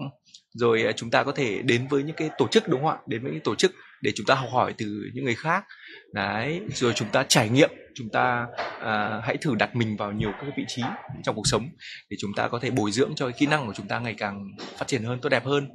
rồi 0.54 0.94
chúng 0.96 1.10
ta 1.10 1.24
có 1.24 1.32
thể 1.32 1.62
đến 1.62 1.88
với 1.90 2.04
những 2.04 2.16
cái 2.16 2.30
tổ 2.38 2.48
chức 2.48 2.68
đúng 2.68 2.82
không 2.82 2.90
ạ? 2.90 2.98
Đến 3.08 3.24
với 3.24 3.32
những 3.32 3.44
tổ 3.44 3.56
chức 3.56 3.72
để 4.06 4.12
chúng 4.16 4.26
ta 4.26 4.36
học 4.36 4.50
hỏi 4.52 4.74
từ 4.78 5.10
những 5.14 5.26
người 5.26 5.36
khác. 5.36 5.66
Đấy 6.14 6.62
rồi 6.74 6.94
chúng 6.96 7.08
ta 7.10 7.24
trải 7.24 7.50
nghiệm 7.50 7.70
chúng 7.96 8.10
ta 8.10 8.48
à, 8.82 9.22
hãy 9.24 9.38
thử 9.38 9.56
đặt 9.56 9.76
mình 9.76 9.98
vào 9.98 10.12
nhiều 10.12 10.32
các 10.32 10.48
vị 10.58 10.64
trí 10.68 10.82
trong 11.24 11.36
cuộc 11.36 11.48
sống 11.48 11.70
để 12.10 12.18
chúng 12.20 12.32
ta 12.36 12.48
có 12.48 12.60
thể 12.60 12.70
bồi 12.70 12.92
dưỡng 12.92 13.12
cho 13.16 13.26
cái 13.26 13.34
kỹ 13.40 13.46
năng 13.46 13.68
của 13.68 13.74
chúng 13.76 13.88
ta 13.88 14.00
ngày 14.00 14.16
càng 14.18 14.48
phát 14.78 14.88
triển 14.88 15.04
hơn 15.04 15.20
tốt 15.22 15.30
đẹp 15.30 15.46
hơn. 15.46 15.70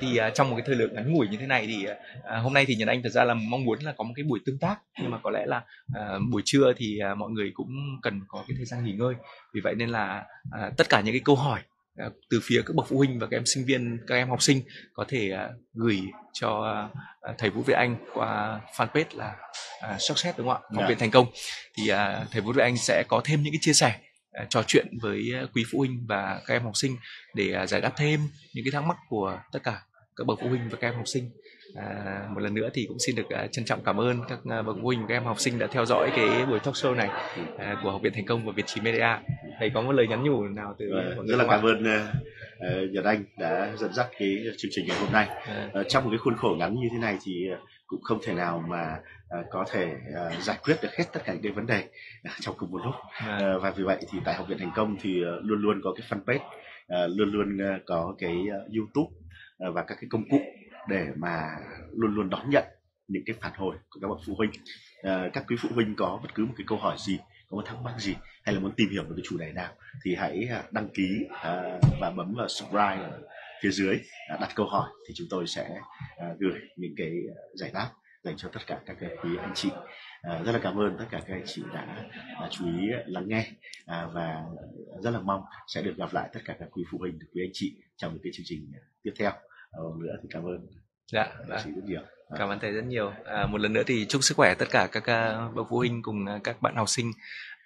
Thì 0.00 0.16
à, 0.16 0.30
trong 0.30 0.50
một 0.50 0.56
cái 0.56 0.64
thời 0.66 0.76
lượng 0.76 0.94
ngắn 0.94 1.12
ngủi 1.12 1.28
như 1.28 1.36
thế 1.40 1.46
này 1.46 1.66
thì 1.66 1.86
à, 2.24 2.38
hôm 2.38 2.54
nay 2.54 2.64
thì 2.66 2.74
nhật 2.74 2.88
anh 2.88 3.02
thật 3.02 3.12
ra 3.12 3.24
là 3.24 3.34
mong 3.34 3.64
muốn 3.64 3.78
là 3.82 3.94
có 3.96 4.04
một 4.04 4.12
cái 4.16 4.24
buổi 4.24 4.40
tương 4.46 4.58
tác. 4.58 4.76
Nhưng 5.02 5.10
mà 5.10 5.18
có 5.22 5.30
lẽ 5.30 5.46
là 5.46 5.62
à, 5.94 6.18
buổi 6.30 6.42
trưa 6.44 6.72
thì 6.76 6.98
à, 6.98 7.14
mọi 7.14 7.30
người 7.30 7.50
cũng 7.54 7.70
cần 8.02 8.20
có 8.28 8.44
cái 8.48 8.54
thời 8.56 8.66
gian 8.66 8.84
nghỉ 8.84 8.92
ngơi. 8.92 9.14
Vì 9.54 9.60
vậy 9.60 9.74
nên 9.74 9.88
là 9.88 10.24
à, 10.52 10.70
tất 10.76 10.88
cả 10.88 11.00
những 11.00 11.14
cái 11.14 11.22
câu 11.24 11.36
hỏi 11.36 11.60
từ 12.30 12.40
phía 12.42 12.62
các 12.66 12.76
bậc 12.76 12.86
phụ 12.88 12.96
huynh 12.96 13.18
và 13.18 13.26
các 13.30 13.36
em 13.36 13.46
sinh 13.46 13.64
viên 13.66 13.98
các 14.06 14.14
em 14.14 14.28
học 14.28 14.42
sinh 14.42 14.62
có 14.92 15.04
thể 15.08 15.30
uh, 15.34 15.60
gửi 15.74 16.00
cho 16.32 16.82
uh, 17.30 17.38
thầy 17.38 17.50
Vũ 17.50 17.62
Việt 17.62 17.74
Anh 17.74 17.96
qua 18.14 18.60
fanpage 18.76 19.04
là 19.12 19.36
success 19.98 20.38
đúng 20.38 20.48
không 20.48 20.56
ạ? 20.56 20.60
Học 20.62 20.78
yeah. 20.78 20.88
viện 20.88 20.98
thành 20.98 21.10
công. 21.10 21.26
Thì 21.76 21.90
thầy 22.30 22.40
Vũ 22.40 22.52
Việt 22.52 22.62
Anh 22.62 22.76
sẽ 22.76 23.04
có 23.08 23.20
thêm 23.24 23.42
những 23.42 23.52
cái 23.52 23.58
chia 23.60 23.72
sẻ 23.72 23.98
trò 24.48 24.62
chuyện 24.66 24.86
với 25.02 25.32
quý 25.54 25.64
phụ 25.72 25.78
huynh 25.78 26.06
và 26.08 26.40
các 26.46 26.54
em 26.54 26.62
học 26.62 26.76
sinh 26.76 26.96
để 27.34 27.66
giải 27.66 27.80
đáp 27.80 27.92
thêm 27.96 28.20
những 28.54 28.64
cái 28.64 28.72
thắc 28.72 28.84
mắc 28.84 28.96
của 29.08 29.40
tất 29.52 29.58
cả 29.62 29.82
các 30.16 30.26
bậc 30.26 30.38
phụ 30.42 30.48
huynh 30.48 30.68
và 30.68 30.78
các 30.80 30.88
em 30.88 30.94
học 30.94 31.08
sinh 31.08 31.30
À, 31.74 32.28
một 32.34 32.40
lần 32.40 32.54
nữa 32.54 32.68
thì 32.74 32.86
cũng 32.88 32.98
xin 33.06 33.16
được 33.16 33.26
uh, 33.44 33.52
trân 33.52 33.64
trọng 33.64 33.80
cảm 33.84 34.00
ơn 34.00 34.20
các 34.28 34.38
uh, 34.38 34.66
bậc 34.66 34.76
phụ 34.76 34.82
huynh 34.82 35.06
các 35.08 35.14
em 35.14 35.24
học 35.24 35.40
sinh 35.40 35.58
đã 35.58 35.66
theo 35.66 35.84
dõi 35.84 36.10
cái 36.16 36.46
buổi 36.46 36.58
talk 36.60 36.74
show 36.74 36.94
này 36.94 37.08
uh, 37.54 37.78
của 37.82 37.90
học 37.90 38.02
viện 38.02 38.12
thành 38.14 38.26
công 38.26 38.46
và 38.46 38.52
Việt 38.52 38.66
Trì 38.66 38.80
Media. 38.80 39.08
Thầy 39.58 39.70
có 39.70 39.82
một 39.82 39.92
lời 39.92 40.08
nhắn 40.08 40.22
nhủ 40.22 40.42
nào 40.42 40.74
từ 40.78 40.90
mọi 40.92 41.24
người 41.24 41.26
rất 41.26 41.36
là 41.36 41.44
cảm 41.50 41.62
ơn 41.62 41.82
uh, 41.82 42.90
Nhật 42.90 43.04
Anh 43.04 43.24
đã 43.38 43.72
dẫn 43.76 43.92
dắt 43.92 44.06
cái 44.18 44.44
chương 44.58 44.70
trình 44.74 44.86
ngày 44.88 44.98
hôm 45.00 45.12
nay. 45.12 45.28
Uh, 45.80 45.86
trong 45.88 46.04
một 46.04 46.10
cái 46.10 46.18
khuôn 46.18 46.36
khổ 46.36 46.56
ngắn 46.58 46.74
như 46.74 46.88
thế 46.92 46.98
này 46.98 47.18
thì 47.24 47.48
cũng 47.86 48.02
không 48.02 48.18
thể 48.24 48.34
nào 48.34 48.64
mà 48.68 48.96
uh, 49.40 49.46
có 49.50 49.64
thể 49.72 49.92
uh, 49.92 50.42
giải 50.42 50.58
quyết 50.62 50.76
được 50.82 50.88
hết 50.98 51.04
tất 51.12 51.20
cả 51.24 51.32
những 51.32 51.42
cái 51.42 51.52
vấn 51.52 51.66
đề 51.66 51.78
uh, 52.28 52.32
trong 52.40 52.54
cùng 52.58 52.70
một 52.70 52.80
lúc. 52.84 52.94
Uh, 52.94 53.62
và 53.62 53.70
vì 53.76 53.84
vậy 53.84 53.98
thì 54.12 54.18
tại 54.24 54.34
học 54.34 54.48
viện 54.48 54.58
thành 54.58 54.72
công 54.76 54.96
thì 55.00 55.22
uh, 55.22 55.44
luôn 55.44 55.62
luôn 55.62 55.80
có 55.84 55.94
cái 55.96 56.06
fanpage, 56.08 56.44
uh, 57.04 57.18
luôn 57.18 57.32
luôn 57.32 57.56
uh, 57.56 57.82
có 57.86 58.14
cái 58.18 58.36
uh, 58.36 58.74
YouTube 58.74 59.10
uh, 59.68 59.74
và 59.74 59.82
các 59.82 59.98
cái 60.00 60.08
công 60.10 60.28
cụ 60.28 60.40
để 60.88 61.06
mà 61.16 61.56
luôn 61.92 62.14
luôn 62.14 62.30
đón 62.30 62.50
nhận 62.50 62.64
những 63.08 63.22
cái 63.26 63.36
phản 63.40 63.52
hồi 63.56 63.76
của 63.90 64.00
các 64.00 64.08
bậc 64.08 64.18
phụ 64.26 64.34
huynh. 64.34 64.50
À, 65.02 65.30
các 65.32 65.44
quý 65.48 65.56
phụ 65.60 65.68
huynh 65.74 65.94
có 65.96 66.20
bất 66.22 66.34
cứ 66.34 66.44
một 66.46 66.54
cái 66.56 66.64
câu 66.68 66.78
hỏi 66.78 66.96
gì 66.98 67.18
có 67.48 67.56
một 67.56 67.62
thắc 67.66 67.76
mắc 67.82 67.94
gì 67.98 68.14
hay 68.44 68.54
là 68.54 68.60
muốn 68.60 68.72
tìm 68.76 68.90
hiểu 68.90 69.02
về 69.02 69.10
cái 69.16 69.22
chủ 69.28 69.38
đề 69.38 69.52
nào 69.52 69.72
thì 70.04 70.14
hãy 70.14 70.48
à, 70.50 70.62
đăng 70.70 70.88
ký 70.94 71.26
à, 71.42 71.78
và 72.00 72.10
bấm 72.10 72.34
vào 72.34 72.48
subscribe 72.48 73.02
ở 73.02 73.20
phía 73.62 73.70
dưới 73.70 73.98
à, 74.28 74.36
đặt 74.40 74.48
câu 74.54 74.66
hỏi 74.66 74.90
thì 75.08 75.14
chúng 75.16 75.26
tôi 75.30 75.46
sẽ 75.46 75.80
à, 76.18 76.26
gửi 76.38 76.60
những 76.76 76.94
cái 76.96 77.12
à, 77.28 77.36
giải 77.54 77.70
đáp 77.74 77.90
dành 78.24 78.36
cho 78.36 78.48
tất 78.52 78.60
cả 78.66 78.80
các 78.86 78.96
cái 79.00 79.10
quý 79.22 79.30
anh 79.40 79.52
chị. 79.54 79.68
À, 80.22 80.42
rất 80.42 80.52
là 80.52 80.58
cảm 80.62 80.78
ơn 80.78 80.96
tất 80.98 81.04
cả 81.10 81.20
các 81.26 81.34
anh 81.34 81.42
chị 81.46 81.62
đã, 81.74 82.04
à, 82.40 82.48
chú 82.50 82.66
ý 82.66 82.88
lắng 83.06 83.24
nghe 83.28 83.50
à, 83.86 84.06
và 84.12 84.44
rất 85.02 85.10
là 85.10 85.20
mong 85.20 85.42
sẽ 85.66 85.82
được 85.82 85.96
gặp 85.96 86.14
lại 86.14 86.28
tất 86.32 86.40
cả 86.44 86.56
các 86.58 86.68
quý 86.72 86.84
phụ 86.90 86.98
huynh 86.98 87.18
quý 87.34 87.42
anh 87.44 87.50
chị 87.52 87.76
trong 87.96 88.12
những 88.12 88.22
cái 88.22 88.32
chương 88.34 88.46
trình 88.46 88.72
tiếp 89.02 89.12
theo 89.18 89.32
à, 89.70 89.78
nữa 89.98 90.16
thì 90.22 90.28
cảm 90.32 90.44
ơn. 90.44 90.66
Dạ 91.12 91.32
sĩ 91.64 91.70
rất 91.70 91.84
nhiều. 91.84 92.00
À. 92.28 92.36
cảm 92.38 92.48
ơn 92.48 92.58
thầy 92.60 92.72
rất 92.72 92.84
nhiều. 92.84 93.12
À, 93.24 93.46
một 93.46 93.60
lần 93.60 93.72
nữa 93.72 93.82
thì 93.86 94.06
chúc 94.08 94.22
sức 94.24 94.36
khỏe 94.36 94.54
tất 94.58 94.66
cả 94.70 94.88
các 94.92 95.02
uh, 95.02 95.54
bậc 95.54 95.66
phụ 95.70 95.76
huynh 95.76 96.02
cùng 96.02 96.24
uh, 96.36 96.44
các 96.44 96.62
bạn 96.62 96.76
học 96.76 96.88
sinh 96.88 97.12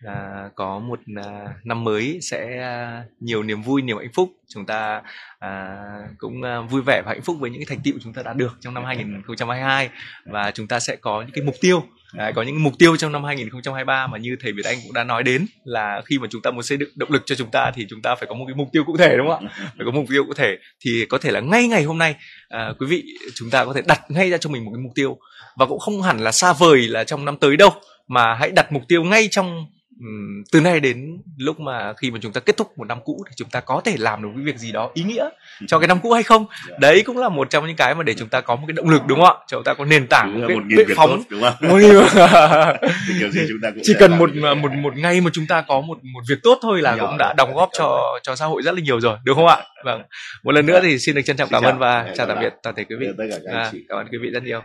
à, 0.07 0.49
có 0.55 0.79
một 0.79 1.01
à, 1.17 1.55
năm 1.65 1.85
mới 1.85 2.19
sẽ 2.23 2.59
à, 2.59 3.05
nhiều 3.21 3.43
niềm 3.43 3.63
vui 3.63 3.83
nhiều 3.83 3.99
hạnh 3.99 4.13
phúc. 4.15 4.31
Chúng 4.49 4.67
ta 4.67 5.03
à, 5.39 5.77
cũng 6.19 6.43
à, 6.43 6.61
vui 6.61 6.83
vẻ 6.83 7.03
và 7.05 7.13
hạnh 7.13 7.23
phúc 7.23 7.37
với 7.41 7.51
những 7.51 7.61
cái 7.61 7.67
thành 7.69 7.85
tựu 7.85 7.95
chúng 8.03 8.13
ta 8.13 8.23
đã 8.23 8.33
được 8.33 8.57
trong 8.61 8.75
năm 8.75 8.85
2022 8.85 9.91
và 10.25 10.51
chúng 10.51 10.67
ta 10.67 10.81
sẽ 10.81 10.97
có 10.97 11.23
những 11.23 11.35
cái 11.35 11.45
mục 11.45 11.55
tiêu 11.61 11.83
À, 12.19 12.33
có 12.37 12.43
những 12.43 12.63
mục 12.63 12.73
tiêu 12.79 12.97
trong 12.97 13.13
năm 13.13 13.25
2023 13.25 14.07
mà 14.07 14.19
như 14.19 14.37
thầy 14.41 14.53
Việt 14.53 14.65
Anh 14.65 14.79
cũng 14.83 14.93
đã 14.93 15.05
nói 15.05 15.23
đến 15.23 15.47
là 15.65 16.03
khi 16.05 16.19
mà 16.19 16.29
chúng 16.31 16.43
ta 16.43 16.51
muốn 16.51 16.63
xây 16.63 16.79
dựng 16.79 16.89
động 16.95 17.13
lực 17.13 17.23
cho 17.27 17.35
chúng 17.35 17.51
ta 17.51 17.71
thì 17.75 17.87
chúng 17.91 18.03
ta 18.03 18.15
phải 18.15 18.27
có 18.29 18.35
một 18.35 18.45
cái 18.47 18.55
mục 18.55 18.69
tiêu 18.73 18.85
cụ 18.85 18.97
thể 18.97 19.17
đúng 19.17 19.29
không 19.29 19.47
ạ? 19.47 19.55
Phải 19.57 19.87
có 19.87 19.91
mục 19.91 20.05
tiêu 20.11 20.25
cụ 20.27 20.35
thể 20.35 20.57
thì 20.85 21.07
có 21.09 21.19
thể 21.19 21.31
là 21.31 21.41
ngay 21.41 21.69
ngày 21.69 21.83
hôm 21.83 21.99
nay 21.99 22.15
à, 22.49 22.73
quý 22.79 22.87
vị 22.87 23.05
chúng 23.35 23.51
ta 23.51 23.65
có 23.65 23.73
thể 23.73 23.83
đặt 23.87 24.01
ngay 24.11 24.31
ra 24.31 24.39
cho 24.39 24.51
mình 24.51 24.65
một 24.65 24.71
cái 24.75 24.83
mục 24.83 24.93
tiêu. 24.95 25.19
Và 25.57 25.67
cũng 25.67 25.79
không 25.79 26.03
hẳn 26.03 26.19
là 26.19 26.33
xa 26.33 26.53
vời 26.53 26.81
là 26.89 27.05
trong 27.05 27.25
năm 27.25 27.37
tới 27.37 27.57
đâu 27.57 27.71
mà 28.09 28.35
hãy 28.35 28.51
đặt 28.51 28.73
mục 28.73 28.83
tiêu 28.89 29.05
ngay 29.05 29.29
trong 29.31 29.67
từ 30.53 30.61
nay 30.61 30.81
đến 30.81 31.19
lúc 31.37 31.61
mà 31.61 31.93
khi 31.93 32.11
mà 32.11 32.19
chúng 32.23 32.33
ta 32.33 32.41
kết 32.41 32.57
thúc 32.57 32.79
một 32.79 32.85
năm 32.85 32.99
cũ 33.05 33.25
thì 33.29 33.33
chúng 33.37 33.49
ta 33.49 33.61
có 33.61 33.81
thể 33.85 33.95
làm 33.99 34.23
được 34.23 34.29
cái 34.35 34.45
việc 34.45 34.59
gì 34.59 34.73
đó 34.73 34.91
ý 34.95 35.03
nghĩa 35.03 35.29
cho 35.67 35.79
cái 35.79 35.89
năm 35.89 35.99
cũ 36.03 36.13
hay 36.13 36.23
không? 36.23 36.47
Dạ. 36.69 36.77
đấy 36.81 37.03
cũng 37.07 37.19
là 37.19 37.29
một 37.29 37.51
trong 37.51 37.67
những 37.67 37.77
cái 37.77 37.95
mà 37.95 38.03
để 38.03 38.15
chúng 38.15 38.29
ta 38.29 38.41
có 38.41 38.57
một 38.57 38.65
cái 38.67 38.73
động 38.73 38.89
lực 38.89 39.03
đúng 39.07 39.21
không 39.21 39.37
ạ? 39.37 39.45
Cho 39.47 39.57
chúng 39.57 39.65
ta 39.65 39.75
có 39.75 39.85
nền 39.85 40.07
tảng 40.07 40.41
một 40.41 40.63
bệ 40.77 40.85
phóng. 40.97 41.11
tốt, 41.11 41.25
đúng 41.31 41.43
không? 41.43 41.55
chỉ 43.83 43.95
cần 43.99 44.19
một 44.19 44.31
một 44.35 44.73
một 44.73 44.97
ngày 44.97 45.21
mà 45.21 45.31
chúng 45.33 45.47
ta 45.47 45.65
có 45.69 45.81
một 45.81 45.99
một 46.03 46.21
việc 46.29 46.39
tốt 46.43 46.59
thôi 46.63 46.83
là 46.83 46.97
cũng 47.01 47.19
đã 47.19 47.35
đóng 47.37 47.55
góp 47.55 47.69
cho 47.79 48.19
cho 48.23 48.37
xã 48.37 48.47
hội 48.47 48.63
rất 48.63 48.75
là 48.75 48.81
nhiều 48.81 49.01
rồi 49.01 49.17
đúng 49.25 49.37
không 49.37 49.47
ạ? 49.47 49.63
Vâng. 49.85 50.03
Một 50.45 50.53
lần 50.53 50.67
nữa 50.67 50.81
thì 50.83 50.99
xin 50.99 51.15
được 51.15 51.23
trân 51.25 51.37
trọng 51.37 51.49
cảm 51.49 51.63
ơn 51.63 51.79
và 51.79 52.13
chào. 52.17 52.27
tạm 52.27 52.39
biệt 52.41 52.53
toàn 52.63 52.77
thể 52.77 52.85
quý 52.85 52.97
vị. 53.01 53.07
Dạ, 53.45 53.73
cảm 53.89 53.99
ơn 53.99 54.07
quý 54.11 54.19
vị 54.23 54.31
rất 54.31 54.43
nhiều 54.43 54.63